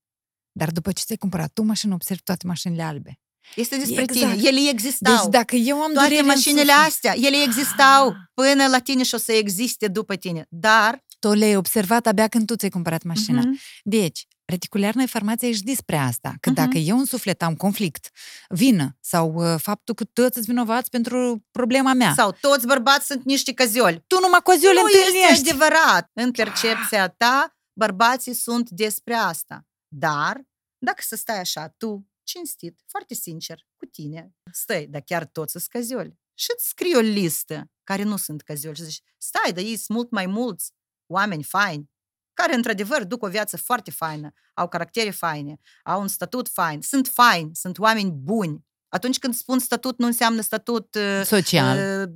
dar 0.57 0.71
după 0.71 0.93
ce 0.93 1.03
ți-ai 1.05 1.17
cumpărat 1.19 1.51
tu 1.53 1.63
mașină, 1.63 1.95
observi 1.95 2.23
toate 2.23 2.47
mașinile 2.47 2.83
albe. 2.83 3.21
Este 3.55 3.77
despre 3.77 4.03
Exact. 4.03 4.37
tine. 4.37 4.49
Ele 4.49 4.69
existau. 4.71 5.15
Deci 5.15 5.31
dacă 5.31 5.57
eu 5.57 5.77
am 5.83 5.93
Toate 5.93 6.07
durere 6.09 6.21
în 6.21 6.27
mașinile 6.27 6.61
suflet, 6.73 6.87
astea, 6.87 7.15
ele 7.17 7.37
existau 7.45 8.09
Ah. 8.09 8.15
până 8.35 8.67
la 8.67 8.79
tine 8.79 9.03
și 9.03 9.15
o 9.15 9.19
să 9.19 9.33
existe 9.33 9.89
după 9.89 10.15
tine. 10.15 10.47
Dar... 10.49 11.05
tu 11.19 11.33
le-ai 11.33 11.57
observat 11.57 12.07
abia 12.07 12.29
când 12.29 12.47
tu 12.47 12.57
ți-ai 12.57 12.71
cumpărat 12.71 13.03
mașina. 13.03 13.41
Mhm. 13.41 13.59
Deci, 13.83 14.27
reticularna 14.45 15.01
informația 15.01 15.49
e 15.49 15.53
și 15.53 15.63
despre 15.63 15.97
asta. 15.97 16.35
Că 16.41 16.51
Mhm. 16.51 16.59
dacă 16.63 16.79
eu 16.79 16.99
în 16.99 17.05
suflet 17.05 17.43
am 17.43 17.55
conflict, 17.55 18.09
vină, 18.49 18.97
sau 19.01 19.35
uh, 19.35 19.55
faptul 19.61 19.95
că 19.95 20.05
toți 20.05 20.33
sunt 20.33 20.47
vinovați 20.47 20.91
pentru 20.91 21.45
problema 21.51 21.93
mea. 21.93 22.13
Sau 22.17 22.37
toți 22.41 22.67
bărbați 22.67 23.07
sunt 23.07 23.25
niște 23.25 23.53
căzioli. 23.53 24.05
tu 24.07 24.19
numai 24.21 24.41
coziule 24.43 24.81
nu 24.81 24.89
este 24.89 25.07
întâlnești. 25.07 25.49
adevărat. 25.49 26.11
În 26.13 26.31
percepția 26.31 27.09
ta, 27.09 27.57
bărbații 27.73 28.35
sunt 28.35 28.71
despre 28.71 29.15
asta. 29.15 29.67
Dar, 29.89 30.43
dacă 30.79 31.03
să 31.03 31.17
stai 31.17 31.39
așa, 31.39 31.69
tu, 31.69 32.09
cinstit, 32.23 32.81
foarte 32.87 33.15
sincer, 33.15 33.67
cu 33.77 33.87
tine, 33.87 34.35
stai, 34.53 34.87
dar 34.87 35.01
chiar 35.01 35.25
toți 35.25 35.51
sunt 35.51 35.65
căzioli. 35.65 36.19
Și 36.35 36.47
îți 36.57 36.69
scrii 36.69 36.97
o 36.97 37.01
listă 37.01 37.71
care 37.85 38.03
nu 38.03 38.17
sunt 38.17 38.43
căzioli 38.43 38.77
și 38.77 38.85
zici, 38.85 39.03
stai, 39.19 39.53
dar 39.53 39.65
ei 39.65 39.77
sunt 39.77 39.97
mult 39.97 40.11
mai 40.11 40.27
mulți 40.27 40.73
oameni 41.07 41.43
faini, 41.43 41.91
care 42.33 42.55
într-adevăr 42.55 43.05
duc 43.05 43.23
o 43.23 43.29
viață 43.29 43.57
foarte 43.57 43.91
faină, 43.91 44.33
au 44.55 44.69
caractere 44.69 45.11
faine, 45.11 45.59
au 45.85 46.01
un 46.01 46.09
statut 46.09 46.49
fain, 46.49 46.81
sunt 46.81 47.09
faini, 47.09 47.57
sunt 47.57 47.79
oameni 47.79 48.11
buni. 48.11 48.65
Atunci 48.89 49.19
când 49.19 49.35
spun 49.35 49.59
statut, 49.59 49.99
nu 49.99 50.07
înseamnă 50.07 50.41
statut 50.41 50.95
uh, 50.95 51.23
Social. 51.25 52.03
uh, 52.03 52.15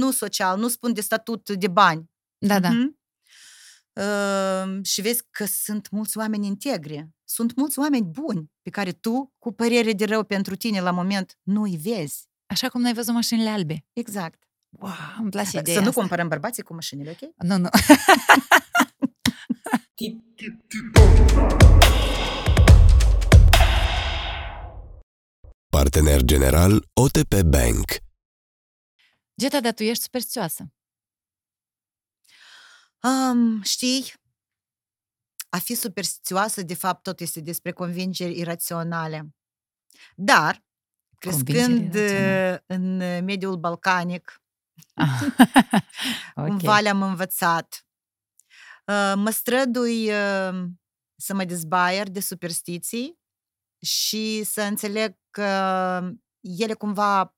nu 0.00 0.10
social, 0.10 0.58
nu 0.58 0.68
spun 0.68 0.92
de 0.92 1.00
statut 1.00 1.50
de 1.50 1.68
bani. 1.68 2.10
Da, 2.38 2.60
da. 2.60 2.70
Mhm. 2.70 2.97
Uh, 3.98 4.84
și 4.84 5.00
vezi 5.00 5.22
că 5.30 5.44
sunt 5.44 5.90
mulți 5.90 6.18
oameni 6.18 6.46
integri, 6.46 7.08
sunt 7.24 7.56
mulți 7.56 7.78
oameni 7.78 8.04
buni 8.06 8.50
pe 8.62 8.70
care 8.70 8.92
tu, 8.92 9.34
cu 9.38 9.52
părere 9.52 9.92
de 9.92 10.04
rău 10.04 10.24
pentru 10.24 10.56
tine 10.56 10.80
la 10.80 10.90
moment, 10.90 11.38
nu 11.42 11.62
îi 11.62 11.76
vezi. 11.76 12.28
Așa 12.46 12.68
cum 12.68 12.80
n-ai 12.80 12.94
văzut 12.94 13.14
mașinile 13.14 13.48
albe. 13.48 13.84
Exact. 13.92 14.42
Wow, 14.68 14.92
îmi 15.20 15.30
place 15.30 15.48
Să 15.48 15.58
ideea 15.58 15.80
nu 15.80 15.88
asta. 15.88 16.00
comparăm 16.00 16.28
bărbații 16.28 16.62
cu 16.62 16.74
mașinile, 16.74 17.10
ok? 17.20 17.30
Nu, 17.36 17.56
nu. 17.56 17.68
Partener 25.68 26.22
general 26.22 26.84
OTP 26.92 27.42
Bank. 27.42 27.84
Geta, 29.40 29.60
dar 29.60 29.72
tu 29.72 29.82
ești 29.82 30.02
superstioasă. 30.02 30.72
Um, 33.02 33.62
știi, 33.62 34.12
a 35.48 35.58
fi 35.58 35.74
superstițioasă, 35.74 36.62
de 36.62 36.74
fapt, 36.74 37.02
tot 37.02 37.20
este 37.20 37.40
despre 37.40 37.72
convingeri 37.72 38.38
iraționale. 38.38 39.34
Dar, 40.16 40.64
crescând 41.18 41.94
iraționale. 41.94 42.52
uh, 42.54 42.60
în 42.66 42.96
mediul 43.24 43.56
balcanic, 43.56 44.42
Ah. 44.94 45.20
ok. 46.34 46.46
cumva 46.46 46.80
le-am 46.80 47.02
învățat. 47.02 47.86
Uh, 48.86 49.12
Mă 49.16 49.30
strădui 49.30 50.08
uh, 50.10 50.64
să 51.20 51.34
mă 51.34 51.44
dezbaier 51.44 52.08
de 52.10 52.20
superstiții 52.20 53.18
și 53.84 54.42
să 54.44 54.62
înțeleg 54.62 55.16
că 55.30 55.44
ele 56.40 56.74
cumva 56.74 57.36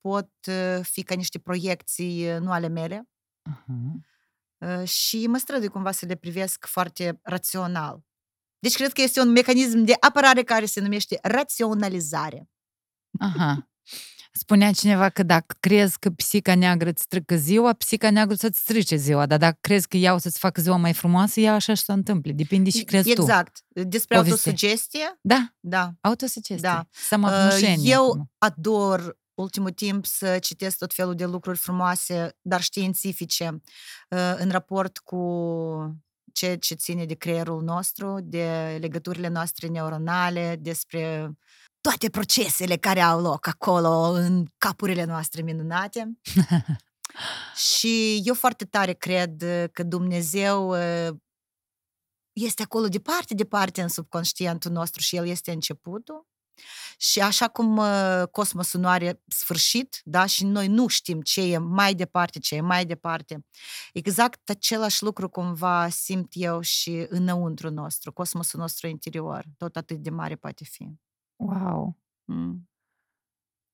pot 0.00 0.30
uh, 0.48 0.80
fi 0.82 1.02
ca 1.02 1.14
niște 1.14 1.38
proiecții 1.38 2.32
uh, 2.34 2.40
nu 2.40 2.52
ale 2.52 2.68
mele 2.68 3.08
Aha. 3.42 3.64
Uh, 4.66 4.88
și 4.88 5.26
mă 5.26 5.36
strădui 5.38 5.68
cumva 5.68 5.90
să 5.90 6.06
le 6.06 6.14
privesc 6.14 6.66
foarte 6.66 7.20
rațional. 7.22 8.04
Deci 8.58 8.74
cred 8.74 8.92
că 8.92 9.02
este 9.02 9.20
un 9.20 9.28
mecanism 9.30 9.78
de 9.82 9.94
apărare 10.00 10.42
care 10.42 10.64
se 10.66 10.80
numește 10.80 11.18
raționalizare. 11.22 12.48
Aha. 13.18 13.66
Spunea 14.34 14.72
cineva 14.72 15.08
că 15.08 15.22
dacă 15.22 15.56
crezi 15.60 15.98
că 15.98 16.10
pisica 16.10 16.54
neagră 16.54 16.88
îți 16.88 17.02
strică 17.02 17.36
ziua, 17.36 17.72
pisica 17.72 18.10
neagră 18.10 18.34
să-ți 18.34 18.58
strice 18.58 18.96
ziua, 18.96 19.26
dar 19.26 19.38
dacă 19.38 19.58
crezi 19.60 19.88
că 19.88 19.96
ea 19.96 20.14
o 20.14 20.18
să-ți 20.18 20.38
facă 20.38 20.60
ziua 20.60 20.76
mai 20.76 20.92
frumoasă, 20.92 21.40
ea 21.40 21.54
așa 21.54 21.74
și 21.74 21.82
se 21.82 21.92
întâmplă. 21.92 22.32
Depinde 22.32 22.70
și 22.70 22.84
crezi 22.84 23.14
tu. 23.14 23.20
exact. 23.20 23.60
Despre 23.68 24.16
Poveste. 24.16 24.48
autosugestie, 24.48 25.18
Da, 25.20 25.54
da. 25.60 25.90
autosugestie. 26.00 26.68
Da. 26.68 26.86
Samavnușenie. 26.90 27.92
Eu 27.92 28.04
acum. 28.04 28.30
ador 28.38 29.18
ultimul 29.34 29.70
timp 29.70 30.06
să 30.06 30.38
citesc 30.38 30.78
tot 30.78 30.94
felul 30.94 31.14
de 31.14 31.24
lucruri 31.24 31.58
frumoase, 31.58 32.36
dar 32.40 32.60
științifice, 32.60 33.62
uh, 34.10 34.34
în 34.36 34.50
raport 34.50 34.98
cu 34.98 35.22
ceea 36.32 36.58
ce 36.58 36.74
ține 36.74 37.04
de 37.04 37.14
creierul 37.14 37.62
nostru, 37.62 38.18
de 38.22 38.76
legăturile 38.80 39.28
noastre 39.28 39.66
neuronale, 39.66 40.56
despre 40.60 41.32
toate 41.80 42.10
procesele 42.10 42.76
care 42.76 43.00
au 43.00 43.20
loc 43.20 43.46
acolo 43.46 44.10
în 44.10 44.46
capurile 44.58 45.04
noastre 45.04 45.42
minunate. 45.42 46.12
Și 47.72 48.22
eu 48.24 48.34
foarte 48.34 48.64
tare 48.64 48.92
cred 48.92 49.42
uh, 49.42 49.64
că 49.72 49.82
Dumnezeu 49.82 50.68
uh, 50.68 51.16
este 52.32 52.62
acolo 52.62 52.88
departe, 52.88 53.34
departe 53.34 53.82
în 53.82 53.88
subconștientul 53.88 54.70
nostru 54.70 55.00
și 55.00 55.16
El 55.16 55.26
este 55.26 55.52
începutul. 55.52 56.26
Și 56.96 57.20
așa 57.20 57.48
cum 57.48 57.76
uh, 57.76 58.22
cosmosul 58.30 58.80
nu 58.80 58.88
are 58.88 59.22
sfârșit, 59.26 60.00
da, 60.04 60.26
și 60.26 60.44
noi 60.44 60.68
nu 60.68 60.86
știm 60.86 61.20
ce 61.20 61.42
e 61.42 61.58
mai 61.58 61.94
departe, 61.94 62.38
ce 62.38 62.54
e 62.54 62.60
mai 62.60 62.86
departe, 62.86 63.46
exact 63.92 64.50
același 64.50 65.02
lucru 65.02 65.28
cumva 65.28 65.88
simt 65.88 66.32
eu 66.32 66.60
și 66.60 67.06
înăuntru 67.08 67.70
nostru, 67.70 68.12
cosmosul 68.12 68.60
nostru 68.60 68.86
interior, 68.86 69.44
tot 69.56 69.76
atât 69.76 69.96
de 69.96 70.10
mare 70.10 70.36
poate 70.36 70.64
fi. 70.64 70.88
Wow. 71.36 71.98
Mm. 72.24 72.68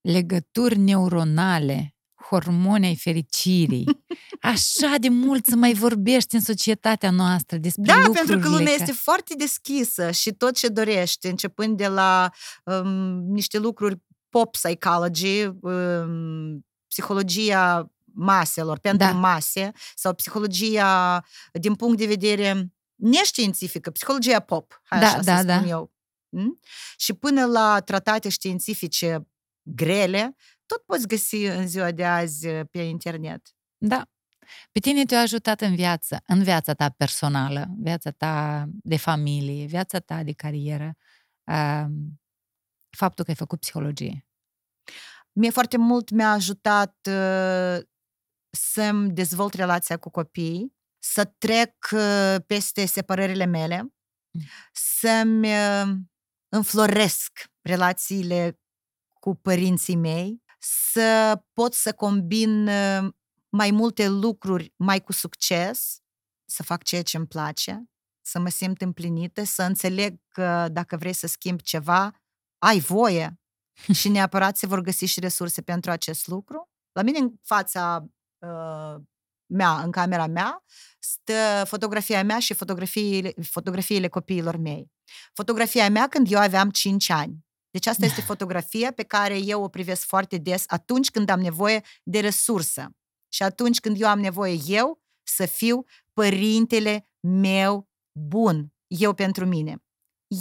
Legături 0.00 0.78
neuronale, 0.78 1.97
hormoni 2.30 2.86
ai 2.86 2.96
fericirii. 2.96 3.84
Așa 4.40 4.94
de 5.00 5.08
mult 5.08 5.46
să 5.46 5.56
mai 5.56 5.72
vorbești 5.74 6.34
în 6.34 6.40
societatea 6.40 7.10
noastră 7.10 7.56
despre 7.56 7.82
Da, 7.84 7.94
lucrurile 7.94 8.20
pentru 8.24 8.38
că 8.38 8.48
lumea 8.48 8.64
care- 8.72 8.82
este 8.82 8.92
foarte 8.92 9.34
deschisă 9.38 10.10
și 10.10 10.32
tot 10.32 10.54
ce 10.56 10.68
dorește, 10.68 11.28
începând 11.28 11.76
de 11.76 11.86
la 11.88 12.30
um, 12.64 12.88
niște 13.32 13.58
lucruri 13.58 13.96
pop 14.28 14.50
psychology, 14.52 15.44
um, 15.60 16.66
psihologia 16.88 17.92
maselor, 18.12 18.78
pentru 18.78 19.06
Da. 19.06 19.12
mase, 19.12 19.72
sau 19.94 20.14
psihologia 20.14 21.24
din 21.52 21.74
punct 21.74 21.98
de 21.98 22.06
vedere 22.06 22.72
neștiințifică, 22.94 23.90
psihologia 23.90 24.40
pop, 24.40 24.80
hai 24.84 25.00
Da, 25.00 25.06
așa 25.06 25.20
da, 25.22 25.36
să 25.36 25.42
spun 25.48 25.62
da. 25.62 25.68
eu. 25.68 25.92
Mm? 26.28 26.58
Și 26.96 27.12
până 27.12 27.44
la 27.44 27.80
tratate 27.80 28.28
științifice 28.28 29.28
grele, 29.62 30.36
tot 30.68 30.84
poți 30.84 31.06
găsi 31.06 31.36
în 31.36 31.68
ziua 31.68 31.90
de 31.90 32.04
azi 32.04 32.48
pe 32.48 32.78
internet. 32.78 33.56
Da. 33.76 34.06
Pe 34.72 34.80
tine 34.80 35.04
te-a 35.04 35.20
ajutat 35.20 35.60
în 35.60 35.74
viață, 35.74 36.22
în 36.26 36.42
viața 36.42 36.74
ta 36.74 36.90
personală, 36.90 37.66
viața 37.78 38.10
ta 38.10 38.66
de 38.68 38.96
familie, 38.96 39.66
viața 39.66 39.98
ta 39.98 40.22
de 40.22 40.32
carieră, 40.32 40.96
um, 41.44 42.20
faptul 42.96 43.24
că 43.24 43.30
ai 43.30 43.36
făcut 43.36 43.60
psihologie. 43.60 44.26
Mie 45.32 45.50
foarte 45.50 45.76
mult 45.76 46.10
mi-a 46.10 46.30
ajutat 46.30 47.08
uh, 47.10 47.78
să-mi 48.50 49.10
dezvolt 49.10 49.54
relația 49.54 49.96
cu 49.96 50.10
copiii, 50.10 50.76
să 50.98 51.24
trec 51.24 51.74
uh, 51.92 52.36
peste 52.46 52.86
separările 52.86 53.44
mele, 53.44 53.92
Mm. 54.30 54.42
să-mi 54.72 55.48
uh, 55.48 55.96
înfloresc 56.48 57.50
relațiile 57.62 58.60
cu 59.20 59.34
părinții 59.34 59.96
mei, 59.96 60.42
să 60.58 61.40
pot 61.52 61.74
să 61.74 61.92
combin 61.92 62.68
uh, 62.68 63.08
mai 63.48 63.70
multe 63.70 64.08
lucruri 64.08 64.72
mai 64.76 65.00
cu 65.00 65.12
succes, 65.12 65.98
să 66.44 66.62
fac 66.62 66.82
ceea 66.82 67.02
ce 67.02 67.16
îmi 67.16 67.26
place, 67.26 67.84
să 68.22 68.38
mă 68.38 68.48
simt 68.48 68.82
împlinită, 68.82 69.44
să 69.44 69.62
înțeleg 69.62 70.20
că 70.28 70.68
dacă 70.72 70.96
vrei 70.96 71.12
să 71.12 71.26
schimbi 71.26 71.62
ceva, 71.62 72.10
ai 72.58 72.78
voie 72.78 73.40
și 73.92 74.08
neapărat 74.18 74.56
se 74.56 74.66
vor 74.66 74.80
găsi 74.80 75.04
și 75.04 75.20
resurse 75.20 75.62
pentru 75.62 75.90
acest 75.90 76.26
lucru. 76.26 76.70
La 76.92 77.02
mine 77.02 77.18
în 77.18 77.32
fața 77.42 78.04
uh, 78.38 79.02
mea, 79.46 79.82
în 79.82 79.90
camera 79.90 80.26
mea, 80.26 80.64
stă 80.98 81.64
fotografia 81.66 82.24
mea 82.24 82.38
și 82.38 82.54
fotografiile, 82.54 83.32
fotografiile 83.42 84.08
copiilor 84.08 84.56
mei. 84.56 84.90
Fotografia 85.32 85.90
mea 85.90 86.08
când 86.08 86.32
eu 86.32 86.38
aveam 86.38 86.70
5 86.70 87.10
ani. 87.10 87.46
Deci 87.70 87.86
asta 87.86 88.04
este 88.04 88.20
fotografia 88.20 88.92
pe 88.92 89.02
care 89.02 89.38
eu 89.38 89.62
o 89.62 89.68
privesc 89.68 90.06
foarte 90.06 90.36
des 90.36 90.64
atunci 90.66 91.10
când 91.10 91.28
am 91.28 91.40
nevoie 91.40 91.82
de 92.02 92.20
resursă. 92.20 92.90
Și 93.28 93.42
atunci 93.42 93.80
când 93.80 94.00
eu 94.00 94.08
am 94.08 94.20
nevoie 94.20 94.58
eu 94.66 95.02
să 95.22 95.46
fiu 95.46 95.84
părintele 96.12 97.08
meu 97.20 97.88
bun, 98.12 98.72
eu 98.86 99.14
pentru 99.14 99.46
mine. 99.46 99.84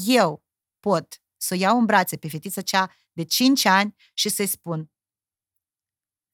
Eu 0.06 0.44
pot 0.80 1.22
să 1.38 1.54
o 1.54 1.58
iau 1.58 1.78
în 1.78 1.86
brațe 1.86 2.18
pe 2.18 2.30
fetița 2.30 2.62
cea 2.62 2.92
de 3.12 3.24
5 3.24 3.66
ani 3.66 3.96
și 4.14 4.30
să-i 4.30 4.48
spun 4.48 4.92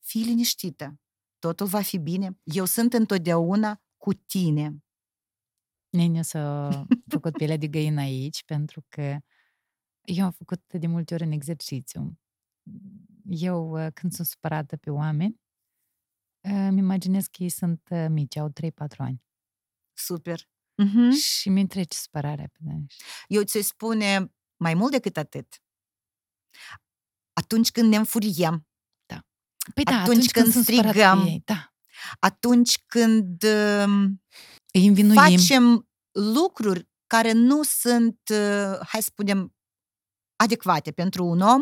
fii 0.03 0.23
liniștită, 0.23 0.99
totul 1.39 1.67
va 1.67 1.81
fi 1.81 1.97
bine, 1.97 2.39
eu 2.43 2.65
sunt 2.65 2.93
întotdeauna 2.93 3.81
cu 3.97 4.13
tine. 4.13 4.83
Nene 5.89 6.21
s-a 6.21 6.69
făcut 7.13 7.33
pielea 7.33 7.57
de 7.57 7.67
găină 7.67 8.01
aici, 8.01 8.43
pentru 8.43 8.85
că 8.89 9.17
eu 10.03 10.25
am 10.25 10.31
făcut 10.31 10.73
de 10.73 10.87
multe 10.87 11.13
ori 11.13 11.23
în 11.23 11.31
exercițiu. 11.31 12.19
Eu, 13.25 13.85
uh, 13.85 13.91
când 13.93 14.13
sunt 14.13 14.27
supărată 14.27 14.77
pe 14.77 14.89
oameni, 14.89 15.41
uh, 16.47 16.51
îmi 16.67 16.79
imaginez 16.79 17.25
că 17.25 17.43
ei 17.43 17.49
sunt 17.49 17.87
uh, 17.89 18.05
mici, 18.09 18.35
au 18.35 18.49
3-4 18.49 18.97
ani. 18.97 19.23
Super. 19.93 20.49
Mhm. 20.75 21.09
Și 21.11 21.49
mi 21.49 21.67
trece 21.67 21.97
supărarea 21.97 22.47
pe 22.51 22.57
dani. 22.61 22.85
Eu 23.27 23.43
ți-o 23.43 23.61
spune 23.61 24.33
mai 24.57 24.73
mult 24.73 24.91
decât 24.91 25.17
atât. 25.17 25.61
Atunci 27.33 27.71
când 27.71 27.89
ne 27.89 27.95
înfuriem, 27.95 28.67
Păi 29.73 29.83
da, 29.83 30.01
Atunci 30.01 30.31
când 30.31 30.51
sunt 30.51 30.65
supărat 30.65 30.83
pe 30.93 30.99
strigăm, 30.99 31.25
ei, 31.25 31.41
da. 31.45 31.73
atunci 32.19 32.83
când 32.85 33.43
um, 33.43 34.21
Îi 34.73 34.87
învinuim. 34.87 35.15
facem 35.15 35.89
lucruri 36.11 36.89
care 37.07 37.31
nu 37.31 37.63
sunt, 37.63 38.19
uh, 38.31 38.79
hai 38.87 39.01
să 39.01 39.07
spunem, 39.11 39.55
adecvate 40.43 40.91
pentru 40.91 41.25
un 41.25 41.41
om 41.41 41.61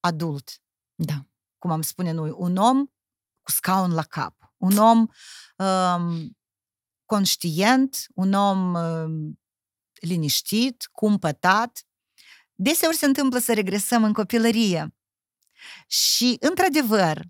adult, 0.00 0.62
Da. 0.94 1.26
cum 1.58 1.70
am 1.70 1.82
spune 1.82 2.10
noi, 2.10 2.30
un 2.36 2.56
om 2.56 2.86
cu 3.42 3.50
scaun 3.50 3.92
la 3.92 4.02
cap, 4.02 4.54
un 4.56 4.76
om 4.76 5.06
um, 5.56 6.36
conștient, 7.04 8.06
un 8.14 8.32
om 8.32 8.74
um, 8.74 9.40
liniștit, 10.00 10.88
cumpătat. 10.92 11.86
Deseori 12.54 12.96
se 12.96 13.06
întâmplă 13.06 13.38
să 13.38 13.54
regresăm 13.54 14.04
în 14.04 14.12
copilărie. 14.12 14.94
Și, 15.86 16.36
într-adevăr, 16.40 17.22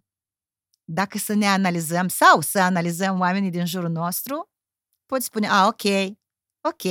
dacă 0.85 1.19
să 1.19 1.35
ne 1.35 1.47
analizăm 1.47 2.09
sau 2.09 2.41
să 2.41 2.61
analizăm 2.61 3.19
oamenii 3.19 3.51
din 3.51 3.67
jurul 3.67 3.91
nostru, 3.91 4.51
poți 5.07 5.25
spune, 5.25 5.49
a, 5.49 5.67
ok, 5.67 5.83
ok, 6.61 6.83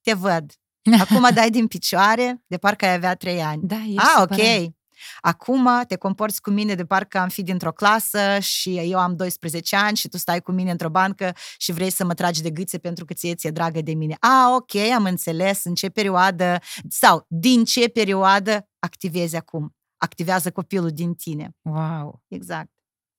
te 0.00 0.12
văd. 0.12 0.52
Acum 1.00 1.28
dai 1.34 1.50
din 1.50 1.66
picioare 1.66 2.42
de 2.46 2.56
parcă 2.56 2.84
ai 2.84 2.92
avea 2.94 3.14
trei 3.14 3.42
ani. 3.42 3.62
Da, 3.66 3.76
ești 3.76 3.98
A, 3.98 4.20
supărat. 4.20 4.38
ok. 4.38 4.72
Acum 5.20 5.68
te 5.88 5.96
comporți 5.96 6.40
cu 6.40 6.50
mine 6.50 6.74
de 6.74 6.84
parcă 6.84 7.18
am 7.18 7.28
fi 7.28 7.42
dintr-o 7.42 7.72
clasă 7.72 8.38
și 8.38 8.76
eu 8.78 8.98
am 8.98 9.16
12 9.16 9.76
ani 9.76 9.96
și 9.96 10.08
tu 10.08 10.16
stai 10.16 10.40
cu 10.40 10.52
mine 10.52 10.70
într-o 10.70 10.90
bancă 10.90 11.32
și 11.58 11.72
vrei 11.72 11.90
să 11.90 12.04
mă 12.04 12.14
tragi 12.14 12.42
de 12.42 12.50
gâțe 12.50 12.78
pentru 12.78 13.04
că 13.04 13.12
ție 13.14 13.34
ți-e 13.34 13.50
dragă 13.50 13.80
de 13.80 13.94
mine. 13.94 14.16
A, 14.20 14.54
ok, 14.54 14.74
am 14.74 15.04
înțeles 15.04 15.64
în 15.64 15.74
ce 15.74 15.88
perioadă 15.88 16.58
sau 16.88 17.24
din 17.28 17.64
ce 17.64 17.88
perioadă 17.88 18.68
activezi 18.78 19.36
acum. 19.36 19.76
Activează 19.96 20.50
copilul 20.50 20.90
din 20.90 21.14
tine. 21.14 21.56
Wow. 21.62 22.22
Exact. 22.28 22.68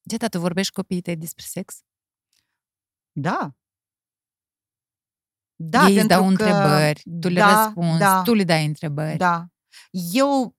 Geta, 0.09 0.27
tu 0.27 0.39
vorbești 0.39 0.73
cu 0.73 0.81
copiii 0.81 1.01
tăi 1.01 1.15
despre 1.15 1.43
sex? 1.47 1.75
Da. 3.11 3.55
Da, 5.69 5.79
Ei 5.87 5.97
îți 5.97 6.07
pentru 6.07 6.07
dau 6.07 6.21
că, 6.23 6.29
întrebări, 6.29 7.03
tu 7.19 7.27
le 7.27 7.39
da, 7.39 7.63
răspunzi, 7.63 7.99
da, 7.99 8.21
tu 8.21 8.33
le 8.33 8.43
dai 8.43 8.65
întrebări. 8.65 9.17
da. 9.17 9.45
Eu 10.13 10.55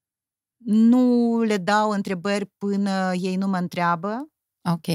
nu 0.65 1.39
le 1.43 1.57
dau 1.57 1.91
întrebări 1.91 2.47
până 2.47 3.13
ei 3.15 3.37
nu 3.37 3.47
mă 3.47 3.57
întreabă, 3.59 4.31
Ok. 4.69 4.87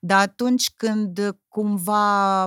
dar 0.00 0.20
atunci 0.20 0.70
când 0.76 1.38
cumva 1.48 2.44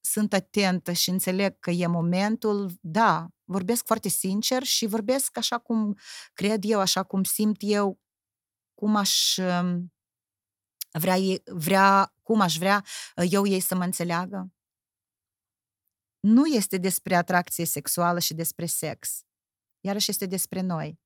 sunt 0.00 0.32
atentă 0.32 0.92
și 0.92 1.10
înțeleg 1.10 1.58
că 1.58 1.70
e 1.70 1.86
momentul, 1.86 2.70
da, 2.80 3.28
vorbesc 3.44 3.84
foarte 3.86 4.08
sincer 4.08 4.62
și 4.62 4.86
vorbesc 4.86 5.36
așa 5.36 5.58
cum 5.58 5.96
cred 6.32 6.62
eu, 6.64 6.80
așa 6.80 7.02
cum 7.02 7.24
simt 7.24 7.56
eu, 7.60 8.00
cum 8.74 8.96
aș 8.96 9.36
um, 9.36 9.92
vrea, 10.98 11.16
ei- 11.16 11.42
vrea 11.44 12.14
cum 12.22 12.40
aș 12.40 12.56
vrea 12.58 12.84
uh, 13.16 13.26
eu 13.30 13.46
ei 13.46 13.60
să 13.60 13.74
mă 13.74 13.84
înțeleagă. 13.84 14.52
Nu 16.20 16.46
este 16.46 16.78
despre 16.78 17.14
atracție 17.14 17.64
sexuală 17.64 18.18
și 18.18 18.34
despre 18.34 18.66
sex. 18.66 19.22
Iarăși 19.80 20.10
este 20.10 20.26
despre 20.26 20.60
noi. 20.60 21.00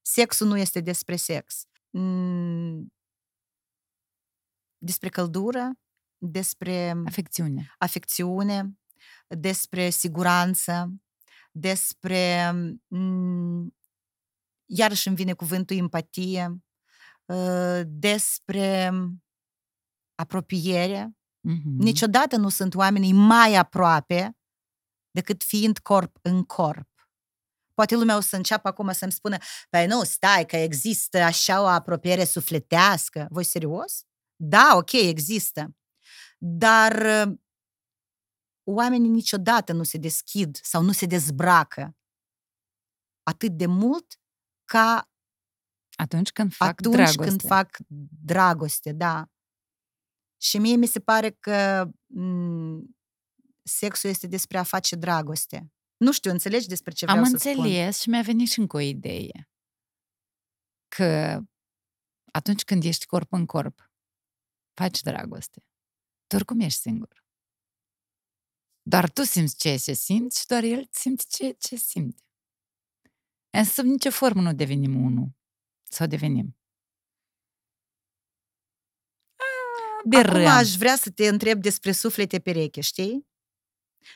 Sexul 0.00 0.46
nu 0.46 0.56
este 0.56 0.80
despre 0.80 1.16
sex. 1.16 1.64
Mm, 1.90 2.92
Despre 4.78 5.08
căldură, 5.08 5.70
despre 6.18 6.94
Afecțiune. 7.06 7.74
afecțiune, 7.78 8.78
despre 9.26 9.90
siguranță, 9.90 10.92
despre, 11.50 12.50
mm, 12.86 13.76
iarăși 14.66 15.06
îmi 15.08 15.16
vine 15.16 15.32
cuvântul 15.32 15.76
empatie, 15.76 16.62
uh, 17.24 17.80
despre 17.86 18.90
apropiere. 20.14 21.16
Mhm. 21.44 21.76
Niciodată 21.78 22.36
nu 22.36 22.48
sunt 22.48 22.74
oamenii 22.74 23.12
mai 23.12 23.54
aproape 23.54 24.36
decât 25.10 25.42
fiind 25.42 25.78
corp 25.78 26.18
în 26.22 26.44
corp. 26.44 26.90
Poate 27.74 27.94
lumea 27.96 28.16
o 28.16 28.20
să 28.20 28.36
înceapă 28.36 28.68
acum 28.68 28.92
să-mi 28.92 29.12
spună, 29.12 29.36
păi 29.70 29.86
nu, 29.86 30.04
stai, 30.04 30.46
că 30.46 30.56
există 30.56 31.18
așa 31.18 31.60
o 31.62 31.66
apropiere 31.66 32.24
sufletească. 32.24 33.26
Voi 33.30 33.44
serios? 33.44 34.04
Da, 34.36 34.72
ok, 34.74 34.92
există. 34.92 35.76
Dar 36.38 37.26
uh, 37.28 37.38
oamenii 38.64 39.08
niciodată 39.08 39.72
nu 39.72 39.82
se 39.82 39.98
deschid 39.98 40.56
sau 40.62 40.82
nu 40.82 40.92
se 40.92 41.06
dezbracă 41.06 41.96
atât 43.22 43.56
de 43.56 43.66
mult 43.66 44.20
ca 44.64 45.06
Atunci 45.94 46.32
când 46.32 46.52
fac 46.52 46.68
atunci 46.68 46.94
dragoste. 46.94 47.24
când 47.24 47.40
fac 47.42 47.76
dragoste, 48.22 48.92
da. 48.92 49.30
Și 50.42 50.58
mie 50.58 50.76
mi 50.76 50.86
se 50.86 51.00
pare 51.00 51.30
că 51.30 51.88
m, 52.06 52.96
sexul 53.62 54.10
este 54.10 54.26
despre 54.26 54.58
a 54.58 54.62
face 54.62 54.96
dragoste. 54.96 55.72
Nu 55.96 56.12
știu, 56.12 56.30
înțelegi 56.30 56.68
despre 56.68 56.92
ce 56.92 57.04
vreau 57.04 57.20
Am 57.20 57.30
să 57.30 57.36
spun? 57.36 57.50
înțeles 57.50 58.00
și 58.00 58.08
mi-a 58.08 58.22
venit 58.22 58.48
și 58.48 58.58
încă 58.58 58.76
o 58.76 58.80
idee. 58.80 59.50
Că 60.88 61.40
atunci 62.32 62.64
când 62.64 62.84
ești 62.84 63.06
corp 63.06 63.32
în 63.32 63.46
corp, 63.46 63.92
faci 64.74 65.00
dragoste. 65.00 65.64
Tu 66.26 66.36
oricum 66.36 66.60
ești 66.60 66.80
singur. 66.80 67.24
Doar 68.82 69.10
tu 69.10 69.22
simți 69.22 69.56
ce 69.56 69.76
se 69.76 69.92
simți 69.92 70.40
și 70.40 70.46
doar 70.46 70.62
el 70.62 70.88
simte 70.90 71.24
ce, 71.28 71.50
ce 71.58 71.76
simte. 71.76 72.22
Însă 73.50 73.72
sub 73.72 73.84
nicio 73.84 74.10
formă 74.10 74.40
nu 74.40 74.54
devenim 74.54 75.04
unul. 75.04 75.28
Sau 75.82 76.06
devenim. 76.06 76.56
Acum 80.06 80.32
Berăm. 80.32 80.46
aș 80.46 80.74
vrea 80.74 80.96
să 80.96 81.10
te 81.10 81.28
întreb 81.28 81.60
despre 81.62 81.92
suflete 81.92 82.38
pereche, 82.38 82.80
știi? 82.80 83.30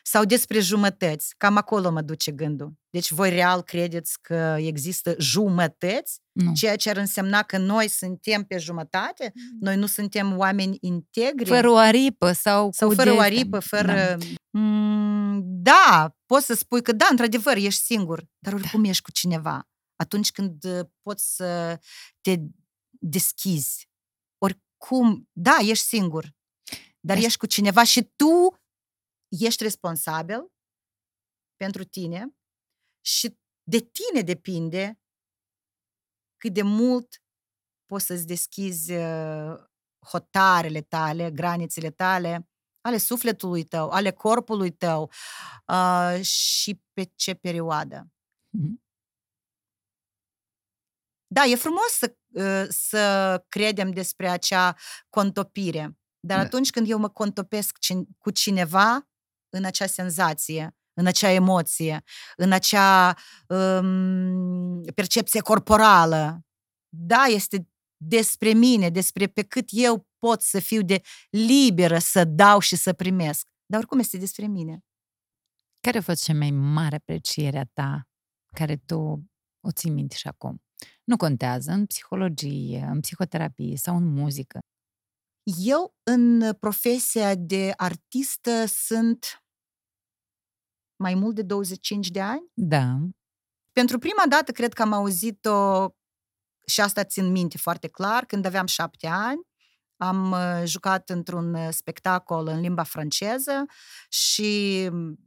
Sau 0.03 0.25
despre 0.25 0.61
jumătăți. 0.61 1.35
Cam 1.37 1.57
acolo 1.57 1.91
mă 1.91 2.01
duce 2.01 2.31
gândul. 2.33 2.73
Deci 2.91 3.11
voi 3.11 3.31
real 3.31 3.63
credeți 3.63 4.19
că 4.21 4.57
există 4.59 5.15
jumătăți? 5.19 6.21
Nu. 6.33 6.53
Ceea 6.55 6.77
ce 6.77 6.91
ar 6.91 6.97
însemna 6.97 7.43
că 7.43 7.59
noi 7.59 7.89
suntem 7.89 8.43
pe 8.45 8.59
jumătate? 8.59 9.33
Noi 9.61 9.77
nu 9.77 9.87
suntem 9.87 10.37
oameni 10.39 10.77
integri? 10.81 11.49
Fără 11.49 11.69
o 11.71 11.77
aripă 11.77 12.33
sau, 12.33 12.71
Sau 12.73 12.89
cu 12.89 12.95
fără 12.95 13.11
o 13.11 13.15
de- 13.15 13.21
aripă, 13.21 13.59
fără... 13.59 13.93
Da. 13.93 14.17
Mm, 14.61 15.43
da, 15.45 16.17
poți 16.27 16.47
să 16.47 16.55
spui 16.55 16.83
că 16.83 16.93
da, 16.93 17.07
într-adevăr, 17.11 17.57
ești 17.57 17.83
singur, 17.83 18.27
dar 18.39 18.53
oricum 18.53 18.85
ești 18.85 19.03
cu 19.03 19.11
cineva. 19.11 19.69
Atunci 19.97 20.31
când 20.31 20.65
uh, 20.65 20.81
poți 21.03 21.37
să 21.37 21.79
te 22.21 22.37
deschizi, 22.91 23.89
oricum, 24.79 25.29
da, 25.33 25.57
ești 25.61 25.85
singur, 25.87 26.35
dar 27.01 27.17
Ești- 27.17 27.27
ești 27.27 27.39
cu 27.39 27.47
cineva 27.47 27.85
și 27.85 28.03
tu 28.17 28.61
ești 29.29 29.63
responsabil 29.63 30.53
pentru 31.57 31.85
tine 31.85 32.37
și 33.05 33.39
de 33.63 33.79
tine 33.79 34.21
depinde 34.23 35.01
cât 36.37 36.53
de 36.53 36.63
mult 36.63 37.23
poți 37.87 38.07
să-ți 38.07 38.27
deschizi 38.27 38.93
uh, 38.93 39.65
hotarele 40.11 40.83
tale, 40.83 41.31
granițele 41.31 41.91
tale, 41.91 42.49
ale 42.81 42.97
sufletului 42.99 43.65
tău, 43.65 43.91
ale 43.91 44.13
corpului 44.13 44.71
tău 44.73 45.11
uh, 45.67 46.23
și 46.25 46.83
pe 46.93 47.05
ce 47.15 47.35
perioadă. 47.35 48.11
Mhm. 48.51 48.85
Da, 51.27 51.43
e 51.45 51.57
frumos 51.57 51.87
să, 51.99 52.07
uh, 52.17 52.26
să 52.69 53.45
credem 53.49 53.91
despre 53.91 54.29
acea 54.29 54.77
contopire, 55.09 55.99
dar 56.21 56.39
Da. 56.39 56.45
atunci 56.45 56.71
când 56.71 56.91
eu 56.91 56.99
mă 56.99 57.09
contopesc 57.09 57.79
cin- 57.79 58.07
cu 58.19 58.31
cineva 58.31 59.09
în 59.49 59.65
acea 59.65 59.87
senzație, 59.87 60.77
în 60.99 61.07
acea 61.07 61.31
emoție, 61.31 62.03
în 62.37 62.53
acea 62.53 63.15
um, 63.49 64.83
percepție 64.95 65.41
corporală, 65.41 66.41
da, 66.89 67.23
este 67.23 67.69
despre 67.97 68.53
mine, 68.53 68.91
despre 68.91 69.27
pe 69.27 69.43
cât 69.43 69.69
eu 69.71 70.07
pot 70.19 70.43
să 70.43 70.61
fiu 70.61 70.83
de 70.83 71.01
liberă 71.31 71.99
să 71.99 72.25
dau 72.25 72.59
și 72.59 72.77
să 72.77 72.93
primesc. 72.93 73.47
Dar 73.67 73.79
oricum 73.79 73.99
este 73.99 74.17
despre 74.17 74.47
mine. 74.47 74.85
Care 75.81 75.99
a 75.99 76.03
fost 76.03 76.25
cea 76.25 76.35
mai 76.35 76.51
mare 76.51 76.97
apreciere 76.97 77.59
a 77.59 77.65
ta 77.65 78.09
care 78.53 78.77
tu 78.77 79.25
o 79.61 79.71
ții 79.73 79.91
minte 79.91 80.17
și 80.17 80.29
acum? 80.29 80.66
Nu 81.05 81.17
contează, 81.17 81.71
în 81.71 81.87
psihologie, 81.87 82.89
în 82.91 83.01
psihoterapie 83.01 83.77
sau 83.77 83.97
în 83.97 84.05
muzică. 84.05 84.59
Eu, 85.59 85.95
în 86.03 86.55
profesia 86.61 87.35
de 87.35 87.73
artistă, 87.77 88.65
sunt 88.67 89.43
mai 90.97 91.15
mult 91.15 91.35
de 91.35 91.43
25 91.43 92.09
de 92.09 92.21
ani. 92.21 92.51
Da. 92.55 92.99
Pentru 93.73 93.99
prima 93.99 94.23
dată, 94.29 94.53
cred 94.53 94.73
că 94.73 94.83
am 94.83 94.93
auzit-o 94.93 95.89
și 96.67 96.81
asta 96.81 97.05
țin 97.05 97.31
minte 97.31 97.59
foarte 97.59 97.89
clar, 97.89 98.25
când 98.25 98.45
aveam 98.45 98.67
șapte 98.67 99.07
ani. 99.07 99.41
Am 99.97 100.31
uh, 100.31 100.63
jucat 100.65 101.11
într-un 101.11 101.55
uh, 101.55 101.69
spectacol 101.71 102.47
în 102.47 102.61
limba 102.61 102.83
franceză 102.83 103.65
și 104.09 104.89
mm, 104.91 105.19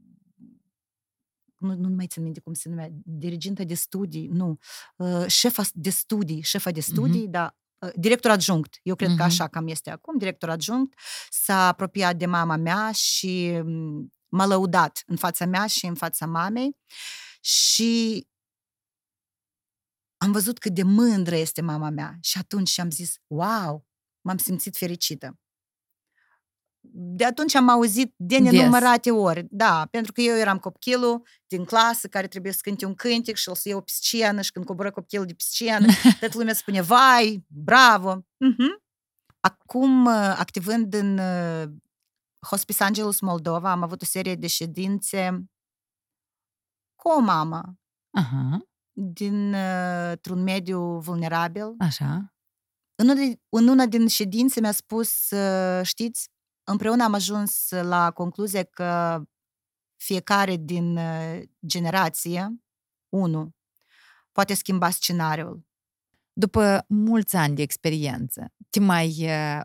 nu, 1.59 1.75
nu 1.75 1.89
mai 1.89 2.07
țin 2.07 2.23
minte 2.23 2.39
cum 2.39 2.53
se 2.53 2.69
numea, 2.69 2.89
diriginta 3.03 3.63
de 3.63 3.73
studii, 3.73 4.27
nu, 4.27 4.57
uh, 4.95 5.25
șefa 5.27 5.63
de 5.73 5.89
studii, 5.89 6.41
șefa 6.41 6.71
de 6.71 6.79
studii, 6.79 7.27
mm-hmm. 7.27 7.31
da, 7.31 7.57
uh, 7.79 7.91
director 7.95 8.31
adjunct, 8.31 8.79
eu 8.83 8.95
cred 8.95 9.09
mm-hmm. 9.09 9.17
că 9.17 9.23
Mhm. 9.23 9.31
așa 9.31 9.47
cam 9.47 9.67
este 9.67 9.89
acum, 9.89 10.17
director 10.17 10.49
adjunct, 10.49 10.99
s-a 11.29 11.67
apropiat 11.67 12.15
de 12.15 12.25
mama 12.25 12.55
mea 12.55 12.91
și 12.91 13.61
mm, 13.63 14.13
m-a 14.27 14.45
lăudat 14.45 15.03
în 15.05 15.15
fața 15.15 15.45
mea 15.45 15.67
și 15.67 15.85
în 15.85 15.95
fața 15.95 16.25
mamei 16.25 16.77
și 17.41 18.27
am 20.17 20.31
văzut 20.31 20.57
cât 20.59 20.73
de 20.73 20.83
mândră 20.83 21.35
este 21.35 21.61
mama 21.61 21.89
mea 21.89 22.17
și 22.21 22.37
atunci 22.37 22.77
am 22.79 22.89
zis, 22.91 23.15
wow, 23.27 23.87
m-am 24.21 24.37
simțit 24.37 24.77
fericită. 24.77 25.39
De 26.91 27.25
atunci 27.25 27.55
am 27.55 27.69
auzit 27.69 28.13
de 28.15 28.39
Des. 28.39 28.51
nenumărate 28.51 29.11
ori, 29.11 29.47
da, 29.49 29.87
pentru 29.91 30.11
că 30.11 30.21
eu 30.21 30.35
eram 30.37 30.57
copilul 30.57 31.21
din 31.47 31.65
clasă 31.65 32.07
care 32.07 32.27
trebuie 32.27 32.51
să 32.51 32.59
cânte 32.61 32.85
un 32.85 32.95
cântec 32.95 33.35
și 33.35 33.49
o 33.49 33.53
să 33.53 33.69
iau 33.69 33.81
pe 33.81 33.91
scenă 33.93 34.41
și 34.41 34.51
când 34.51 34.65
coboră 34.65 34.91
copilul 34.91 35.25
de 35.25 35.33
pe 35.33 35.43
scenă, 35.43 35.85
toată 36.19 36.37
lumea 36.37 36.53
spune, 36.53 36.81
vai, 36.81 37.45
bravo. 37.47 38.25
Mhm. 38.37 38.83
Acum, 39.39 40.05
uh, 40.05 40.35
activând 40.37 40.93
în 40.93 41.17
uh, 41.17 41.69
Hospice 42.47 42.83
Angelus 42.83 43.19
Moldova, 43.19 43.71
am 43.71 43.83
avut 43.83 44.01
o 44.01 44.05
serie 44.05 44.35
de 44.35 44.47
ședințe 44.47 45.49
cu 46.95 47.09
o 47.09 47.19
mamă 47.19 47.77
Aha, 48.17 48.59
dintr-un 48.93 50.43
mediu 50.43 50.99
vulnerabil. 50.99 51.75
așa. 51.79 52.33
În 52.95 53.09
una, 53.09 53.21
în 53.49 53.67
una 53.67 53.85
din 53.85 54.07
ședințe 54.07 54.59
mi-a 54.59 54.71
spus, 54.71 55.29
uh, 55.29 55.81
știți, 55.83 56.29
împreună 56.71 57.03
am 57.03 57.13
ajuns 57.13 57.69
la 57.69 58.11
concluzie 58.11 58.63
că 58.63 59.21
fiecare 59.95 60.55
din 60.55 60.97
uh, 60.97 61.41
generație, 61.65 62.61
unu, 63.09 63.55
poate 64.31 64.53
schimba 64.53 64.89
scenariul. 64.89 65.67
După 66.33 66.85
mulți 66.87 67.35
ani 67.35 67.55
de 67.55 67.61
experiență, 67.61 68.53
te 68.69 68.79
mai 68.79 69.15
uh, 69.19 69.61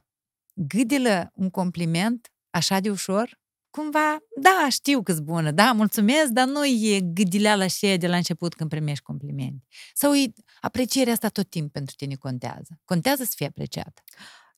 gâdilă 0.55 1.31
un 1.35 1.51
compliment 1.51 2.33
așa 2.51 2.81
de 2.81 2.91
ușor? 2.91 3.43
Cumva, 3.71 4.19
da, 4.41 4.67
știu 4.71 5.03
că 5.03 5.15
bună, 5.23 5.51
da, 5.51 5.73
mulțumesc, 5.73 6.27
dar 6.27 6.47
nu 6.47 6.65
e 6.65 7.01
gâdileala 7.01 7.67
și 7.67 7.97
de 7.97 8.07
la 8.07 8.17
început 8.17 8.55
când 8.55 8.71
primești 8.71 9.03
complimente. 9.03 9.65
Sau 9.95 10.15
e 10.15 10.33
aprecierea 10.61 11.13
asta 11.13 11.29
tot 11.29 11.51
timpul 11.51 11.71
pentru 11.71 11.95
tine 11.95 12.15
contează. 12.15 12.81
Contează 12.85 13.25
să 13.25 13.33
fie 13.37 13.47
apreciată. 13.47 14.03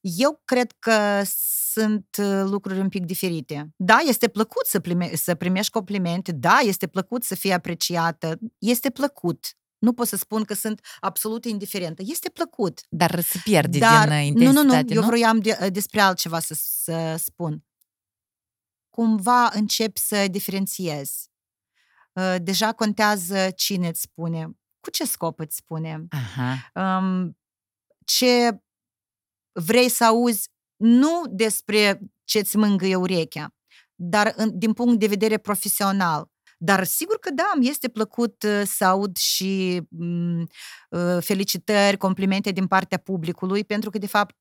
Eu 0.08 0.42
cred 0.44 0.72
că 0.78 1.22
sunt 1.72 2.16
uh, 2.18 2.42
lucruri 2.44 2.80
un 2.80 2.88
pic 2.88 3.04
diferite. 3.04 3.70
Da, 3.76 3.96
este 3.96 4.28
plăcut 4.28 4.66
să, 4.66 4.80
prime- 4.80 5.14
să 5.14 5.34
primești 5.34 5.72
complimente, 5.72 6.32
da, 6.32 6.58
este 6.62 6.86
plăcut 6.86 7.24
să 7.24 7.34
fii 7.34 7.52
apreciată, 7.52 8.38
este 8.58 8.90
plăcut. 8.90 9.56
Nu 9.78 9.92
pot 9.92 10.06
să 10.06 10.16
spun 10.16 10.44
că 10.44 10.54
sunt 10.54 10.80
absolut 11.00 11.44
indiferentă. 11.44 12.02
Este 12.06 12.28
plăcut. 12.28 12.80
Dar 12.88 13.20
se 13.20 13.40
pierde 13.44 13.78
Dar, 13.78 14.08
din 14.08 14.18
intensitate, 14.18 14.44
nu, 14.44 14.62
nu, 14.62 14.74
nu, 14.74 14.82
nu? 14.82 14.94
eu 14.94 15.02
vroiam 15.02 15.38
de, 15.38 15.68
despre 15.72 16.00
altceva 16.00 16.40
să, 16.40 16.54
să 16.54 17.14
spun. 17.18 17.64
Cumva 18.90 19.50
încep 19.52 19.96
să 19.96 20.28
diferențiezi. 20.30 21.30
Uh, 22.12 22.34
deja 22.42 22.72
contează 22.72 23.50
cine 23.50 23.88
îți 23.88 24.00
spune, 24.00 24.50
cu 24.80 24.90
ce 24.90 25.04
scop 25.04 25.38
îți 25.38 25.56
spune, 25.56 26.06
Aha. 26.08 26.70
um, 26.98 27.38
ce 28.04 28.60
vrei 29.64 29.88
să 29.88 30.04
auzi 30.04 30.48
nu 30.76 31.22
despre 31.30 32.00
ce 32.24 32.38
îți 32.38 32.56
mângâie 32.56 32.96
urechea, 32.96 33.54
dar 33.94 34.32
în, 34.36 34.58
din 34.58 34.72
punct 34.72 34.98
de 34.98 35.06
vedere 35.06 35.38
profesional. 35.38 36.30
Dar 36.58 36.84
sigur 36.84 37.18
că 37.18 37.30
da, 37.30 37.50
îmi 37.54 37.68
este 37.68 37.88
plăcut 37.88 38.42
uh, 38.42 38.62
să 38.64 38.84
aud 38.84 39.16
și 39.16 39.82
um, 39.90 40.48
felicitări, 41.20 41.96
complimente 41.96 42.50
din 42.50 42.66
partea 42.66 42.98
publicului, 42.98 43.64
pentru 43.64 43.90
că, 43.90 43.98
de 43.98 44.06
fapt, 44.06 44.36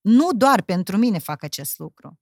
nu 0.00 0.32
doar 0.32 0.62
pentru 0.62 0.96
mine 0.96 1.18
fac 1.18 1.42
acest 1.42 1.78
lucru. 1.78 2.18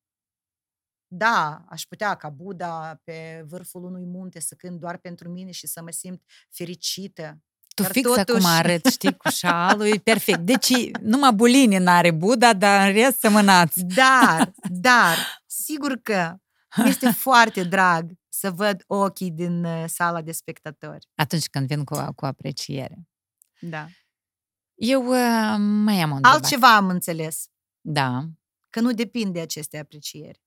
Da, 1.10 1.64
aș 1.68 1.82
putea 1.82 2.14
ca 2.14 2.28
Buddha 2.28 3.00
pe 3.04 3.44
vârful 3.46 3.84
unui 3.84 4.04
munte 4.04 4.40
să 4.40 4.54
cânt 4.54 4.80
doar 4.80 4.96
pentru 4.96 5.28
mine 5.28 5.50
și 5.50 5.66
să 5.66 5.82
mă 5.82 5.90
simt 5.90 6.22
fericită 6.50 7.42
tu 7.79 7.85
Dar 7.85 7.93
fix 7.93 8.09
totuși... 8.09 8.31
acum 8.31 8.45
arăți, 8.45 8.93
știi, 8.93 9.16
cu 9.16 9.29
șalul, 9.41 9.87
e 9.87 9.99
perfect. 9.99 10.39
Deci, 10.39 10.72
numai 11.01 11.33
buline 11.33 11.79
n-are 11.79 12.11
Buddha, 12.11 12.53
dar 12.53 12.89
în 12.89 12.95
rest 12.95 13.18
semănați. 13.18 13.85
Dar, 13.85 14.53
dar, 14.89 15.43
sigur 15.47 15.97
că 16.03 16.37
este 16.85 17.11
foarte 17.11 17.64
drag 17.64 18.11
să 18.29 18.51
văd 18.51 18.85
ochii 18.87 19.31
din 19.31 19.64
uh, 19.64 19.85
sala 19.87 20.22
de 20.22 20.33
spectatori. 20.33 21.07
Atunci 21.14 21.49
când 21.49 21.66
vin 21.66 21.85
cu, 21.85 22.12
cu 22.14 22.26
apreciere. 22.26 23.09
Da. 23.61 23.87
Eu 24.74 25.07
uh, 25.07 25.57
mai 25.59 26.01
am 26.01 26.11
o 26.11 26.14
întrebare. 26.14 26.35
Altceva 26.35 26.76
am 26.76 26.89
înțeles. 26.89 27.47
Da. 27.81 28.24
Că 28.70 28.81
nu 28.81 28.93
depinde 28.93 29.31
de 29.31 29.41
aceste 29.41 29.79
aprecieri. 29.79 30.43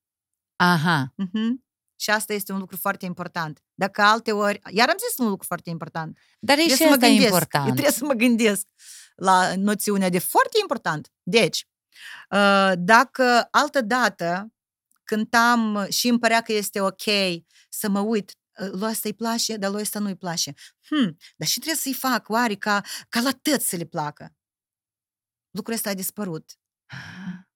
Aha. 0.55 1.13
Uh-huh. 1.23 1.70
Și 2.01 2.09
asta 2.09 2.33
este 2.33 2.51
un 2.51 2.59
lucru 2.59 2.77
foarte 2.77 3.05
important. 3.05 3.63
Dacă 3.73 4.01
alte 4.01 4.31
ori... 4.31 4.59
Iar 4.69 4.89
am 4.89 4.95
zis 5.09 5.17
un 5.17 5.29
lucru 5.29 5.47
foarte 5.47 5.69
important. 5.69 6.19
Dar 6.39 6.57
e 6.57 6.61
și 6.61 6.83
asta 6.83 7.05
important. 7.05 7.67
Eu 7.67 7.73
trebuie 7.73 7.93
să 7.93 8.05
mă 8.05 8.13
gândesc 8.13 8.67
la 9.15 9.55
noțiunea 9.55 10.09
de 10.09 10.19
foarte 10.19 10.57
important. 10.61 11.11
Deci, 11.23 11.67
uh, 12.29 12.71
dacă 12.77 13.47
altă 13.51 13.81
dată 13.81 14.53
cântam 15.03 15.85
și 15.89 16.07
îmi 16.07 16.19
părea 16.19 16.41
că 16.41 16.53
este 16.53 16.81
ok 16.81 17.03
să 17.69 17.89
mă 17.89 17.99
uit, 17.99 18.35
uh, 18.59 18.69
lui 18.71 18.89
asta 18.89 19.07
îi 19.07 19.15
place, 19.15 19.57
dar 19.57 19.71
lui 19.71 19.81
asta 19.81 19.99
nu 19.99 20.07
îi 20.07 20.17
place. 20.17 20.53
Hmm, 20.87 21.17
dar 21.35 21.47
și 21.47 21.59
trebuie 21.59 21.81
să-i 21.81 21.93
fac, 21.93 22.29
oare, 22.29 22.55
ca, 22.55 22.81
ca 23.09 23.19
la 23.19 23.31
tăți 23.31 23.69
să 23.69 23.75
le 23.75 23.85
placă. 23.85 24.35
Lucrul 25.49 25.75
ăsta 25.75 25.89
a 25.89 25.93
dispărut. 25.93 26.59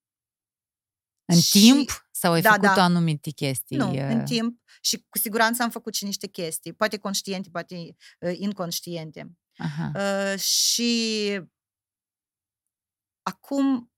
În 1.32 1.40
și, 1.40 1.50
timp? 1.50 2.05
Sau 2.18 2.32
ai 2.32 2.40
da, 2.40 2.50
făcut 2.50 2.74
da. 2.74 2.82
anumite 2.82 3.30
chestii? 3.30 3.76
Nu, 3.76 3.90
în 3.90 4.24
timp. 4.24 4.60
Și 4.80 5.06
cu 5.08 5.18
siguranță 5.18 5.62
am 5.62 5.70
făcut 5.70 5.94
și 5.94 6.04
niște 6.04 6.26
chestii. 6.26 6.72
Poate 6.72 6.98
conștiente, 6.98 7.48
poate 7.52 7.74
uh, 8.20 8.38
inconștiente. 8.38 9.36
Aha. 9.56 9.92
Uh, 9.94 10.38
și 10.38 11.40
acum 13.22 13.92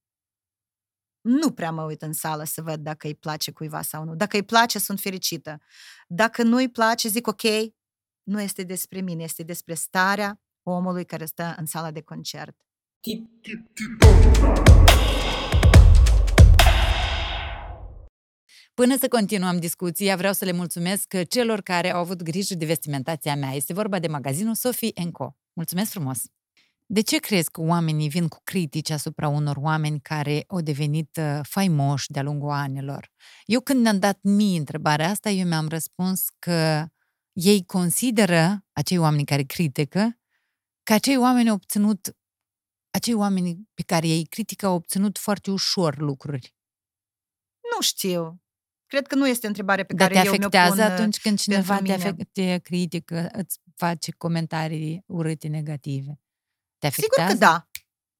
nu 1.20 1.52
prea 1.52 1.70
mă 1.70 1.82
uit 1.82 2.02
în 2.02 2.12
sală 2.12 2.44
să 2.44 2.62
văd 2.62 2.80
dacă 2.80 3.06
îi 3.06 3.14
place 3.14 3.50
cuiva 3.50 3.82
sau 3.82 4.04
nu. 4.04 4.14
Dacă 4.14 4.36
îi 4.36 4.44
place, 4.44 4.78
sunt 4.78 5.00
fericită. 5.00 5.60
Dacă 6.06 6.42
nu 6.42 6.56
îi 6.56 6.70
place, 6.70 7.08
zic 7.08 7.26
ok, 7.26 7.42
nu 8.22 8.40
este 8.40 8.62
despre 8.62 9.00
mine, 9.00 9.22
este 9.22 9.42
despre 9.42 9.74
starea 9.74 10.42
omului 10.62 11.04
care 11.04 11.24
stă 11.24 11.54
în 11.58 11.66
sala 11.66 11.90
de 11.90 12.00
concert. 12.00 12.56
Până 18.78 18.96
să 18.98 19.08
continuăm 19.08 19.58
discuția, 19.58 20.16
vreau 20.16 20.32
să 20.32 20.44
le 20.44 20.52
mulțumesc 20.52 21.22
celor 21.28 21.60
care 21.60 21.92
au 21.92 22.00
avut 22.00 22.22
grijă 22.22 22.54
de 22.54 22.64
vestimentația 22.64 23.36
mea. 23.36 23.52
Este 23.52 23.72
vorba 23.72 23.98
de 23.98 24.06
magazinul 24.06 24.54
Sophie 24.54 24.92
Co. 25.12 25.36
Mulțumesc 25.52 25.90
frumos! 25.90 26.22
De 26.86 27.00
ce 27.00 27.18
crezi 27.18 27.50
că 27.50 27.60
oamenii 27.60 28.08
vin 28.08 28.28
cu 28.28 28.40
critici 28.44 28.90
asupra 28.90 29.28
unor 29.28 29.56
oameni 29.56 30.00
care 30.00 30.44
au 30.46 30.60
devenit 30.60 31.16
uh, 31.16 31.40
faimoși 31.42 32.10
de-a 32.10 32.22
lungul 32.22 32.50
anilor? 32.50 33.10
Eu 33.44 33.60
când 33.60 33.82
mi-am 33.82 33.98
dat 33.98 34.18
mie 34.22 34.58
întrebarea 34.58 35.08
asta, 35.08 35.30
eu 35.30 35.46
mi-am 35.46 35.68
răspuns 35.68 36.26
că 36.38 36.86
ei 37.32 37.64
consideră, 37.64 38.64
acei 38.72 38.98
oameni 38.98 39.24
care 39.24 39.42
critică, 39.42 40.18
că 40.82 40.92
acei 40.92 41.16
oameni 41.16 41.48
au 41.48 41.54
obținut, 41.54 42.16
acei 42.90 43.14
oameni 43.14 43.68
pe 43.74 43.82
care 43.82 44.06
ei 44.06 44.24
critică 44.24 44.66
au 44.66 44.74
obținut 44.74 45.18
foarte 45.18 45.50
ușor 45.50 45.98
lucruri. 45.98 46.54
Nu 47.76 47.82
știu. 47.82 48.42
Cred 48.87 49.07
că 49.07 49.15
nu 49.15 49.27
este 49.27 49.45
o 49.45 49.47
întrebare 49.47 49.83
pe 49.83 49.93
Dar 49.93 50.11
care 50.11 50.25
eu 50.25 50.35
mi-o 50.37 50.49
pun 50.49 50.77
uh, 50.77 50.85
atunci 50.85 51.21
când 51.21 51.39
cineva 51.39 51.77
te, 51.81 51.91
afect, 51.93 52.31
te 52.31 52.57
critică, 52.57 53.29
îți 53.31 53.59
face 53.75 54.11
comentarii 54.11 55.03
urâte 55.07 55.47
negative? 55.47 56.19
Te 56.77 56.87
afectează? 56.87 57.31
Sigur 57.31 57.47
că 57.47 57.53
da, 57.53 57.69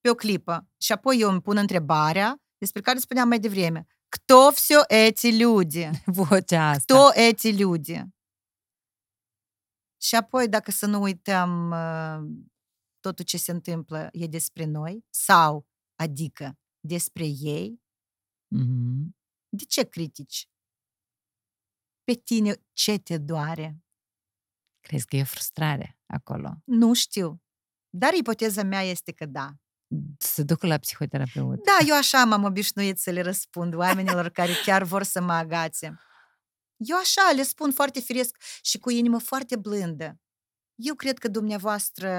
pe 0.02 0.10
o 0.10 0.16
clipă. 0.16 0.70
Și 0.78 0.92
apoi 0.92 1.20
eu 1.20 1.30
îmi 1.30 1.42
pun 1.42 1.58
întrebarea 1.58 2.42
despre 2.58 2.82
care 2.82 3.00
spuneam 3.00 3.28
mai 3.28 3.40
devreme. 3.40 3.86
Кто 4.10 4.52
все 4.52 4.84
эти 4.88 5.32
люди? 5.32 5.90
Vocea 6.06 6.70
asta. 6.70 6.94
Кто 6.94 7.12
эти 7.14 7.52
люди? 7.52 8.04
Și 10.02 10.16
apoi, 10.16 10.48
dacă 10.48 10.72
să 10.72 10.86
nu 10.86 11.02
uităm 11.02 11.72
uh, 11.72 12.46
totul 13.00 13.26
ce 13.26 13.38
se 13.38 13.52
întâmplă 13.52 14.10
e 14.12 14.28
despre 14.28 14.66
noi, 14.66 15.06
sau, 15.10 15.68
adică, 15.96 16.58
despre 16.80 17.26
ei, 17.26 17.82
mm-hmm. 18.56 19.10
de 19.50 19.64
ce 19.64 19.84
critici? 19.84 20.48
Pe 22.09 22.15
tine 22.15 22.55
ce 22.73 22.99
te 22.99 23.19
doare? 23.19 23.85
Crezi 24.81 25.07
că 25.07 25.17
e 25.17 25.23
frustrare 25.23 25.99
acolo? 26.07 26.55
Nu 26.65 26.95
știu. 26.95 27.43
Dar 27.89 28.15
ipoteza 28.15 28.63
mea 28.63 28.83
este 28.83 29.13
că 29.13 29.27
da. 29.27 29.55
Să 30.19 30.43
duc 30.43 30.63
la 30.63 30.79
psihoterapeut. 30.79 31.65
Da, 31.65 31.87
eu 31.87 31.97
așa 31.97 32.25
m-am 32.25 32.45
obișnuit 32.45 32.99
să 32.99 33.11
le 33.11 33.21
răspund 33.21 33.75
oamenilor 33.75 34.29
care 34.29 34.53
chiar 34.65 34.83
vor 34.83 35.03
să 35.03 35.21
mă 35.21 35.33
agațe. 35.33 35.99
Eu 36.77 36.97
așa 36.97 37.33
le 37.35 37.43
spun 37.43 37.73
foarte 37.73 38.01
firesc 38.01 38.37
și 38.63 38.79
cu 38.79 38.91
inimă 38.91 39.19
foarte 39.19 39.57
blândă. 39.57 40.21
Eu 40.75 40.95
cred 40.95 41.19
că 41.19 41.29
dumneavoastră 41.29 42.11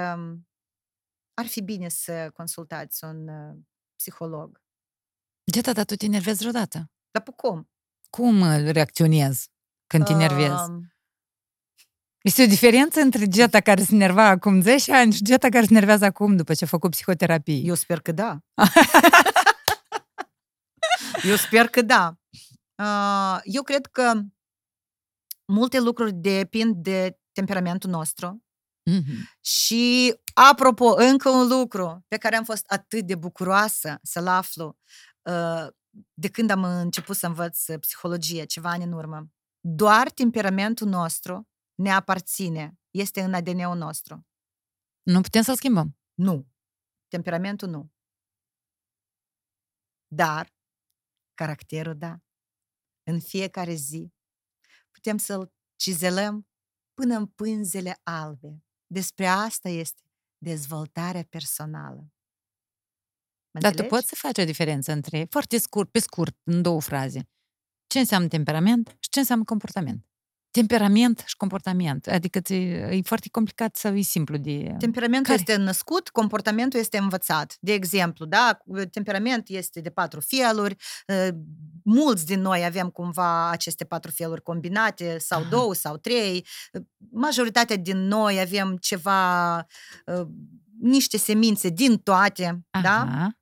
ar 1.34 1.46
fi 1.46 1.62
bine 1.62 1.88
să 1.88 2.30
consultați 2.34 3.04
un 3.04 3.28
uh, 3.28 3.56
psiholog. 3.96 4.62
De 5.44 5.60
dar 5.60 5.84
tu 5.84 5.94
te 5.94 6.04
enervezi 6.04 6.38
vreodată? 6.38 6.90
Dar 7.10 7.22
pe 7.22 7.30
cum? 7.36 7.70
Cum 8.10 8.42
reacționezi 8.52 9.50
când 9.90 10.04
te 10.04 10.12
enervezi? 10.12 10.70
Uh, 10.70 10.82
este 12.22 12.42
o 12.42 12.46
diferență 12.46 13.00
între 13.00 13.26
Geta 13.26 13.60
care 13.60 13.82
se 13.82 13.94
nerva 13.94 14.26
acum 14.26 14.60
10 14.60 14.94
ani 14.94 15.12
și 15.12 15.22
Geta 15.22 15.48
care 15.48 15.64
se 15.64 15.72
nervează 15.72 16.04
acum 16.04 16.36
după 16.36 16.54
ce 16.54 16.64
a 16.64 16.66
făcut 16.66 16.90
psihoterapie. 16.90 17.54
Eu 17.54 17.74
sper 17.74 18.00
că 18.00 18.12
da. 18.12 18.38
Eu 21.30 21.36
sper 21.36 21.66
că 21.66 21.82
da. 21.82 22.18
Eu 23.42 23.62
cred 23.62 23.86
că 23.86 24.20
multe 25.44 25.80
lucruri 25.80 26.12
depind 26.12 26.76
de 26.76 27.18
temperamentul 27.32 27.90
nostru. 27.90 28.44
Mm-hmm. 28.90 29.40
Și, 29.40 30.14
apropo, 30.34 30.94
încă 30.96 31.28
un 31.28 31.48
lucru 31.48 32.04
pe 32.08 32.16
care 32.16 32.36
am 32.36 32.44
fost 32.44 32.64
atât 32.66 33.06
de 33.06 33.14
bucuroasă 33.14 33.98
să-l 34.02 34.26
aflu 34.26 34.78
de 36.14 36.28
când 36.28 36.50
am 36.50 36.64
început 36.64 37.16
să 37.16 37.26
învăț 37.26 37.64
psihologie, 37.80 38.44
ceva 38.44 38.70
ani 38.70 38.84
în 38.84 38.92
urmă. 38.92 39.30
Doar 39.60 40.10
temperamentul 40.10 40.88
nostru 40.88 41.48
ne 41.74 41.90
aparține, 41.90 42.78
este 42.90 43.20
în 43.20 43.34
ADN-ul 43.34 43.76
nostru. 43.76 44.26
Nu 45.02 45.20
putem 45.20 45.42
să-l 45.42 45.56
schimbăm. 45.56 45.98
Nu. 46.14 46.48
Temperamentul 47.08 47.68
nu. 47.68 47.92
Dar 50.06 50.54
caracterul, 51.34 51.98
da. 51.98 52.20
În 53.02 53.20
fiecare 53.20 53.74
zi 53.74 54.12
putem 54.90 55.16
să-l 55.16 55.52
cizelăm 55.76 56.48
până 56.94 57.16
în 57.16 57.26
pânzele 57.26 58.00
albe. 58.02 58.64
Despre 58.86 59.26
asta 59.26 59.68
este 59.68 60.02
dezvoltarea 60.38 61.24
personală. 61.24 62.12
Dar 63.60 63.74
tu 63.74 63.82
poți 63.82 64.08
să 64.08 64.14
faci 64.14 64.38
o 64.38 64.44
diferență 64.44 64.92
între, 64.92 65.26
foarte 65.30 65.58
scurt, 65.58 65.90
pe 65.90 65.98
scurt, 65.98 66.40
în 66.42 66.62
două 66.62 66.80
fraze. 66.80 67.28
Ce 67.90 67.98
înseamnă 67.98 68.28
temperament 68.28 68.96
și 68.98 69.08
ce 69.08 69.18
înseamnă 69.18 69.44
comportament. 69.44 70.04
Temperament 70.50 71.22
și 71.26 71.36
comportament. 71.36 72.06
Adică 72.06 72.54
e, 72.54 72.56
e 72.56 73.00
foarte 73.02 73.28
complicat 73.30 73.76
sau 73.76 73.96
e 73.96 74.00
simplu 74.00 74.36
de... 74.36 74.74
Temperamentul 74.78 75.36
Care? 75.36 75.44
este 75.48 75.62
născut, 75.62 76.08
comportamentul 76.08 76.80
este 76.80 76.98
învățat. 76.98 77.56
De 77.60 77.72
exemplu, 77.72 78.24
da, 78.24 78.58
temperament 78.90 79.48
este 79.48 79.80
de 79.80 79.90
patru 79.90 80.20
feluri, 80.20 80.76
uh, 81.06 81.28
mulți 81.84 82.26
din 82.26 82.40
noi 82.40 82.64
avem 82.64 82.88
cumva 82.88 83.50
aceste 83.50 83.84
patru 83.84 84.10
feluri 84.10 84.42
combinate, 84.42 85.18
sau 85.18 85.40
Aha. 85.40 85.48
două, 85.48 85.74
sau 85.74 85.96
trei. 85.96 86.46
Majoritatea 87.10 87.76
din 87.76 87.98
noi 87.98 88.40
avem 88.40 88.76
ceva, 88.76 89.56
uh, 89.56 90.26
niște 90.80 91.16
semințe 91.16 91.68
din 91.68 91.98
toate, 91.98 92.60
da? 92.82 93.00
Aha. 93.00 93.38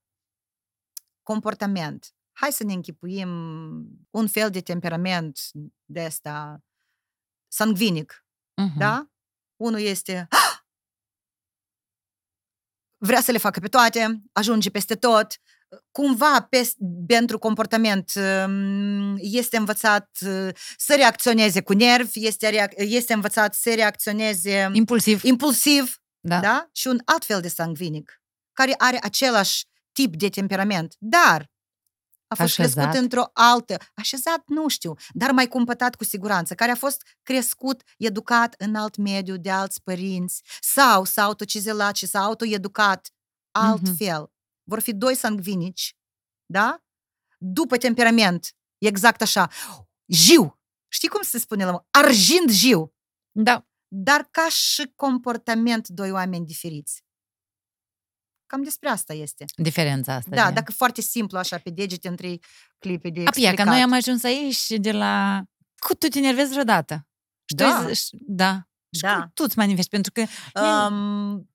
Comportament. 1.22 2.12
Hai 2.40 2.52
să 2.52 2.64
ne 2.64 2.72
închipuim 2.72 3.28
un 4.10 4.26
fel 4.28 4.50
de 4.50 4.60
temperament 4.60 5.38
de 5.84 6.04
ăsta 6.04 6.62
sanguinic, 7.52 8.24
Mhm. 8.54 8.78
da? 8.78 9.10
Unul 9.56 9.80
este 9.80 10.26
"Ah!" 10.30 10.58
vrea 12.96 13.20
să 13.20 13.30
le 13.32 13.38
facă 13.38 13.60
pe 13.60 13.68
toate, 13.68 14.22
ajunge 14.32 14.70
peste 14.70 14.94
tot, 14.94 15.26
cumva 15.90 16.42
pes, 16.50 16.74
pentru 17.06 17.38
comportament 17.38 18.12
um, 18.16 19.16
este 19.18 19.56
învățat 19.56 20.18
uh, 20.26 20.48
să 20.76 20.94
reacționeze 20.96 21.62
cu 21.62 21.72
nervi, 21.72 22.26
este, 22.26 22.50
reac- 22.50 22.74
este 22.76 23.12
învățat 23.12 23.54
să 23.54 23.74
reacționeze 23.74 24.68
Impulsiv. 24.72 25.22
impulsiv, 25.24 25.96
Da. 26.20 26.40
da? 26.40 26.68
Și 26.72 26.86
un 26.86 27.00
alt 27.04 27.24
fel 27.24 27.40
de 27.40 27.48
sanguinic, 27.48 28.22
care 28.52 28.74
are 28.76 28.98
același 29.02 29.64
tip 29.92 30.16
de 30.16 30.28
temperament, 30.28 30.94
dar 30.98 31.50
a 32.28 32.34
fost 32.34 32.58
Așezat. 32.58 32.84
crescut 32.84 33.02
într-o 33.02 33.30
altă, 33.32 33.76
așezat 33.94 34.42
nu 34.46 34.68
știu, 34.68 34.94
dar 35.10 35.30
mai 35.30 35.48
cumpătat 35.48 35.94
cu 35.94 36.04
siguranță, 36.04 36.54
care 36.54 36.70
a 36.70 36.74
fost 36.74 37.02
crescut, 37.22 37.82
educat 37.98 38.54
în 38.58 38.74
alt 38.74 38.96
mediu 38.96 39.36
de 39.36 39.50
alți 39.50 39.82
părinți 39.82 40.42
sau 40.60 41.04
s-a 41.04 41.22
autocizelat 41.22 41.96
și 41.96 42.06
s-a 42.06 42.20
autoeducat 42.20 43.10
altfel. 43.50 44.32
Vor 44.62 44.80
fi 44.80 44.94
doi 44.94 45.14
sanguinici, 45.14 45.96
da? 46.46 46.82
După 47.38 47.76
temperament, 47.76 48.56
exact 48.78 49.22
așa, 49.22 49.50
jiu. 50.06 50.60
Știi 50.88 51.08
cum 51.08 51.22
se 51.22 51.38
spune 51.38 51.64
la 51.64 51.70
mă? 51.70 51.84
Argint 51.90 52.50
jiu. 52.50 52.94
Da. 53.30 53.66
Dar 53.88 54.28
ca 54.30 54.48
și 54.48 54.92
comportament, 54.94 55.88
doi 55.88 56.10
oameni 56.10 56.46
diferiți. 56.46 57.02
Cam 58.48 58.62
despre 58.62 58.88
asta 58.88 59.12
este. 59.12 59.44
Diferența 59.56 60.14
asta. 60.14 60.30
Da, 60.36 60.46
de... 60.48 60.52
dacă 60.52 60.72
foarte 60.72 61.00
simplu, 61.00 61.38
așa, 61.38 61.58
pe 61.58 61.70
degete, 61.70 62.08
în 62.08 62.16
trei 62.16 62.42
clipe 62.78 63.08
de 63.10 63.18
Apia, 63.20 63.30
că 63.32 63.38
explicat. 63.38 63.66
noi 63.66 63.80
am 63.82 63.92
ajuns 63.92 64.22
aici 64.22 64.68
de 64.70 64.92
la... 64.92 65.42
Cu 65.78 65.94
tu 65.94 66.06
te 66.08 66.18
enervezi 66.18 66.50
vreodată? 66.50 66.94
Și 67.44 67.54
tu 67.56 67.62
Da. 67.62 67.78
ai 67.78 67.94
zis- 67.94 68.08
da. 68.12 68.62
Și 68.94 69.00
Da. 69.02 69.14
cum 69.18 69.30
tu 69.34 69.42
îți 69.46 69.58
manifesti? 69.58 69.90
Pentru 69.90 70.12
că 70.12 70.24
Um, 70.62 71.50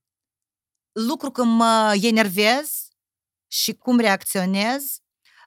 lucru 0.91 1.31
când 1.31 1.51
mă 1.57 1.99
enervez 2.01 2.87
și 3.51 3.73
cum 3.73 3.97
reacționez, 3.99 4.97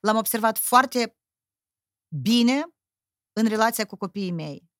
l-am 0.00 0.16
observat 0.16 0.58
foarte 0.58 1.16
bine 2.22 2.62
în 3.32 3.46
relația 3.46 3.84
cu 3.86 3.96
copiii 3.96 4.30
mei. 4.32 4.70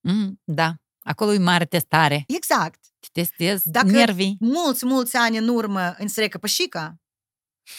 mm, 0.00 0.40
da, 0.44 0.74
acolo 1.02 1.32
e 1.32 1.38
mare 1.38 1.64
testare. 1.64 2.24
Exact. 2.26 2.84
Te 3.12 3.20
testezi 3.20 3.70
Dacă- 3.70 3.86
nervii. 3.90 4.36
Mulți, 4.40 4.86
mulți 4.86 5.16
ani 5.16 5.36
în 5.36 5.48
urmă 5.48 5.94
însere 5.98 6.28
căpășica. 6.28 7.00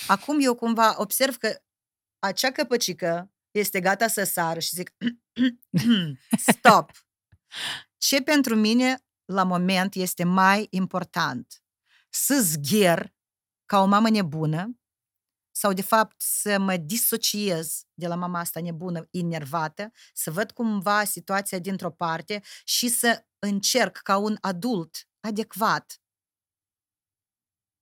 Acum 0.08 0.38
eu 0.42 0.56
cumva 0.56 1.02
observ 1.02 1.36
că 1.36 1.62
acea 2.20 2.52
căpăcică 2.52 3.32
este 3.52 3.80
gata 3.80 4.08
să 4.08 4.24
sară 4.24 4.60
și 4.60 4.76
zic 4.76 4.96
stop. 6.52 6.92
Ce 7.98 8.22
pentru 8.22 8.56
mine 8.56 9.06
la 9.26 9.44
moment 9.44 9.96
este 9.96 10.24
mai 10.24 10.68
important? 10.70 11.64
Să 12.10 12.40
zgher 12.42 13.14
ca 13.66 13.82
o 13.82 13.86
mamă 13.86 14.10
nebună 14.10 14.74
sau 15.52 15.74
de 15.74 15.82
fapt 15.82 16.22
să 16.22 16.60
mă 16.60 16.78
disociez 16.78 17.82
de 17.94 18.08
la 18.08 18.16
mama 18.16 18.40
asta 18.40 18.62
nebună, 18.62 19.08
enervată, 19.12 19.92
să 20.14 20.32
văd 20.32 20.52
cumva 20.52 21.04
situația 21.04 21.60
dintr-o 21.60 21.92
parte 21.92 22.42
și 22.64 22.88
să 22.88 23.26
încerc 23.40 23.98
ca 23.98 24.18
un 24.18 24.38
adult 24.42 25.09
adecvat 25.20 26.02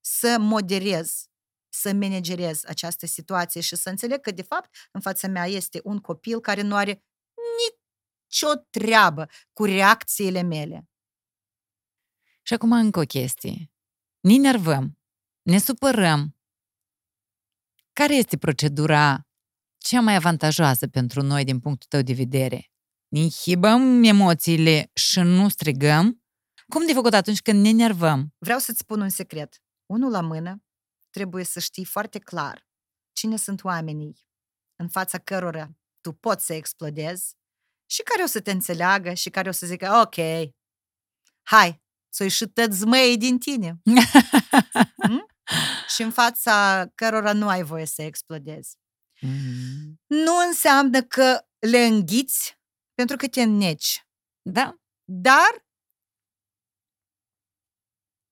să 0.02 0.38
moderez, 0.40 1.30
să 1.70 1.94
managerez 1.94 2.64
această 2.64 3.06
situație 3.06 3.62
și 3.62 3.76
să 3.76 3.90
înțeleg 3.90 4.22
că, 4.22 4.32
de 4.32 4.42
fapt, 4.42 4.76
în 4.92 5.02
fața 5.02 5.28
mea 5.28 5.46
este 5.46 5.80
un 5.84 6.00
copil 6.00 6.40
care 6.40 6.62
nu 6.62 6.76
are 6.76 7.04
nicio 7.58 8.62
treabă 8.70 9.30
cu 9.54 9.64
reacțiile 9.66 10.42
mele. 10.42 10.90
Și 12.42 12.54
acum 12.54 12.72
încă 12.72 13.00
o 13.00 13.04
chestie. 13.04 13.72
Ne 14.20 14.34
enervăm, 14.34 15.00
ne 15.42 15.58
supărăm. 15.58 16.38
Care 17.94 18.16
este 18.16 18.38
procedura 18.38 19.28
cea 19.78 20.02
mai 20.02 20.16
avantajoasă 20.16 20.88
pentru 20.88 21.22
noi 21.22 21.44
din 21.44 21.60
punctul 21.60 21.88
tău 21.90 22.02
de 22.02 22.14
vedere? 22.14 22.72
Ne 23.08 23.20
inhibăm 23.20 24.04
emoțiile 24.04 24.90
și 24.94 25.20
nu 25.20 25.50
strigăm? 25.50 26.27
Cum 26.74 26.86
de 26.86 26.94
făcut 26.94 27.14
atunci 27.14 27.42
când 27.42 27.62
ne 27.62 27.70
enervăm? 27.70 28.34
Vreau 28.38 28.60
să-ți 28.60 28.80
spun 28.80 29.02
un 29.02 29.10
secret. 29.10 29.62
Unul 29.86 30.12
la 30.12 30.22
mână, 30.22 30.64
trebuie 31.10 31.44
să 31.44 31.60
știi 31.60 31.86
foarte 31.86 32.20
clar 32.20 32.68
cine 33.12 33.38
sunt 33.38 33.64
oamenii 33.64 34.26
în 34.76 34.90
fața 34.90 35.18
cărora 35.18 35.70
tu 36.02 36.14
poți 36.14 36.46
să 36.46 36.54
explodezi 36.54 37.36
și 37.90 38.02
care 38.02 38.24
o 38.24 38.26
să 38.26 38.42
te 38.42 38.52
înțeleagă 38.52 39.14
și 39.14 39.30
care 39.30 39.50
o 39.50 39.52
să 39.52 39.66
zică, 39.66 40.02
ok, 40.06 40.16
hai, 41.44 41.82
să 42.10 42.24
ieși 42.24 42.48
tot 42.48 42.72
zmăii 42.72 43.18
din 43.18 43.38
tine. 43.38 43.82
Mm? 43.84 45.26
și 45.96 46.02
în 46.02 46.12
fața 46.12 46.86
cărora 46.96 47.34
nu 47.34 47.48
ai 47.48 47.64
voie 47.64 47.86
să 47.86 48.02
explodezi. 48.02 48.78
Mm, 49.22 50.02
Nu 50.08 50.38
înseamnă 50.48 51.02
că 51.02 51.48
le 51.60 51.86
înghiți 51.86 52.60
pentru 52.94 53.16
că 53.16 53.28
te 53.28 53.42
înneci. 53.42 54.08
Da, 54.42 54.76
Dar, 55.12 55.67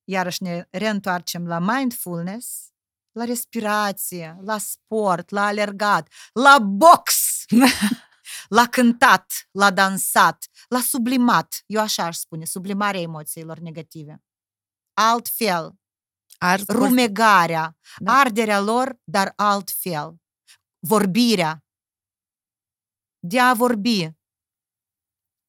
iarăși 0.08 0.42
ne 0.42 0.66
reîntoarcem 0.70 1.46
la 1.46 1.58
mindfulness, 1.58 2.70
la 3.12 3.24
respirație, 3.24 4.38
la 4.40 4.58
sport, 4.58 5.30
la 5.30 5.46
alergat, 5.46 6.12
la 6.32 6.58
box, 6.58 7.44
la 8.58 8.66
cântat, 8.68 9.48
la 9.50 9.70
dansat, 9.70 10.46
la 10.68 10.80
sublimat. 10.80 11.62
Eu 11.66 11.80
așa 11.80 12.04
aș 12.04 12.16
spune, 12.16 12.44
sublimarea 12.44 13.00
emoțiilor 13.00 13.58
negative. 13.58 14.22
Altfel, 14.94 15.74
ar 16.38 16.60
rumegarea, 16.66 17.76
Da. 17.96 18.12
arderea 18.12 18.60
lor, 18.60 18.98
dar 19.04 19.32
altfel. 19.36 20.16
Vorbirea. 20.78 21.64
De 23.18 23.40
a 23.40 23.54
vorbi. 23.54 24.10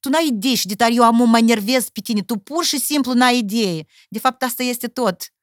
Tu 0.07 0.13
n-ai 0.13 0.27
idee 0.27 0.55
și 0.55 0.67
de 0.67 0.75
tare 0.75 0.93
eu 0.93 1.03
am 1.03 1.29
mă 1.29 1.37
enervez 1.37 1.89
pe 1.89 2.01
tine. 2.01 2.21
Tu 2.21 2.37
pur 2.37 2.63
și 2.63 2.79
simplu 2.79 3.13
n-ai 3.13 3.37
idee. 3.37 3.85
De 4.09 4.19
fapt, 4.19 4.43
asta 4.43 4.63
este 4.63 4.87
tot. 4.87 5.33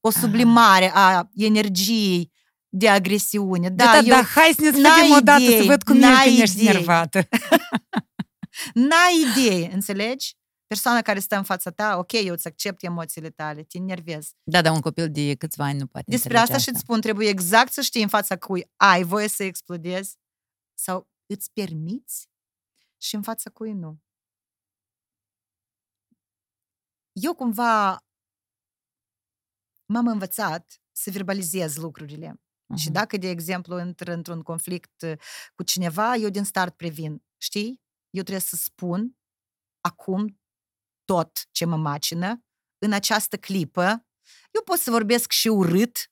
O 0.00 0.10
sublimare 0.10 0.90
a 0.94 1.28
energiei 1.34 2.32
de 2.68 2.88
agresiune. 2.88 3.68
Da, 3.68 3.84
Da, 3.84 3.90
da, 3.90 3.98
eu, 3.98 4.04
da, 4.04 4.22
hai 4.22 4.52
să 4.54 4.60
ne 4.60 4.70
n-ai 4.70 4.90
sfătim 4.90 5.14
odată 5.16 5.44
să 5.44 5.50
idei, 5.50 5.66
văd 5.66 5.82
cum 5.82 5.94
ești 5.94 6.06
n-ai 6.06 6.26
când 6.26 6.40
ești 6.40 6.60
idei. 6.60 6.72
nervată. 6.72 7.28
N-ai 8.88 9.26
idee, 9.30 9.72
înțelegi? 9.72 10.36
Persoana 10.66 11.02
care 11.02 11.18
stă 11.18 11.36
în 11.36 11.42
fața 11.42 11.70
ta, 11.70 11.96
ok, 11.98 12.12
eu 12.12 12.32
îți 12.32 12.46
accept 12.46 12.82
emoțiile 12.82 13.30
tale, 13.30 13.62
te 13.62 13.78
enervez. 13.78 14.30
Da, 14.42 14.62
dar 14.62 14.72
un 14.72 14.80
copil 14.80 15.10
de 15.10 15.34
câțiva 15.34 15.64
ani 15.64 15.78
nu 15.78 15.86
poate 15.86 16.10
Despre 16.10 16.28
înțelege 16.28 16.52
asta 16.52 16.62
și 16.64 16.74
îți 16.74 16.80
spun, 16.80 17.00
trebuie 17.00 17.28
exact 17.28 17.72
să 17.72 17.80
știi 17.80 18.02
în 18.02 18.08
fața 18.08 18.36
cui 18.36 18.70
ai 18.76 19.02
voie 19.02 19.28
să 19.28 19.42
explodezi 19.42 20.16
sau 20.74 21.08
îți 21.26 21.50
permiți 21.52 22.28
și 23.06 23.14
în 23.14 23.22
fața 23.22 23.50
cui 23.50 23.72
nu. 23.72 24.00
Eu 27.12 27.34
cumva 27.34 27.98
m-am 29.86 30.06
învățat 30.06 30.80
să 30.92 31.10
verbalizez 31.10 31.76
lucrurile. 31.76 32.40
Și 32.76 32.84
Mhm. 32.84 32.92
dacă, 32.92 33.16
de 33.16 33.28
exemplu, 33.28 33.78
intră 33.78 34.12
într-un 34.12 34.42
conflict 34.42 35.02
uh, 35.02 35.18
cu 35.54 35.62
cineva, 35.62 36.14
eu 36.14 36.28
din 36.28 36.44
start 36.44 36.76
previn. 36.76 37.24
Știi? 37.36 37.82
Eu 38.10 38.22
trebuie 38.22 38.40
să 38.40 38.56
spun 38.56 39.16
acum 39.80 40.40
tot 41.04 41.48
ce 41.50 41.64
mă 41.64 41.76
macină 41.76 42.44
în 42.78 42.92
această 42.92 43.36
clipă. 43.36 43.82
Eu 44.50 44.62
pot 44.64 44.78
să 44.78 44.90
vorbesc 44.90 45.30
și 45.30 45.48
urât, 45.48 46.10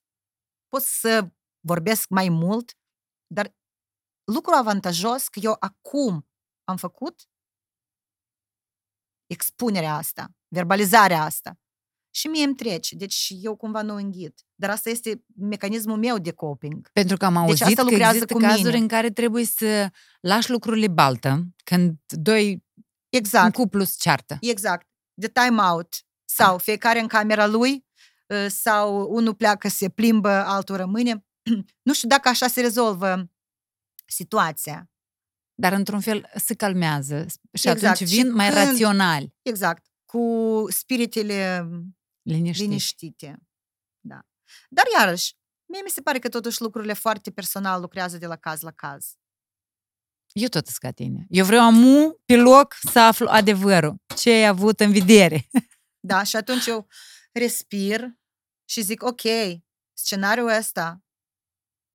pot 0.68 0.82
să 0.82 1.30
vorbesc 1.60 2.08
mai 2.08 2.28
mult, 2.28 2.78
dar 3.26 3.54
lucru 4.24 4.52
avantajos 4.54 5.28
că 5.28 5.38
eu 5.42 5.56
acum 5.58 6.28
am 6.64 6.76
făcut 6.76 7.28
expunerea 9.26 9.94
asta, 9.94 10.26
verbalizarea 10.48 11.22
asta. 11.22 11.58
Și 12.10 12.26
mie 12.26 12.44
îmi 12.44 12.54
trece, 12.54 12.96
deci 12.96 13.32
eu 13.40 13.56
cumva 13.56 13.82
nu 13.82 13.94
înghit. 13.94 14.40
dar 14.54 14.70
asta 14.70 14.90
este 14.90 15.24
mecanismul 15.36 15.98
meu 15.98 16.18
de 16.18 16.32
coping. 16.32 16.90
Pentru 16.92 17.16
că 17.16 17.24
am 17.24 17.32
Deci 17.32 17.42
auzit 17.42 17.62
asta 17.62 17.74
că 17.82 17.82
lucrează 17.82 18.14
există 18.14 18.34
cu 18.34 18.40
cazuri 18.40 18.64
mine. 18.64 18.78
în 18.78 18.88
care 18.88 19.10
trebuie 19.10 19.44
să 19.44 19.90
lași 20.20 20.50
lucrurile 20.50 20.88
baltă 20.88 21.44
când 21.64 21.98
doi 22.06 22.52
un 22.52 22.82
Exact, 23.08 23.54
cuplu 23.54 23.84
se 23.84 23.94
ceartă. 23.98 24.36
exact. 24.40 24.88
De 25.14 25.28
time 25.28 25.62
out. 25.62 25.94
Sau 26.24 26.58
fiecare 26.58 27.00
în 27.00 27.06
camera 27.06 27.46
lui, 27.46 27.86
uh, 28.28 28.46
sau 28.48 29.10
unul 29.10 29.34
pleacă, 29.34 29.68
se 29.68 29.88
plimbă, 29.88 30.28
altul 30.30 30.76
rămâne. 30.76 31.24
Nu 31.82 31.92
știu 31.94 32.08
dacă 32.08 32.28
așa 32.28 32.46
se 32.48 32.60
rezolvă 32.60 33.30
situația. 34.06 34.90
Dar 35.54 35.72
într-un 35.72 36.00
fel 36.00 36.30
se 36.36 36.54
calmează 36.54 37.26
și 37.52 37.68
Exact. 37.68 37.82
atunci 37.82 38.08
Și 38.08 38.14
vin 38.14 38.32
mai 38.32 38.50
când- 38.50 38.66
raționali, 38.66 39.34
Exact. 39.42 39.86
Cu 40.04 40.64
spiritele 40.68 41.68
liniștiți. 42.22 42.62
liniștite. 42.66 43.36
Da. 44.00 44.20
Dar 44.68 44.84
iarăși, 44.98 45.34
mie 45.72 45.80
mi 45.84 45.90
se 45.90 46.00
pare 46.00 46.18
că 46.18 46.28
totuși 46.28 46.60
lucrurile 46.62 46.92
foarte 46.92 47.30
personal 47.30 47.80
lucrează 47.80 48.18
de 48.18 48.26
la 48.26 48.36
caz 48.36 48.60
la 48.60 48.70
caz. 48.70 49.14
Eu 50.32 50.48
tot 50.48 50.64
sunt 50.66 50.76
ca 50.78 50.90
tine. 50.90 51.26
Eu 51.28 51.44
vreau 51.44 51.64
amu 51.64 52.20
pe 52.24 52.36
loc 52.36 52.74
să 52.92 52.98
aflu 53.00 53.26
adevărul. 53.28 53.96
Ce 54.16 54.30
ai 54.30 54.46
avut 54.46 54.80
în 54.80 54.92
vedere. 54.92 55.48
Da, 56.06 56.22
și 56.22 56.36
atunci 56.36 56.66
eu 56.66 56.86
respir 57.32 58.18
și 58.64 58.80
zic, 58.80 59.02
ok, 59.02 59.20
scenariul 59.92 60.48
ăsta 60.48 61.02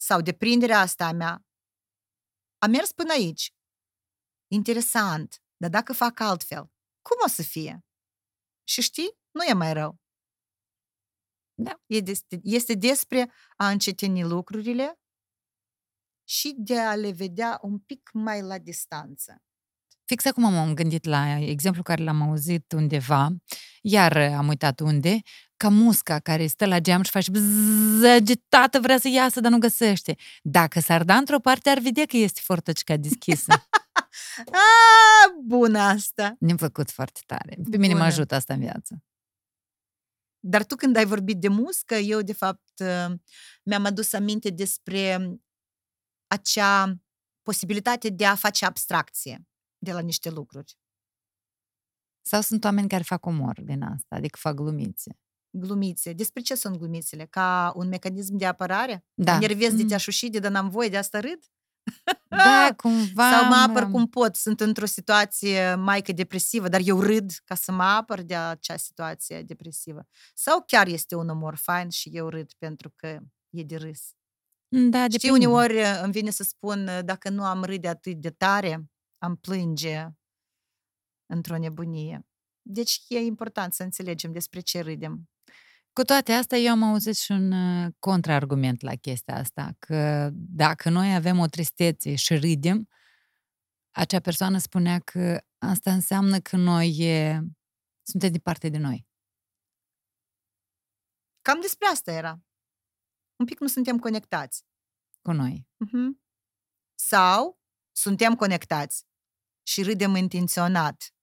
sau 0.01 0.22
deprinderea 0.22 0.80
asta 0.80 1.05
a 1.05 1.12
mea 1.12 1.45
a 2.60 2.68
mers 2.68 2.91
până 2.91 3.12
aici. 3.12 3.53
Interesant, 4.47 5.43
dar 5.57 5.70
dacă 5.70 5.93
fac 5.93 6.20
altfel, 6.20 6.72
cum 7.01 7.18
o 7.26 7.28
să 7.28 7.41
fie? 7.43 7.86
Și 8.64 8.82
știi, 8.82 9.18
nu 9.32 9.43
e 9.43 9.53
mai 9.53 9.74
rău. 9.74 9.99
Da. 11.53 11.82
E 11.88 11.99
des- 12.01 12.26
Este 12.43 12.74
despre 12.74 13.32
a 13.57 13.70
încetini 13.70 14.24
lucrurile 14.24 14.99
și 16.24 16.55
de 16.57 16.80
a 16.80 16.95
le 16.95 17.12
vedea 17.12 17.60
un 17.62 17.80
pic 17.80 18.10
mai 18.14 18.41
la 18.41 18.57
distanță. 18.57 19.41
Fix 20.10 20.26
acum 20.26 20.53
m-am 20.53 20.74
gândit 20.74 21.05
la 21.05 21.39
exemplu 21.39 21.82
care 21.82 22.03
l-am 22.03 22.22
auzit 22.22 22.72
undeva, 22.72 23.36
iar 23.82 24.18
am 24.18 24.47
uitat 24.47 24.80
unde, 24.80 25.22
ca 25.57 25.70
musca 25.70 26.20
care 26.20 26.47
stă 26.47 26.66
la 26.66 26.80
geam 26.80 27.01
și 27.01 27.12
face 27.12 27.32
bzzz, 27.32 28.03
agitată, 28.03 28.80
vrea 28.80 28.97
să 28.97 29.07
iasă, 29.07 29.39
dar 29.39 29.51
nu 29.51 29.57
găsește. 29.57 30.16
Dacă 30.41 30.80
s-ar 30.80 31.03
da 31.03 31.16
într-o 31.16 31.39
parte, 31.39 31.70
ar 31.70 31.80
vedea 31.80 32.05
că 32.05 32.18
este 32.18 32.39
fortăcica 32.43 32.97
deschisă. 32.97 33.51
A, 34.51 35.39
bună 35.43 35.80
asta! 35.80 36.36
Ne-am 36.39 36.57
făcut 36.57 36.91
foarte 36.91 37.20
tare. 37.26 37.57
Pe 37.70 37.78
mine 37.78 37.93
mă 37.93 37.99
Bună. 37.99 38.12
ajută 38.12 38.36
asta 38.36 38.53
în 38.53 38.60
viață. 38.60 39.03
Dar 40.39 40.66
tu 40.66 40.76
când 40.76 40.95
ai 40.95 41.05
vorbit 41.05 41.38
de 41.38 41.47
muscă, 41.47 41.95
eu 41.95 42.22
de 42.22 42.34
fapt 42.34 42.80
uh, 42.80 43.16
mi-am 43.64 43.86
adus 43.86 44.14
aminte 44.14 44.49
despre 44.49 45.30
acea 46.28 46.99
posibilitate 47.41 48.10
de 48.10 48.26
a 48.26 48.36
face 48.36 48.66
abstracție 48.66 49.49
de 49.80 49.92
la 49.92 50.00
niște 50.00 50.30
lucruri. 50.30 50.78
Sau 52.22 52.42
sunt 52.42 52.64
oameni 52.64 52.88
care 52.90 53.04
fac 53.04 53.26
umor 53.26 53.62
din 53.62 53.82
asta, 53.82 54.16
adică 54.16 54.38
fac 54.42 54.54
glumițe. 54.54 55.20
Glumițe. 55.58 56.14
Despre 56.14 56.42
ce 56.42 56.56
sunt 56.56 56.78
glumițele? 56.78 57.26
Ca 57.26 57.72
un 57.76 57.88
mecanism 57.88 58.36
de 58.36 58.46
apărare? 58.46 59.06
Da. 59.14 59.40
Nervez 59.40 59.74
de 59.74 59.82
Mm. 59.82 59.88
te-aș 59.88 60.08
ușide, 60.08 60.40
dar 60.40 60.52
n-am 60.52 60.70
voie, 60.70 60.90
de 60.90 60.98
asta 60.98 61.20
râd? 61.20 61.40
Da, 62.30 62.70
cumva... 62.84 63.32
Sau 63.32 63.48
mă 63.48 63.56
apăr 63.56 63.84
am- 63.84 63.92
cum 63.92 64.08
pot. 64.08 64.36
Sunt 64.36 64.60
într-o 64.60 64.86
situație 64.86 65.76
mai 65.76 66.02
că 66.02 66.12
depresivă, 66.12 66.68
dar 66.68 66.82
eu 66.84 67.00
râd 67.02 67.32
ca 67.46 67.56
să 67.56 67.72
mă 67.72 67.84
apăr 67.84 68.22
de 68.22 68.36
acea 68.36 68.78
situație 68.78 69.42
depresivă. 69.44 70.08
Sau 70.34 70.64
chiar 70.68 70.88
este 70.88 71.16
un 71.16 71.30
umor 71.30 71.56
fain 71.56 71.90
și 71.90 72.10
eu 72.14 72.28
râd 72.30 72.52
pentru 72.58 72.94
că 72.96 73.20
e 73.50 73.64
de 73.64 73.76
râs. 73.76 74.10
Da, 74.68 75.04
Știi, 75.06 75.20
depinde. 75.20 75.48
uneori 75.48 75.78
uh, 75.78 76.00
îmi 76.04 76.12
vine 76.12 76.30
să 76.30 76.44
spun, 76.44 76.88
uh, 76.88 77.00
dacă 77.06 77.30
nu 77.30 77.44
am 77.44 77.64
râde 77.64 77.88
atât 77.88 78.16
de 78.16 78.30
tare, 78.30 78.90
am 79.20 79.36
plânge 79.36 80.08
într-o 81.26 81.58
nebunie. 81.58 82.28
Deci 82.62 83.04
e 83.08 83.20
important 83.20 83.74
să 83.74 83.84
înțelegem 83.84 84.32
despre 84.32 84.60
ce 84.60 84.80
râdem. 84.82 85.30
Cu 85.94 86.04
toate 86.04 86.32
astea, 86.32 86.58
eu 86.58 86.72
am 86.72 86.84
auzit 86.84 87.18
și 87.18 87.32
un 87.32 87.52
uh, 87.52 87.94
contraargument 88.00 88.82
la 88.82 88.96
chestia 88.96 89.36
asta, 89.36 89.76
că 89.80 90.30
dacă 90.34 90.90
noi 90.90 91.16
avem 91.16 91.40
o 91.40 91.46
tristețe 91.46 92.16
și 92.16 92.38
râdem, 92.38 92.90
acea 93.92 94.20
persoană 94.20 94.58
spunea 94.58 95.00
că 95.00 95.42
asta 95.58 95.94
înseamnă 95.94 96.40
că 96.40 96.58
noi 96.58 96.98
e, 96.98 97.42
suntem 98.02 98.32
departe 98.32 98.70
de 98.70 98.78
noi. 98.78 99.08
Cam 101.42 101.62
despre 101.62 101.88
asta 101.88 102.12
era. 102.12 102.44
Un 103.36 103.46
pic 103.46 103.60
nu 103.60 103.68
suntem 103.68 104.00
conectați. 104.00 104.66
Cu 105.22 105.32
noi. 105.32 105.68
Mhm. 105.78 106.22
Sau 106.96 107.60
suntem 107.92 108.36
conectați 108.36 109.09
și 109.70 109.84
râdem 109.84 110.16
intenționat. 110.16 111.14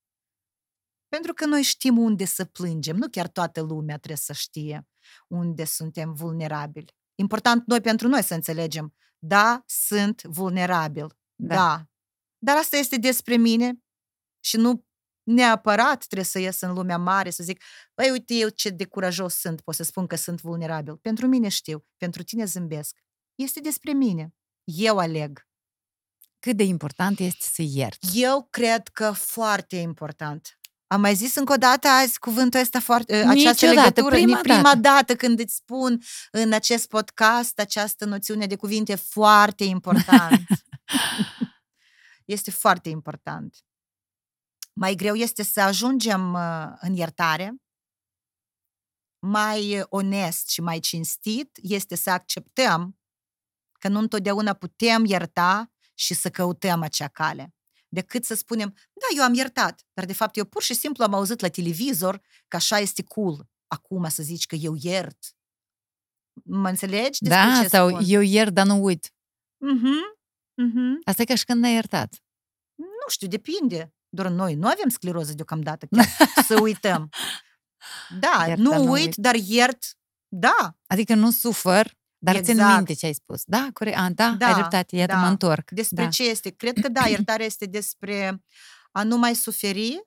Pentru 1.09 1.33
că 1.33 1.47
noi 1.47 1.63
știm 1.63 1.99
unde 1.99 2.25
să 2.25 2.45
plângem. 2.45 2.97
Nu 2.97 3.09
chiar 3.09 3.29
toată 3.29 3.61
lumea 3.61 3.97
trebuie 3.97 4.17
să 4.17 4.33
știe 4.33 4.89
unde 5.29 5.65
suntem 5.65 6.15
vulnerabili. 6.15 6.97
Important 7.15 7.67
noi 7.67 7.81
pentru 7.81 8.09
noi 8.09 8.23
să 8.23 8.35
înțelegem. 8.35 8.95
Da, 9.19 9.63
sunt 9.67 10.23
vulnerabil. 10.23 11.07
Da. 11.35 11.55
Da. 11.55 11.85
Dar 12.39 12.57
asta 12.57 12.77
este 12.77 12.97
despre 12.97 13.37
mine 13.37 13.85
și 14.45 14.57
nu 14.57 14.87
neapărat 15.23 16.05
trebuie 16.05 16.25
să 16.25 16.39
ies 16.39 16.61
în 16.61 16.73
lumea 16.73 16.99
mare 16.99 17.31
să 17.31 17.43
zic, 17.43 17.63
băi, 17.95 18.11
uite 18.11 18.35
eu 18.35 18.49
ce 18.49 18.69
de 18.69 18.87
curajos 18.87 19.35
sunt, 19.35 19.61
pot 19.61 19.75
să 19.75 19.83
spun 19.83 20.07
că 20.07 20.17
sunt 20.17 20.41
vulnerabil. 20.41 20.97
Pentru 20.97 21.27
mine 21.27 21.49
știu, 21.49 21.87
pentru 21.97 22.23
tine 22.23 22.45
zâmbesc. 22.45 22.99
Este 23.35 23.61
despre 23.61 23.93
mine. 23.93 24.35
Eu 24.65 24.99
aleg. 24.99 25.46
Cât 26.39 26.57
de 26.57 26.63
important 26.63 27.19
este 27.19 27.45
să 27.53 27.63
ierți. 27.67 28.21
Eu 28.21 28.47
cred 28.51 28.89
că 28.89 29.13
foarte 29.13 29.77
important. 29.77 30.59
Am 30.87 31.01
mai 31.01 31.15
zis 31.15 31.35
încă 31.35 31.53
o 31.53 31.57
dată 31.57 31.89
azi 31.89 32.19
cuvântul 32.19 32.61
ăsta 32.61 32.81
foarte, 32.81 33.15
această 33.17 33.67
Niciodată, 33.67 33.75
legătură. 33.89 34.15
prima 34.15 34.37
Ni- 34.37 34.43
prima 34.43 34.63
dată. 34.63 34.79
dată 34.79 35.17
când 35.17 35.39
îți 35.39 35.55
spun 35.55 36.03
în 36.31 36.53
acest 36.53 36.89
podcast 36.89 37.59
această 37.59 38.05
noțiune 38.05 38.47
de 38.47 38.57
cuvinte 38.57 38.95
foarte 38.95 39.65
important. 39.65 40.47
este 42.25 42.51
foarte 42.51 42.89
important. 42.89 43.57
Mai 44.73 44.95
greu 44.95 45.15
este 45.15 45.43
să 45.43 45.61
ajungem 45.61 46.33
uh, 46.33 46.67
în 46.81 46.95
iertare. 46.95 47.55
Mai 49.19 49.83
onest 49.89 50.49
și 50.49 50.61
mai 50.61 50.79
cinstit 50.81 51.59
este 51.63 51.95
să 51.97 52.11
acceptăm 52.11 52.99
că 53.73 53.89
nu 53.89 53.99
întotdeauna 53.99 54.53
putem 54.53 55.05
ierta 55.05 55.71
și 55.99 56.15
să 56.15 56.31
căutăm 56.31 56.83
acea 56.83 57.09
cale. 57.09 57.55
Decât 57.89 58.25
să 58.25 58.35
spunem, 58.35 58.69
da, 58.75 59.07
eu 59.17 59.23
am 59.23 59.35
iertat, 59.35 59.83
dar 59.93 60.05
de 60.05 60.13
fapt 60.13 60.37
eu 60.37 60.45
pur 60.45 60.63
și 60.63 60.75
simplu 60.75 61.05
am 61.05 61.15
auzit 61.15 61.41
la 61.41 61.49
televizor 61.49 62.21
că 62.49 62.57
așa 62.57 62.79
este 62.79 63.03
cool 63.03 63.49
acum 63.67 64.09
să 64.09 64.23
zici 64.23 64.47
că 64.47 64.55
eu 64.55 64.75
iert. 64.81 65.19
Mă 66.45 66.69
înțelegi 66.69 67.23
despre 67.23 67.43
Da, 67.45 67.61
ce 67.63 67.69
sau 67.69 67.89
spun? 67.89 68.03
eu 68.07 68.21
iert, 68.21 68.53
dar 68.53 68.67
nu 68.67 68.83
uit. 68.85 69.13
Mhm, 69.65 70.19
mhm. 70.55 71.01
Asta 71.05 71.23
e 71.23 71.25
ca 71.25 71.35
și 71.35 71.45
când 71.45 71.65
ai 71.65 71.73
iertat. 71.73 72.15
Nu 72.75 73.09
știu, 73.09 73.29
depinde. 73.29 73.95
Doar 74.09 74.29
noi 74.29 74.55
nu 74.55 74.67
avem 74.67 74.89
scleroză 74.89 75.33
deocamdată, 75.33 75.87
chiar 75.91 76.45
să 76.45 76.61
uităm. 76.61 77.09
Da, 78.21 78.45
Iert, 78.47 78.59
nu 78.61 78.71
dar 78.71 78.79
uit, 78.79 78.87
nu 78.87 78.93
uit. 78.93 79.15
dar 79.17 79.35
iert, 79.35 79.85
da. 80.29 80.77
Adică 80.87 81.15
nu 81.15 81.31
sufăr, 81.31 81.93
dar 82.33 82.43
țin 82.45 82.55
Exact. 82.59 82.77
minte 82.77 82.93
ce 82.93 83.07
ai 83.07 83.13
spus. 83.15 83.43
Da, 83.45 83.69
corect. 83.73 83.97
A, 83.97 84.09
da, 84.15 84.35
Da, 84.39 84.47
ai 84.47 84.53
dreptate, 84.55 84.97
iată, 84.97 85.13
da. 85.13 85.19
mă 85.21 85.27
întorc. 85.27 85.71
Despre 85.71 86.03
da. 86.05 86.09
ce 86.11 86.29
este? 86.29 86.51
Cred 86.51 86.79
că 86.81 86.89
da, 86.89 87.07
iertarea 87.15 87.47
este 87.47 87.65
despre 87.67 88.43
a 88.93 89.03
nu 89.03 89.17
mai 89.17 89.35
suferi, 89.35 90.01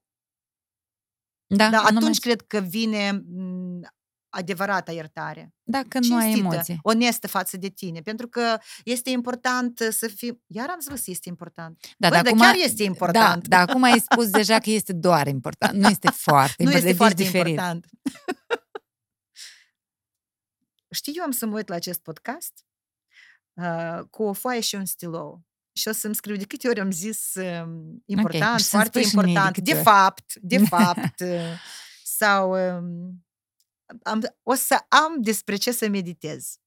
Da, 1.48 1.70
dar 1.70 1.82
nu 1.82 1.98
atunci 1.98 2.02
mai- 2.02 2.36
cred 2.36 2.42
că 2.42 2.60
vine 2.60 3.12
m, 3.12 3.82
adevărata 4.30 4.92
iertare. 4.92 5.54
Da, 5.64 5.82
când 5.88 6.06
nu 6.06 6.16
ai 6.16 6.24
Cinstită, 6.32 6.54
emoții. 6.54 6.80
onestă 6.82 7.28
față 7.28 7.58
de 7.58 7.68
tine. 7.68 8.00
Pentru 8.02 8.28
că 8.28 8.58
este 8.84 9.10
important 9.10 9.80
să 9.90 10.08
fii... 10.08 10.42
Iar 10.48 10.70
am 10.70 10.80
spus, 10.80 11.08
este 11.08 11.30
important. 11.30 11.80
Da, 11.98 12.10
Băi, 12.10 12.10
dar 12.10 12.22
dar 12.24 12.26
acum, 12.34 12.40
chiar 12.46 12.56
este 12.66 12.84
important. 12.84 13.48
Da, 13.48 13.58
dar 13.58 13.70
acum 13.70 13.84
ai 13.84 14.00
spus 14.12 14.30
deja 14.30 14.60
că 14.60 14.70
este 14.70 14.94
doar 14.94 15.28
important. 15.28 15.74
Nu 15.80 15.90
este 15.90 16.10
foarte 16.28 16.64
Nu 16.64 16.72
important. 16.72 16.76
este 16.76 16.88
deci 16.88 16.96
foarte 16.98 17.24
diferit. 17.24 17.48
important. 17.48 17.86
Știi, 20.90 21.14
eu 21.18 21.24
am 21.24 21.32
să 21.32 21.46
mă 21.46 21.56
uit 21.56 21.68
la 21.68 21.76
acest 21.76 22.02
podcast 22.02 22.66
uh, 23.54 24.00
cu 24.10 24.24
o 24.24 24.34
foaie 24.34 24.60
și 24.60 24.76
un 24.76 24.86
stilou. 24.86 25.44
Și 25.74 25.88
o 25.88 25.92
să-mi 25.92 26.16
scriu 26.16 26.36
de 26.36 26.46
câte 26.46 26.68
ori 26.68 26.80
am 26.80 26.92
zis 26.92 27.34
uh, 27.36 27.64
important, 28.06 28.60
și 28.60 28.66
să-mi 28.66 28.82
foarte 28.82 29.04
spui 29.04 29.10
și 29.10 29.16
mie 29.16 29.24
de 29.24 29.30
important, 29.30 29.54
câte 29.56 29.72
de 29.72 29.78
ori. 29.78 29.84
fapt, 29.84 30.36
de 30.36 30.58
fapt. 30.76 31.20
uh, 31.20 31.60
sau 32.04 32.52
um, 32.78 33.26
am, 34.04 34.22
o 34.44 34.54
să 34.54 34.86
am 34.88 35.22
despre 35.22 35.56
ce 35.56 35.72
să 35.72 35.88
meditez. 35.88 36.58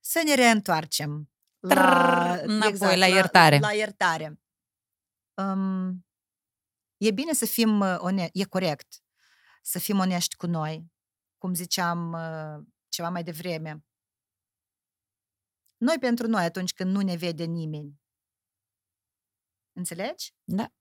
Să 0.00 0.22
ne 0.24 0.34
reîntoarcem 0.34 1.30
la, 1.58 1.74
Trrr, 1.74 2.48
înapoi, 2.48 2.98
la 2.98 3.06
iertare. 3.06 3.58
La, 3.58 3.66
la 3.66 3.74
iertare. 3.74 4.40
Um, 5.34 6.06
e 6.96 7.10
bine 7.10 7.32
să 7.32 7.46
fim 7.46 7.80
uh, 7.80 7.96
one- 7.98 8.30
e 8.32 8.44
corect 8.44 9.00
să 9.66 9.78
fim 9.78 9.98
onești 9.98 10.36
cu 10.36 10.46
noi. 10.46 10.92
Cum 11.38 11.54
ziceam, 11.54 12.12
uh, 12.12 12.66
ceva 12.88 13.08
mai 13.10 13.22
devreme. 13.22 13.84
Noi 15.76 15.98
pentru 15.98 16.26
noi 16.26 16.44
atunci 16.44 16.72
când 16.72 16.90
nu 16.90 17.00
ne 17.00 17.16
vede 17.16 17.44
nimeni. 17.44 18.00
Înțelegi? 19.72 20.34
Da. 20.44 20.72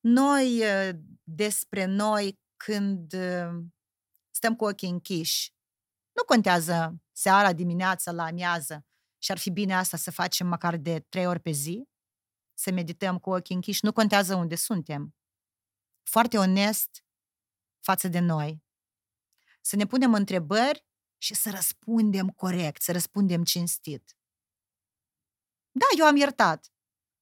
Noi 0.00 0.60
uh, 0.60 0.98
despre 1.22 1.84
noi 1.84 2.40
când 2.56 3.12
uh, 3.12 3.64
stăm 4.30 4.56
cu 4.56 4.64
ochii 4.64 4.88
închiși. 4.88 5.52
Nu 6.12 6.24
contează 6.24 7.02
seara, 7.12 7.52
dimineața, 7.52 8.12
la 8.12 8.24
amiază. 8.24 8.86
Și 9.18 9.30
ar 9.30 9.38
fi 9.38 9.50
bine 9.50 9.74
asta 9.74 9.96
să 9.96 10.10
facem 10.10 10.46
măcar 10.46 10.76
de 10.76 11.00
trei 11.00 11.26
ori 11.26 11.40
pe 11.40 11.50
zi, 11.50 11.88
să 12.54 12.72
medităm 12.72 13.18
cu 13.18 13.30
ochii 13.30 13.54
închiși. 13.54 13.84
Nu 13.84 13.92
contează 13.92 14.34
unde 14.34 14.54
suntem. 14.54 15.14
Foarte 16.02 16.38
onest 16.38 17.04
față 17.80 18.08
de 18.08 18.18
noi. 18.18 18.62
Să 19.60 19.76
ne 19.76 19.86
punem 19.86 20.14
întrebări 20.14 20.84
și 21.22 21.34
să 21.34 21.50
răspundem 21.50 22.28
corect, 22.28 22.82
să 22.82 22.92
răspundem 22.92 23.44
cinstit. 23.44 24.16
Da, 25.70 25.86
eu 25.98 26.06
am 26.06 26.16
iertat. 26.16 26.72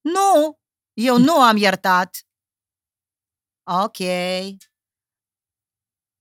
Nu, 0.00 0.60
eu 0.92 1.18
nu 1.18 1.40
am 1.40 1.56
iertat. 1.56 2.26
Ok. 3.84 3.96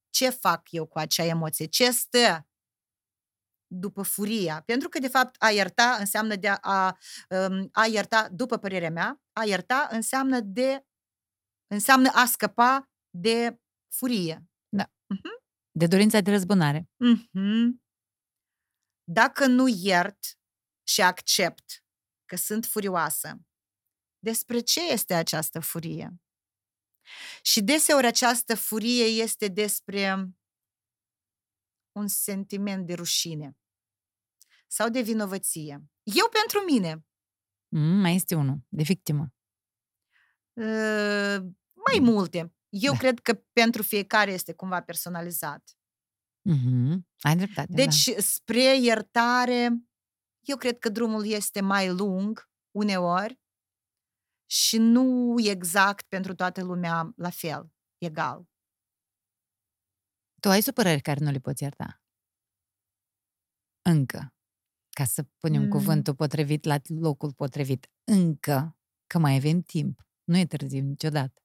Ce 0.09 0.29
fac 0.29 0.71
eu 0.71 0.85
cu 0.85 0.97
acea 0.99 1.23
emoție? 1.23 1.65
Ce 1.65 1.91
stă 1.91 2.47
după 3.67 4.01
furia? 4.03 4.61
Pentru 4.61 4.89
că, 4.89 4.99
de 4.99 5.07
fapt, 5.07 5.35
a 5.39 5.49
ierta 5.49 5.95
înseamnă 5.99 6.35
de 6.35 6.47
a, 6.47 6.57
a, 6.61 6.97
um, 7.29 7.69
a 7.71 7.85
ierta, 7.85 8.29
după 8.29 8.57
părerea 8.57 8.89
mea, 8.89 9.21
a 9.33 9.43
ierta 9.43 9.87
înseamnă 9.91 10.39
de 10.39 10.85
înseamnă 11.67 12.09
a 12.13 12.25
scăpa 12.25 12.89
de 13.09 13.59
furie. 13.89 14.45
Da. 14.69 14.85
Uh-huh. 14.85 15.44
De 15.77 15.87
dorința 15.87 16.19
de 16.19 16.31
răzbunare. 16.31 16.81
Uh-huh. 16.81 17.83
Dacă 19.03 19.45
nu 19.45 19.67
iert 19.67 20.39
și 20.83 21.01
accept 21.01 21.83
că 22.25 22.35
sunt 22.35 22.65
furioasă, 22.65 23.39
despre 24.19 24.59
ce 24.59 24.91
este 24.91 25.13
această 25.13 25.59
furie? 25.59 26.21
Și 27.41 27.61
deseori 27.61 28.05
această 28.05 28.55
furie 28.55 29.03
este 29.03 29.47
despre 29.47 30.29
un 31.91 32.07
sentiment 32.07 32.85
de 32.85 32.93
rușine 32.93 33.57
sau 34.67 34.89
de 34.89 35.01
vinovăție. 35.01 35.83
Eu 36.03 36.29
pentru 36.29 36.59
mine. 36.59 37.05
Mm, 37.67 37.99
mai 37.99 38.15
este 38.15 38.35
unul, 38.35 38.57
de 38.67 38.83
victimă. 38.83 39.33
Uh, 40.53 41.37
mai 41.73 41.99
multe. 41.99 42.54
Eu 42.77 42.91
da. 42.91 42.97
cred 42.97 43.19
că 43.19 43.33
pentru 43.33 43.83
fiecare 43.83 44.31
este 44.31 44.53
cumva 44.53 44.81
personalizat. 44.81 45.77
Mm-hmm. 46.49 46.97
Ai 47.19 47.35
dreptate. 47.35 47.73
Deci, 47.73 48.05
da. 48.05 48.19
spre 48.19 48.77
iertare, 48.77 49.69
eu 50.39 50.57
cred 50.57 50.77
că 50.79 50.89
drumul 50.89 51.25
este 51.25 51.61
mai 51.61 51.89
lung, 51.89 52.49
uneori, 52.71 53.39
și 54.49 54.77
nu 54.77 55.35
exact 55.37 56.07
pentru 56.07 56.35
toată 56.35 56.63
lumea 56.63 57.13
la 57.15 57.29
fel, 57.29 57.73
egal. 57.97 58.45
Tu 60.41 60.49
ai 60.49 60.61
supărări 60.61 61.01
care 61.01 61.23
nu 61.23 61.31
le 61.31 61.39
poți 61.39 61.63
ierta? 61.63 62.01
Încă. 63.81 64.33
Ca 64.89 65.03
să 65.03 65.23
punem 65.37 65.61
mm. 65.61 65.69
cuvântul 65.69 66.15
potrivit 66.15 66.63
la 66.63 66.77
locul 66.87 67.33
potrivit. 67.33 67.87
Încă. 68.03 68.77
Că 69.07 69.17
mai 69.17 69.35
avem 69.35 69.61
timp. 69.61 70.07
Nu 70.23 70.37
e 70.37 70.45
târziu 70.45 70.81
niciodată. 70.81 71.44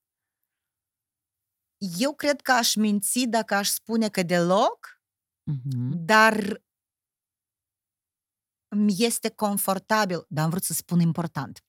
Eu 1.80 2.14
cred 2.14 2.40
că 2.40 2.52
aș 2.52 2.74
minți 2.74 3.20
dacă 3.20 3.54
aș 3.54 3.68
spune 3.68 4.08
că 4.08 4.22
deloc, 4.22 5.02
mm-hmm. 5.50 5.90
dar 5.92 6.62
îmi 8.68 8.94
este 8.98 9.30
confortabil, 9.30 10.24
dar 10.28 10.44
am 10.44 10.50
vrut 10.50 10.62
să 10.62 10.72
spun 10.72 11.00
important. 11.00 11.64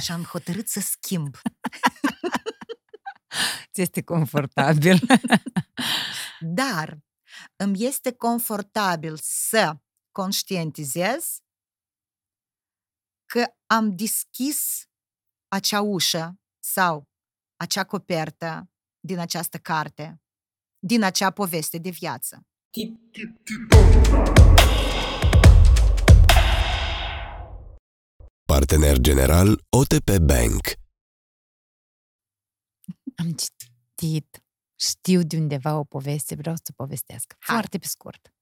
Și 0.00 0.12
am 0.12 0.22
hotărât 0.22 0.68
să 0.68 0.80
schimb. 0.80 1.36
Ți 3.72 3.80
este 3.80 4.02
confortabil. 4.02 4.98
dar 6.60 6.98
îmi 7.56 7.84
este 7.84 8.12
confortabil 8.12 9.16
să 9.20 9.76
conștientizez 10.10 11.40
că 13.26 13.44
am 13.66 13.96
deschis 13.96 14.86
acea 15.48 15.80
ușă 15.80 16.40
sau 16.58 17.08
acea 17.56 17.84
copertă 17.84 18.71
din 19.04 19.18
această 19.18 19.58
carte, 19.58 20.20
din 20.78 21.02
acea 21.02 21.30
poveste 21.30 21.78
de 21.78 21.90
viață. 21.90 22.46
Partener 28.44 28.98
general 28.98 29.64
OTP 29.68 30.18
Bank. 30.18 30.60
Am 33.16 33.34
citit, 33.34 34.44
știu 34.80 35.22
de 35.22 35.36
undeva 35.36 35.78
o 35.78 35.84
poveste, 35.84 36.34
vreau 36.34 36.56
să 36.56 36.62
o 36.70 36.72
povestesc. 36.72 37.34
Hai. 37.38 37.54
Foarte 37.54 37.78
pe 37.78 37.86
scurt. 37.86 38.34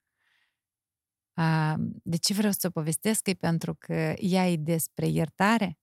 De 2.03 2.17
ce 2.17 2.35
vreau 2.35 2.53
să 2.53 2.67
o 2.67 2.71
povestesc? 2.71 3.27
E 3.27 3.35
pentru 3.35 3.75
că 3.75 4.15
ea 4.19 4.49
e 4.49 4.57
despre 4.57 5.07
iertare 5.07 5.79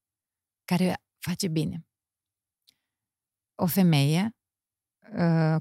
care 0.66 1.04
face 1.20 1.48
bine. 1.48 1.88
O 3.56 3.66
femeie 3.66 4.36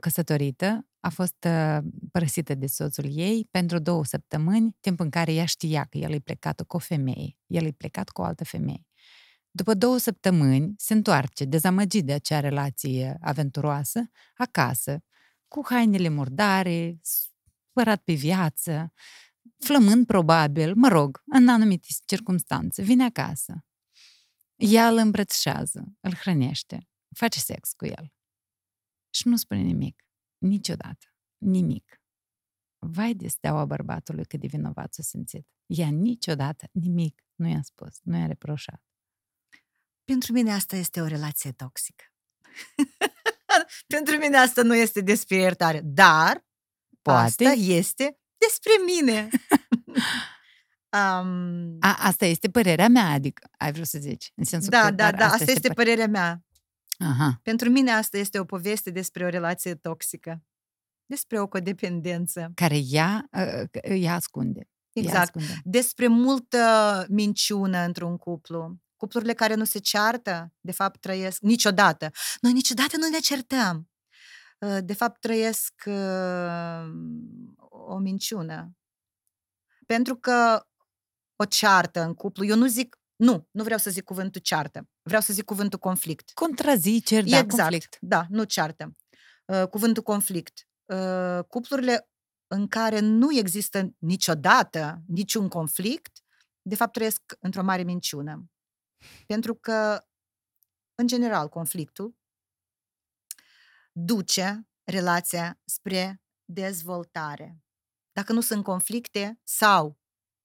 căsătorită 0.01 0.87
a 1.01 1.09
fost 1.09 1.47
uh, 1.47 1.79
părăsită 2.13 2.55
de 2.55 2.67
soțul 2.67 3.05
ei 3.09 3.49
pentru 3.51 3.79
două 3.79 4.05
săptămâni, 4.05 4.77
timp 4.81 5.01
în 5.01 5.11
care 5.11 5.33
ea 5.33 5.45
știa 5.45 5.85
că 5.85 5.99
el 5.99 6.13
e 6.13 6.19
plecat 6.19 6.63
cu 6.67 6.77
o 6.77 6.79
femeie, 6.79 7.39
el 7.47 7.65
e 7.65 7.71
plecat 7.71 8.09
cu 8.09 8.21
o 8.21 8.25
altă 8.25 8.45
femeie. 8.45 8.87
După 9.51 9.75
două 9.75 9.99
săptămâni, 9.99 10.75
se 10.77 10.93
întoarce, 10.93 11.45
dezamăgit 11.45 12.05
de 12.05 12.13
acea 12.13 12.41
relație 12.41 13.17
aventuroasă, 13.21 14.11
acasă, 14.37 15.05
cu 15.49 15.63
hainele 15.65 16.09
murdare, 16.09 16.99
spărat 17.03 18.03
pe 18.03 18.13
viață, 18.13 18.93
flămând 19.59 20.07
probabil, 20.07 20.75
mă 20.75 20.89
rog, 20.89 21.23
în 21.27 21.49
anumite 21.49 21.87
circunstanțe, 22.05 22.83
vine 22.83 23.05
acasă. 23.05 23.65
Ea 24.57 24.89
îl 24.89 24.97
îmbrățișează, 24.97 25.97
îl 26.01 26.15
hrănește, 26.15 26.89
face 27.15 27.39
sex 27.39 27.73
cu 27.73 27.87
el. 27.87 28.16
Și 29.17 29.29
nu 29.29 29.37
spune 29.37 29.61
nimic. 29.61 30.05
Niciodată. 30.39 31.07
Nimic. 31.39 32.01
Vai 32.79 33.15
de 33.15 33.29
steaua 33.29 33.65
bărbatului 33.65 34.25
cât 34.25 34.41
de 34.41 34.47
vinovat 34.47 34.95
s-a 34.95 35.03
simțit. 35.03 35.47
Ea 35.67 35.89
niciodată 35.89 36.69
nimic 36.73 37.23
nu 37.35 37.49
i-a 37.49 37.63
spus, 37.63 37.99
nu 38.03 38.17
i-a 38.17 38.27
reproșat. 38.27 38.83
Pentru 40.05 40.33
mine 40.33 40.53
asta 40.53 40.77
este 40.77 41.01
o 41.01 41.07
relație 41.07 41.53
toxică. 41.53 42.05
Pentru 43.95 44.17
mine 44.17 44.37
asta 44.37 44.63
nu 44.63 44.75
este 44.75 45.01
despre 45.01 45.37
iertare, 45.37 45.81
dar 45.85 46.47
Poate. 47.03 47.25
asta 47.27 47.51
este 47.51 48.19
despre 48.37 48.73
mine. 48.85 49.29
um, 50.99 51.77
A, 51.81 51.97
asta 51.99 52.25
este 52.25 52.51
părerea 52.51 52.89
mea, 52.89 53.11
adică, 53.11 53.51
ai 53.59 53.73
vrut 53.73 53.87
să 53.87 53.99
zici. 53.99 54.33
În 54.35 54.45
sensul 54.45 54.71
da, 54.71 54.81
că, 54.81 54.91
da, 54.91 55.11
da, 55.11 55.25
asta, 55.25 55.37
asta 55.37 55.51
este 55.51 55.73
părerea 55.73 56.07
mea. 56.07 56.46
Aha. 56.99 57.41
Pentru 57.43 57.71
mine 57.71 57.91
asta 57.91 58.19
este 58.19 58.39
o 58.39 58.45
poveste 58.45 58.91
despre 58.91 59.25
o 59.25 59.29
relație 59.29 59.75
toxică, 59.75 60.43
despre 61.07 61.41
o 61.41 61.47
codependență. 61.47 62.51
Care 62.55 62.79
ea, 62.91 63.29
ea 63.83 64.15
ascunde. 64.15 64.69
Exact. 64.93 65.15
Ea 65.15 65.23
ascunde. 65.23 65.61
Despre 65.65 66.07
multă 66.07 66.59
minciună 67.09 67.79
într-un 67.79 68.17
cuplu. 68.17 68.81
Cuplurile 68.97 69.33
care 69.33 69.55
nu 69.55 69.65
se 69.65 69.79
ceartă, 69.79 70.53
de 70.61 70.73
fapt 70.73 71.01
trăiesc 71.01 71.41
niciodată. 71.41 72.11
Noi 72.41 72.53
niciodată 72.53 72.97
nu 72.97 73.09
ne 73.09 73.19
certăm. 73.19 73.91
De 74.81 74.93
fapt 74.95 75.21
trăiesc 75.21 75.75
o 77.59 77.99
minciună. 77.99 78.77
Pentru 79.87 80.17
că 80.17 80.67
o 81.37 81.45
ceartă 81.45 82.03
în 82.03 82.15
cuplu, 82.15 82.45
eu 82.45 82.57
nu 82.57 82.67
zic 82.67 82.99
nu, 83.17 83.49
nu 83.51 83.63
vreau 83.63 83.79
să 83.79 83.91
zic 83.91 84.05
cuvântul 84.05 84.41
ceartă. 84.41 84.89
Vreau 85.07 85.21
să 85.21 85.33
zic 85.33 85.45
cuvântul 85.45 85.79
conflict. 85.79 86.31
Contraziceri, 86.35 87.29
da, 87.29 87.39
exact, 87.39 87.61
conflict. 87.61 87.97
Da, 88.01 88.27
nu 88.29 88.45
ceartă. 88.45 88.97
Uh, 89.45 89.69
cuvântul 89.69 90.03
conflict. 90.03 90.69
Uh, 90.85 91.45
cuplurile 91.49 92.09
în 92.47 92.69
care 92.69 92.99
nu 93.01 93.39
există 93.39 93.95
niciodată 93.99 95.03
niciun 95.07 95.49
conflict, 95.49 96.23
de 96.63 96.75
fapt 96.75 96.93
trăiesc 96.93 97.23
într-o 97.41 97.63
mare 97.63 97.83
minciună. 97.83 98.51
Pentru 99.27 99.55
că, 99.55 100.07
în 100.95 101.07
general, 101.07 101.49
conflictul 101.49 102.17
duce 103.93 104.69
relația 104.85 105.61
spre 105.65 106.23
dezvoltare. 106.45 107.63
Dacă 108.13 108.33
nu 108.33 108.41
sunt 108.41 108.65
conflicte 108.65 109.41
sau 109.45 109.99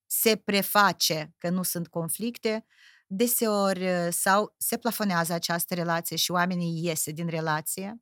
se 0.06 0.36
preface 0.36 1.36
că 1.38 1.50
nu 1.50 1.64
sunt 1.64 1.88
conflicte, 1.88 2.66
deseori 3.14 3.84
uh, 3.84 4.08
sau 4.10 4.54
se 4.58 4.78
plafonează 4.78 5.34
această 5.34 5.74
relație 5.74 6.16
și 6.16 6.32
oamenii 6.32 6.84
iese 6.84 7.12
din 7.12 7.28
relație 7.28 8.02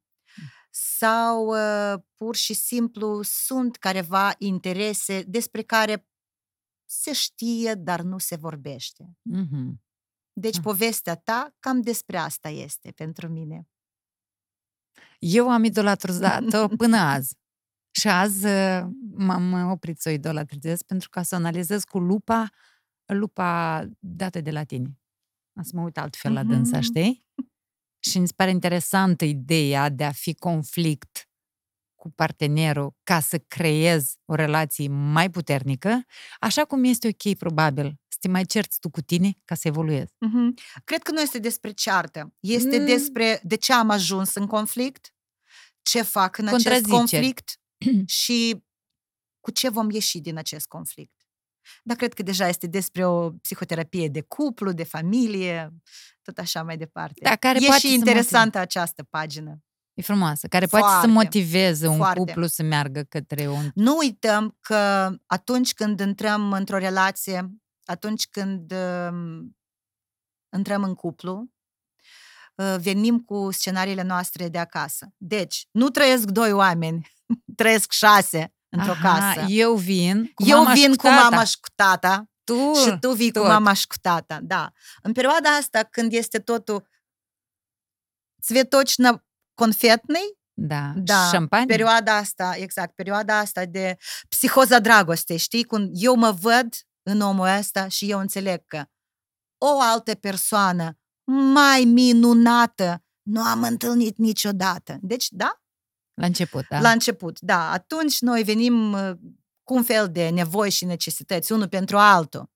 sau 0.72 1.46
uh, 1.48 2.00
pur 2.16 2.36
și 2.36 2.54
simplu 2.54 3.22
sunt 3.24 3.76
careva 3.76 4.34
interese 4.38 5.22
despre 5.28 5.62
care 5.62 6.08
se 6.86 7.14
știe, 7.14 7.74
dar 7.74 8.02
nu 8.02 8.18
se 8.18 8.36
vorbește. 8.36 9.18
Mhm. 9.22 9.82
Deci 10.34 10.56
Ah. 10.58 10.62
povestea 10.64 11.16
ta 11.16 11.56
cam 11.60 11.82
despre 11.82 12.18
asta 12.18 12.50
este 12.50 12.92
pentru 12.92 13.28
mine. 13.28 13.68
Eu 15.20 15.50
am 15.50 15.64
idolatrizat-o 15.64 16.68
până 16.82 16.98
azi. 16.98 17.38
Și 17.92 18.08
azi 18.08 18.46
uh, 18.46 18.88
m-am 19.12 19.72
oprit 19.72 20.00
să 20.00 20.10
o 20.10 20.12
idolatrizez 20.12 20.82
pentru 20.82 21.10
ca 21.10 21.24
să 21.24 21.36
o 21.36 21.38
analizez 21.38 21.84
cu 21.84 22.00
lupa, 22.00 22.50
lupa 23.14 23.86
dată 24.00 24.42
de 24.42 24.52
la 24.52 24.64
tine. 24.64 25.00
Am 25.54 25.64
să 25.64 25.72
mă 25.74 25.82
uit 25.82 25.98
altfel 25.98 26.34
la 26.34 26.44
dânsa, 26.44 26.78
Mhm. 26.78 26.86
știi? 26.86 27.26
Și 28.00 28.20
mi 28.20 28.28
se 28.28 28.34
pare 28.36 28.50
interesantă 28.52 29.26
ideea 29.26 29.90
de 29.90 30.04
a 30.04 30.12
fi 30.12 30.34
conflict 30.34 31.24
cu 31.96 32.12
partenerul 32.12 32.96
ca 33.04 33.20
să 33.20 33.38
creezi 33.38 34.18
o 34.26 34.36
relație 34.36 34.88
mai 34.88 35.30
puternică, 35.30 36.06
așa 36.40 36.66
cum 36.66 36.84
este 36.84 37.08
ok, 37.08 37.38
probabil, 37.38 37.86
să 38.08 38.18
te 38.20 38.28
mai 38.28 38.46
cerți 38.46 38.80
tu 38.80 38.90
cu 38.90 39.02
tine 39.02 39.32
ca 39.46 39.56
să 39.56 39.68
evoluezi. 39.68 40.14
Mhm. 40.20 40.54
Cred 40.84 41.02
că 41.04 41.12
nu 41.12 41.22
este 41.22 41.40
despre 41.40 41.72
ceartă. 41.72 42.34
Este 42.40 42.80
Mm. 42.80 42.86
despre 42.86 43.40
de 43.44 43.56
ce 43.56 43.74
am 43.74 43.90
ajuns 43.90 44.34
în 44.36 44.48
conflict, 44.48 45.14
ce 45.82 46.02
fac 46.02 46.38
în 46.38 46.48
acest 46.48 46.64
Contraziceri. 46.64 46.98
conflict 46.98 47.60
și 48.22 48.64
cu 49.40 49.52
ce 49.52 49.70
vom 49.70 49.90
ieși 49.90 50.20
din 50.20 50.38
acest 50.38 50.68
conflict. 50.68 51.19
Dar 51.84 51.96
cred 51.96 52.14
că 52.14 52.24
deja 52.24 52.48
este 52.48 52.68
despre 52.68 53.06
o 53.06 53.30
psihoterapie 53.30 54.08
de 54.08 54.22
cuplu, 54.22 54.72
de 54.72 54.84
familie, 54.84 55.74
tot 56.22 56.38
așa 56.38 56.64
mai 56.64 56.78
departe. 56.78 57.20
Da, 57.24 57.36
care 57.36 57.58
e 57.62 57.66
poate 57.66 57.80
și 57.80 57.88
să 57.88 57.94
interesantă 57.94 58.58
această 58.58 59.04
pagină. 59.04 59.64
E 59.94 60.02
frumoasă, 60.02 60.48
care 60.48 60.66
poate 60.66 60.86
să 60.86 60.92
Foarte, 60.92 61.12
motiveze 61.12 61.88
un 61.88 61.98
foarte. 61.98 62.20
cuplu 62.20 62.46
să 62.46 62.64
meargă 62.64 63.04
către 63.04 63.48
un... 63.48 63.72
Nu 63.74 63.98
uităm 63.98 64.58
că 64.62 65.12
atunci 65.26 65.74
când 65.74 66.00
intrăm 66.00 66.52
într-o 66.52 66.78
relație, 66.78 67.50
atunci 67.86 68.28
când 68.28 68.74
um, 68.74 69.58
intrăm 70.56 70.84
în 70.84 70.94
cuplu, 70.94 71.52
uh, 72.56 72.76
venim 72.78 73.20
cu 73.20 73.52
scenariile 73.52 74.02
noastre 74.02 74.50
de 74.50 74.58
acasă. 74.58 75.14
Deci, 75.18 75.68
nu 75.72 75.90
trăiesc 75.90 76.24
doi 76.24 76.52
oameni, 76.52 77.12
trăiesc 77.56 77.92
șase 77.92 78.54
într-o 78.69 78.93
Aha, 78.93 79.19
casă. 79.19 79.47
Eu 79.49 79.75
vin 79.75 80.31
cu 80.35 80.45
Eu 80.47 80.59
mama 80.59 80.75
și 80.75 80.81
vin 80.81 80.91
cu 80.91 80.97
cu 80.97 81.03
tata. 81.07 81.29
mama 81.29 81.45
și 81.45 81.61
cu 81.61 81.69
tata 81.75 82.29
tu, 82.45 82.73
și 82.75 82.97
tu 83.01 83.13
vii 83.13 83.31
tot. 83.31 83.43
cu 83.43 83.49
mama 83.49 83.73
și 83.73 83.87
cu 83.87 83.95
tata. 84.01 84.39
Da. 84.43 84.73
În 85.03 85.13
perioada 85.13 85.49
asta, 85.49 85.83
când 85.83 86.13
este 86.13 86.39
totul 86.39 86.89
цветочно 88.43 89.23
confetnei, 89.55 90.39
Da, 90.57 90.93
Da, 90.97 91.29
șampanie. 91.33 91.67
perioada 91.67 92.17
asta, 92.17 92.55
exact, 92.57 92.95
perioada 92.95 93.39
asta 93.39 93.65
de 93.65 93.97
psihoza 94.29 94.79
dragostei, 94.79 95.37
știi? 95.37 95.63
Când 95.65 95.91
eu 95.93 96.15
mă 96.15 96.31
văd 96.31 96.69
în 97.03 97.21
omul 97.21 97.47
ăsta 97.47 97.89
și 97.89 98.11
eu 98.11 98.19
înțeleg 98.19 98.65
că 98.67 98.85
o 99.59 99.81
altă 99.81 100.15
persoană 100.15 100.99
mai 101.53 101.85
minunată 101.85 103.03
nu 103.23 103.43
am 103.43 103.63
întâlnit 103.63 104.17
niciodată. 104.19 104.99
Deci, 105.01 105.27
da, 105.31 105.63
la 106.20 106.26
început, 106.26 106.68
da. 106.68 106.80
la 106.80 106.92
început, 106.92 107.40
da, 107.40 107.72
atunci 107.72 108.20
noi 108.20 108.44
venim 108.44 108.92
uh, 108.92 109.12
cu 109.64 109.74
un 109.74 109.84
fel 109.84 110.12
de 110.12 110.30
nevoi 110.30 110.70
și 110.70 110.86
necesități, 110.86 111.52
unul 111.52 111.68
pentru 111.68 111.98
altul. 111.98 112.50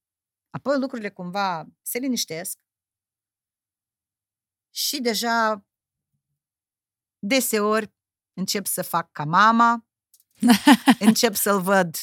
Apoi 0.50 0.80
lucrurile 0.80 1.10
cumva 1.10 1.66
se 1.82 1.98
liniștesc 1.98 2.60
și 4.70 5.02
deja 5.02 5.66
deseori 7.20 7.94
încep 8.34 8.66
să 8.66 8.82
fac 8.82 9.12
ca 9.12 9.26
mama, 9.26 9.86
încep 11.00 11.36
să-l 11.36 11.62
văd 11.62 11.96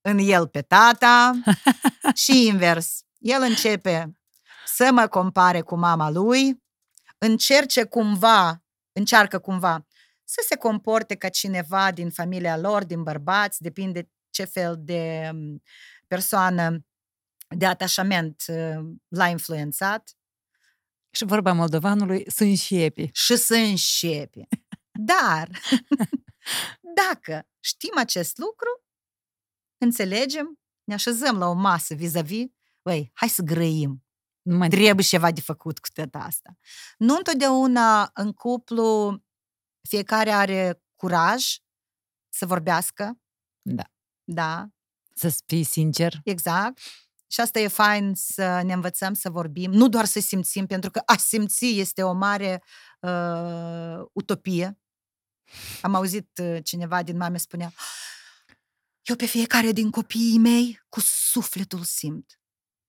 în 0.00 0.18
el 0.18 0.48
pe 0.48 0.62
tata 0.62 1.32
și 2.22 2.46
invers. 2.46 3.00
El 3.18 3.42
începe 3.42 4.16
să 4.66 4.90
mă 4.92 5.06
compare 5.06 5.60
cu 5.60 5.76
mama 5.76 6.10
lui, 6.10 6.62
încerce 7.18 7.84
cumva, 7.84 8.64
încearcă 8.92 9.38
cumva 9.38 9.86
să 10.32 10.44
se 10.48 10.56
comporte 10.56 11.14
ca 11.14 11.28
cineva 11.28 11.90
din 11.90 12.10
familia 12.10 12.56
lor, 12.58 12.84
din 12.84 13.02
bărbați, 13.02 13.62
depinde 13.62 14.10
ce 14.30 14.44
fel 14.44 14.76
de 14.78 15.30
um, 15.32 15.62
persoană 16.06 16.86
de 17.48 17.66
atașament 17.66 18.44
uh, 18.48 18.84
l-a 19.08 19.26
influențat 19.28 20.16
Și 21.10 21.24
vorba 21.24 21.52
moldovanului, 21.52 22.30
sunt 22.30 22.58
și 22.58 22.82
epi. 22.82 23.10
și 23.12 23.36
să 23.36 23.54
înșepe. 23.54 24.48
Dar, 24.90 25.50
dacă 27.02 27.48
știm 27.60 27.92
acest 27.96 28.38
lucru, 28.38 28.84
înțelegem, 29.78 30.60
ne 30.84 30.94
așezăm 30.94 31.38
la 31.38 31.46
o 31.46 31.52
masă 31.52 31.94
vis-a-vis, 31.94 32.46
băi, 32.82 33.10
hai 33.14 33.28
să 33.28 33.42
grăim. 33.42 34.04
Nu 34.42 34.56
mai 34.56 34.68
Trebuie 34.68 35.04
ceva 35.04 35.30
de 35.30 35.40
făcut 35.40 35.78
cu 35.78 35.88
tata 35.92 36.18
asta. 36.18 36.58
Nu 36.98 37.16
întotdeauna 37.16 38.10
în 38.14 38.32
cuplu 38.32 39.22
fiecare 39.88 40.30
are 40.30 40.82
curaj 40.94 41.56
să 42.28 42.46
vorbească. 42.46 43.20
Da. 43.62 43.84
Da, 44.24 44.68
să 45.14 45.36
fii 45.46 45.64
sincer. 45.64 46.20
exact. 46.24 46.78
Și 47.26 47.40
asta 47.40 47.58
e 47.58 47.68
fain 47.68 48.12
să 48.14 48.62
ne 48.64 48.72
învățăm 48.72 49.14
să 49.14 49.30
vorbim, 49.30 49.72
nu 49.72 49.88
doar 49.88 50.04
să 50.04 50.20
simțim, 50.20 50.66
pentru 50.66 50.90
că 50.90 51.02
a 51.06 51.16
simți 51.16 51.78
este 51.78 52.02
o 52.02 52.12
mare 52.12 52.62
uh, 53.00 54.04
utopie. 54.12 54.78
Am 55.82 55.94
auzit 55.94 56.38
uh, 56.42 56.58
cineva 56.62 57.02
din 57.02 57.16
mame 57.16 57.36
spunea, 57.36 57.72
eu 59.02 59.16
pe 59.16 59.26
fiecare 59.26 59.72
din 59.72 59.90
copiii 59.90 60.38
mei 60.38 60.80
cu 60.88 61.00
sufletul 61.00 61.82
simt. 61.82 62.40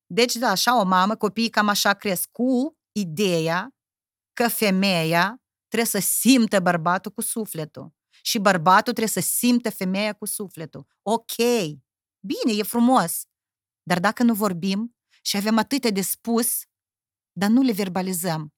Deci, 0.06 0.36
da, 0.36 0.50
așa 0.50 0.80
o 0.80 0.84
mamă, 0.84 1.16
copiii 1.16 1.50
cam 1.50 1.68
așa 1.68 1.94
cresc, 1.94 2.30
cu 2.32 2.78
ideea 2.92 3.76
că 4.34 4.48
femeia 4.48 5.43
trebuie 5.74 6.02
să 6.02 6.08
simtă 6.08 6.60
bărbatul 6.60 7.12
cu 7.12 7.22
sufletul. 7.22 7.94
Și 8.22 8.40
bărbatul 8.40 8.94
trebuie 8.94 9.08
să 9.08 9.20
simtă 9.20 9.70
femeia 9.70 10.14
cu 10.14 10.26
sufletul. 10.26 10.88
Ok, 11.02 11.36
bine, 12.20 12.58
e 12.58 12.64
frumos. 12.64 13.24
Dar 13.84 14.00
dacă 14.00 14.24
nu 14.24 14.34
vorbim 14.34 14.96
și 15.22 15.38
avem 15.38 15.58
atâtea 15.58 15.92
de 15.92 16.02
spus, 16.02 16.62
dar 17.32 17.50
nu 17.50 17.62
le 17.62 17.72
verbalizăm, 17.72 18.54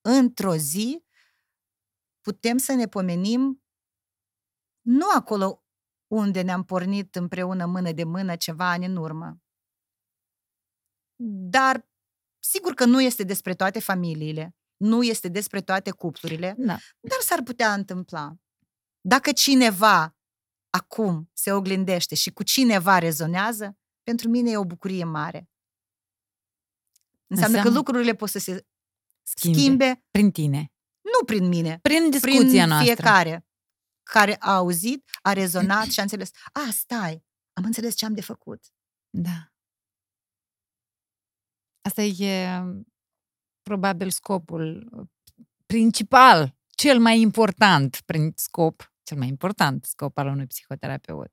într-o 0.00 0.56
zi 0.56 1.04
putem 2.20 2.56
să 2.56 2.72
ne 2.74 2.86
pomenim 2.86 3.64
nu 4.80 5.06
acolo 5.16 5.64
unde 6.06 6.42
ne-am 6.42 6.64
pornit 6.64 7.16
împreună 7.16 7.66
mână 7.66 7.92
de 7.92 8.04
mână 8.04 8.36
ceva 8.36 8.70
ani 8.70 8.86
în 8.86 8.96
urmă. 8.96 9.40
Dar 11.50 11.88
sigur 12.38 12.74
că 12.74 12.84
nu 12.84 13.00
este 13.00 13.22
despre 13.22 13.54
toate 13.54 13.80
familiile, 13.80 14.54
nu 14.80 15.02
este 15.02 15.28
despre 15.28 15.60
toate 15.62 15.90
cuplurile, 15.90 16.54
Da. 16.58 16.76
dar 17.00 17.18
s-ar 17.20 17.42
putea 17.42 17.72
întâmpla. 17.72 18.34
Dacă 19.00 19.32
cineva 19.32 20.16
acum 20.70 21.30
se 21.32 21.52
oglindește 21.52 22.14
și 22.14 22.30
cu 22.32 22.42
cineva 22.42 22.98
rezonează, 22.98 23.78
pentru 24.02 24.28
mine 24.28 24.50
e 24.50 24.56
o 24.56 24.64
bucurie 24.64 25.04
mare. 25.04 25.48
Înseamnă, 27.26 27.56
că 27.56 27.58
Înseamnă- 27.58 27.78
lucrurile 27.78 28.14
pot 28.14 28.28
să 28.28 28.38
se 28.38 28.66
Schimbe. 29.22 29.58
schimbe, 29.58 30.04
Prin 30.10 30.30
tine. 30.30 30.72
nu 31.00 31.24
prin 31.24 31.48
mine, 31.48 31.78
Prin 31.82 32.10
discuția 32.10 32.38
prin 32.38 32.66
noastră. 32.68 32.94
fiecare 32.94 33.46
care 34.02 34.36
a 34.40 34.54
auzit, 34.54 35.10
a 35.22 35.32
rezonat 35.32 35.86
și 35.92 35.98
a 35.98 36.02
înțeles. 36.02 36.30
A, 36.52 36.70
stai, 36.70 37.24
am 37.52 37.64
înțeles 37.64 37.94
ce 37.94 38.04
am 38.04 38.14
de 38.14 38.20
făcut. 38.20 38.64
Da. 39.10 39.52
Asta 41.82 42.02
e 42.02 42.60
probabil 43.70 44.10
scopul 44.10 44.88
uh, 44.92 45.06
principal, 45.66 46.56
cel 46.70 46.98
mai 46.98 47.20
important 47.20 48.00
prin 48.06 48.32
scop, 48.36 48.92
cel 49.02 49.18
mai 49.18 49.28
important 49.28 49.84
scop 49.84 50.18
al 50.18 50.26
unui 50.26 50.46
psihoterapeut. 50.46 51.32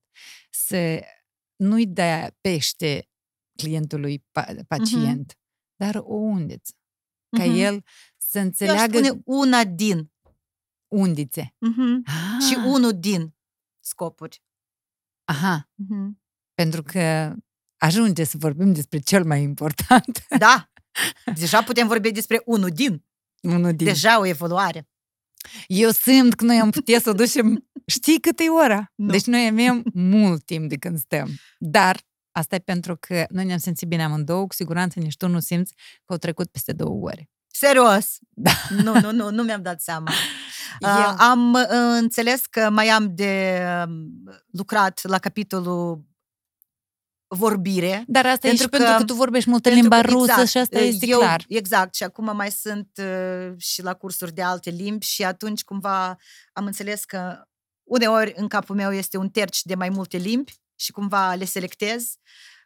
Să 0.49 0.99
nu-i 1.55 1.87
dea 1.87 2.35
pește 2.41 3.09
clientului 3.55 4.19
pa- 4.19 4.65
pacient, 4.67 5.37
dar 5.75 5.95
o 5.95 6.13
undiță. 6.15 6.73
Ca 7.37 7.45
Mhm. 7.45 7.55
el 7.55 7.83
să 8.17 8.37
Eu 8.37 8.41
aș 8.41 8.47
înțeleagă 8.47 8.97
spune 9.03 9.21
una 9.25 9.63
din. 9.63 10.11
undițe. 10.87 11.55
Mhm. 11.59 12.03
Ah, 12.05 12.43
Și 12.47 12.55
unul 12.65 12.99
din 12.99 13.35
scopuri. 13.79 14.43
Aha, 15.23 15.69
Mhm. 15.75 16.21
pentru 16.53 16.81
că 16.83 17.35
ajunge 17.77 18.23
să 18.23 18.37
vorbim 18.37 18.73
despre 18.73 18.99
cel 18.99 19.23
mai 19.25 19.41
important. 19.41 20.25
Da, 20.37 20.71
deja 21.35 21.63
putem 21.63 21.87
vorbi 21.87 22.11
despre 22.11 22.41
unul 22.45 22.69
din. 22.69 23.05
Unul 23.41 23.73
din 23.73 23.87
Deja 23.87 24.19
o 24.19 24.25
evoluare. 24.25 24.87
Eu 25.67 25.89
simt 25.89 26.33
că 26.33 26.45
noi 26.45 26.59
am 26.59 26.69
putea 26.69 26.99
să 26.99 27.09
o 27.09 27.13
ducem... 27.13 27.67
Știi 27.85 28.19
cât 28.19 28.39
e 28.39 28.49
ora? 28.49 28.91
Nu. 28.95 29.07
Deci 29.07 29.25
noi 29.25 29.47
avem 29.51 29.83
mult 29.93 30.45
timp 30.45 30.69
de 30.69 30.75
când 30.75 30.99
stăm. 30.99 31.29
Dar 31.59 31.99
asta 32.31 32.55
e 32.55 32.59
pentru 32.59 32.97
că 32.99 33.25
noi 33.29 33.45
ne-am 33.45 33.57
simțit 33.57 33.87
bine 33.87 34.03
amândouă, 34.03 34.47
cu 34.47 34.53
siguranță 34.53 34.99
nici 34.99 35.17
tu 35.17 35.27
nu 35.27 35.39
simți 35.39 35.73
că 36.05 36.13
au 36.13 36.17
trecut 36.17 36.51
peste 36.51 36.73
două 36.73 36.99
ore. 37.01 37.29
Serios. 37.47 38.17
Da. 38.29 38.51
Nu, 38.83 38.99
nu, 38.99 39.11
nu, 39.11 39.29
nu 39.29 39.43
mi-am 39.43 39.61
dat 39.61 39.81
seama. 39.81 40.11
Uh, 40.81 40.89
Eu- 40.89 41.27
am 41.27 41.53
uh, 41.53 41.65
înțeles 41.99 42.45
că 42.45 42.69
mai 42.69 42.87
am 42.87 43.15
de 43.15 43.61
um, 43.87 44.11
lucrat 44.51 45.03
la 45.03 45.17
capitolul 45.19 46.05
vorbire. 47.27 48.03
Dar 48.07 48.25
asta 48.25 48.47
e 48.47 48.49
Pentru 48.49 48.63
și 48.63 48.69
pentru 48.69 48.89
că- 48.91 48.97
că 48.97 49.03
tu 49.03 49.13
vorbești 49.13 49.49
multă 49.49 49.69
Pentru 49.69 49.87
limba 49.89 50.01
că- 50.01 50.11
rusă 50.11 50.23
exact, 50.31 50.47
și 50.49 50.57
asta 50.57 50.79
este 50.79 51.05
eu, 51.07 51.19
clar. 51.19 51.45
Exact, 51.47 51.95
și 51.95 52.03
acum 52.03 52.35
mai 52.35 52.51
sunt 52.51 52.89
uh, 53.01 53.51
și 53.57 53.81
la 53.83 53.93
cursuri 53.93 54.33
de 54.33 54.41
alte 54.41 54.69
limbi 54.69 55.05
și 55.05 55.23
atunci 55.23 55.63
cumva 55.63 56.07
am 56.53 56.65
înțeles 56.65 57.05
că 57.05 57.41
uneori 57.83 58.33
în 58.35 58.47
capul 58.47 58.75
meu 58.75 58.93
este 58.93 59.17
un 59.17 59.29
terci 59.29 59.61
de 59.63 59.75
mai 59.75 59.89
multe 59.89 60.17
limbi 60.17 60.53
și 60.75 60.91
cumva 60.91 61.33
le 61.33 61.45
selectez. 61.45 62.13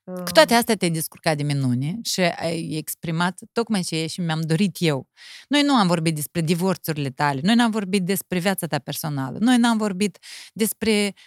Uh, 0.03 0.23
Cu 0.23 0.31
toate 0.31 0.53
astea 0.53 0.75
te-ai 0.75 0.91
descurcat 0.91 1.37
de 1.37 1.43
minune 1.43 1.99
și 2.03 2.21
ai 2.21 2.69
exprimat 2.77 3.39
tocmai 3.51 3.81
ce 3.81 3.95
e 3.95 4.07
și 4.07 4.21
mi-am 4.21 4.41
dorit 4.41 4.75
eu. 4.79 5.09
Noi 5.47 5.61
nu 5.61 5.73
am 5.75 5.87
vorbit 5.87 6.15
despre 6.15 6.41
divorțurile 6.41 7.09
tale, 7.09 7.39
noi 7.43 7.55
n-am 7.55 7.71
vorbit 7.71 8.03
despre 8.03 8.39
viața 8.39 8.67
ta 8.67 8.79
personală, 8.79 9.37
noi 9.39 9.57
n-am 9.57 9.77
vorbit 9.77 10.17
despre 10.53 11.13
uh, 11.15 11.21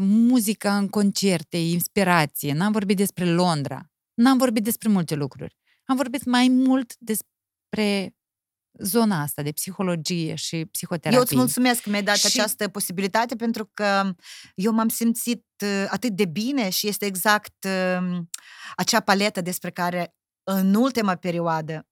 muzica 0.00 0.76
în 0.76 0.88
concerte, 0.88 1.56
inspirație, 1.56 2.52
n-am 2.52 2.72
vorbit 2.72 2.96
despre 2.96 3.24
Londra, 3.24 3.90
n-am 4.14 4.38
vorbit 4.38 4.64
despre 4.64 4.88
multe 4.88 5.14
lucruri. 5.14 5.56
Am 5.84 5.96
vorbit 5.96 6.24
mai 6.24 6.48
mult 6.48 6.94
despre 6.98 8.14
zona 8.78 9.20
asta 9.20 9.42
de 9.42 9.52
psihologie 9.52 10.34
și 10.34 10.64
psihoterapie. 10.64 11.16
Eu 11.16 11.22
îți 11.22 11.36
mulțumesc 11.36 11.82
că 11.82 11.90
mi-ai 11.90 12.02
dat 12.02 12.16
Și- 12.16 12.26
această 12.26 12.68
posibilitate 12.68 13.36
pentru 13.36 13.70
că 13.74 14.14
eu 14.54 14.72
m-am 14.72 14.88
simțit 14.88 15.44
uh, 15.64 15.86
atât 15.88 16.12
de 16.12 16.24
bine 16.24 16.70
și 16.70 16.88
este 16.88 17.06
exact 17.06 17.64
uh, 17.64 18.18
acea 18.76 19.00
paletă 19.00 19.40
despre 19.40 19.70
care 19.70 20.14
în 20.42 20.74
ultima 20.74 21.14
perioadă 21.14 21.88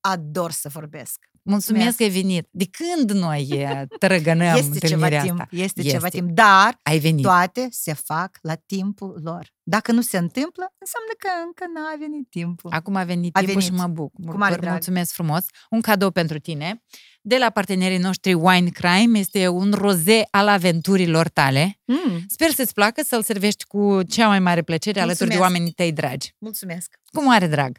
ador 0.00 0.50
să 0.50 0.68
vorbesc. 0.68 1.30
Mulțumesc 1.44 1.84
Mulțumesc. 1.84 1.96
că 1.96 2.02
ai 2.02 2.22
venit. 2.22 2.48
De 2.50 2.64
când 2.70 3.10
noi 3.10 3.48
e, 3.50 3.86
tărăgănăm 3.98 4.56
este 4.56 4.78
ceva 4.78 4.94
întâlnirea 5.06 5.22
timp, 5.22 5.40
asta? 5.40 5.56
este, 5.56 5.80
Este. 5.80 5.90
ceva 5.92 6.08
timp, 6.08 6.30
dar 6.30 6.78
Ai 6.82 6.98
venit. 6.98 7.22
toate 7.22 7.68
se 7.70 7.92
fac 7.92 8.38
la 8.42 8.54
timpul 8.54 9.20
lor. 9.24 9.50
Dacă 9.62 9.92
nu 9.92 10.00
se 10.00 10.18
întâmplă, 10.18 10.64
înseamnă 10.78 11.12
că 11.18 11.28
încă 11.46 11.64
n-a 11.74 11.96
venit 11.98 12.26
timpul. 12.30 12.70
Acum 12.72 12.94
a 12.96 13.04
venit 13.04 13.36
A 13.36 13.40
timpul 13.40 13.60
și 13.60 13.66
venit. 13.70 13.82
mă 13.82 13.88
buc. 13.88 14.12
Cu 14.26 14.36
mare 14.36 14.54
Vă 14.54 14.60
drag. 14.60 14.72
mulțumesc 14.72 15.12
frumos. 15.12 15.44
Un 15.70 15.80
cadou 15.80 16.10
pentru 16.10 16.38
tine. 16.38 16.82
De 17.20 17.36
la 17.38 17.50
partenerii 17.50 17.98
noștri 17.98 18.32
Wine 18.32 18.68
Crime 18.68 19.18
este 19.18 19.48
un 19.48 19.72
roze 19.72 20.22
al 20.30 20.48
aventurilor 20.48 21.28
tale. 21.28 21.80
Mm, 21.84 22.24
Sper 22.28 22.50
să-ți 22.50 22.74
placă 22.74 23.02
să-l 23.02 23.22
servești 23.22 23.64
cu 23.64 24.02
cea 24.02 24.26
mai 24.26 24.38
mare 24.40 24.62
plăcere 24.62 25.00
alături 25.00 25.28
de 25.30 25.34
Mulțumesc. 25.36 25.52
oamenii 25.52 25.72
tăi 25.72 25.92
dragi. 25.92 26.34
mulțumesc. 26.38 26.94
Cu 27.12 27.22
mare 27.24 27.46
drag. 27.46 27.78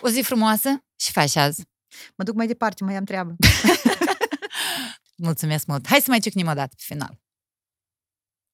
O 0.00 0.08
zi 0.08 0.20
frumoasă 0.22 0.84
și 0.96 1.10
faci 1.12 1.36
azi. 1.36 1.62
Mă 2.14 2.24
duc 2.24 2.34
mai 2.34 2.46
departe, 2.46 2.84
mai 2.84 2.96
am 2.96 3.04
treabă. 3.04 3.36
Mulțumesc 5.16 5.66
mult. 5.66 5.86
Hai 5.86 5.98
să 6.00 6.06
mai 6.08 6.18
ciocnim 6.18 6.46
o 6.46 6.52
dată 6.52 6.74
pe 6.76 6.82
final. 6.86 7.20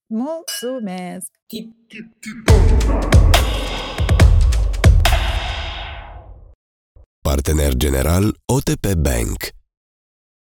Mulțumesc! 0.06 1.30
Partener 7.20 7.74
general 7.74 8.36
OTP 8.46 8.94
Bank. 8.94 9.61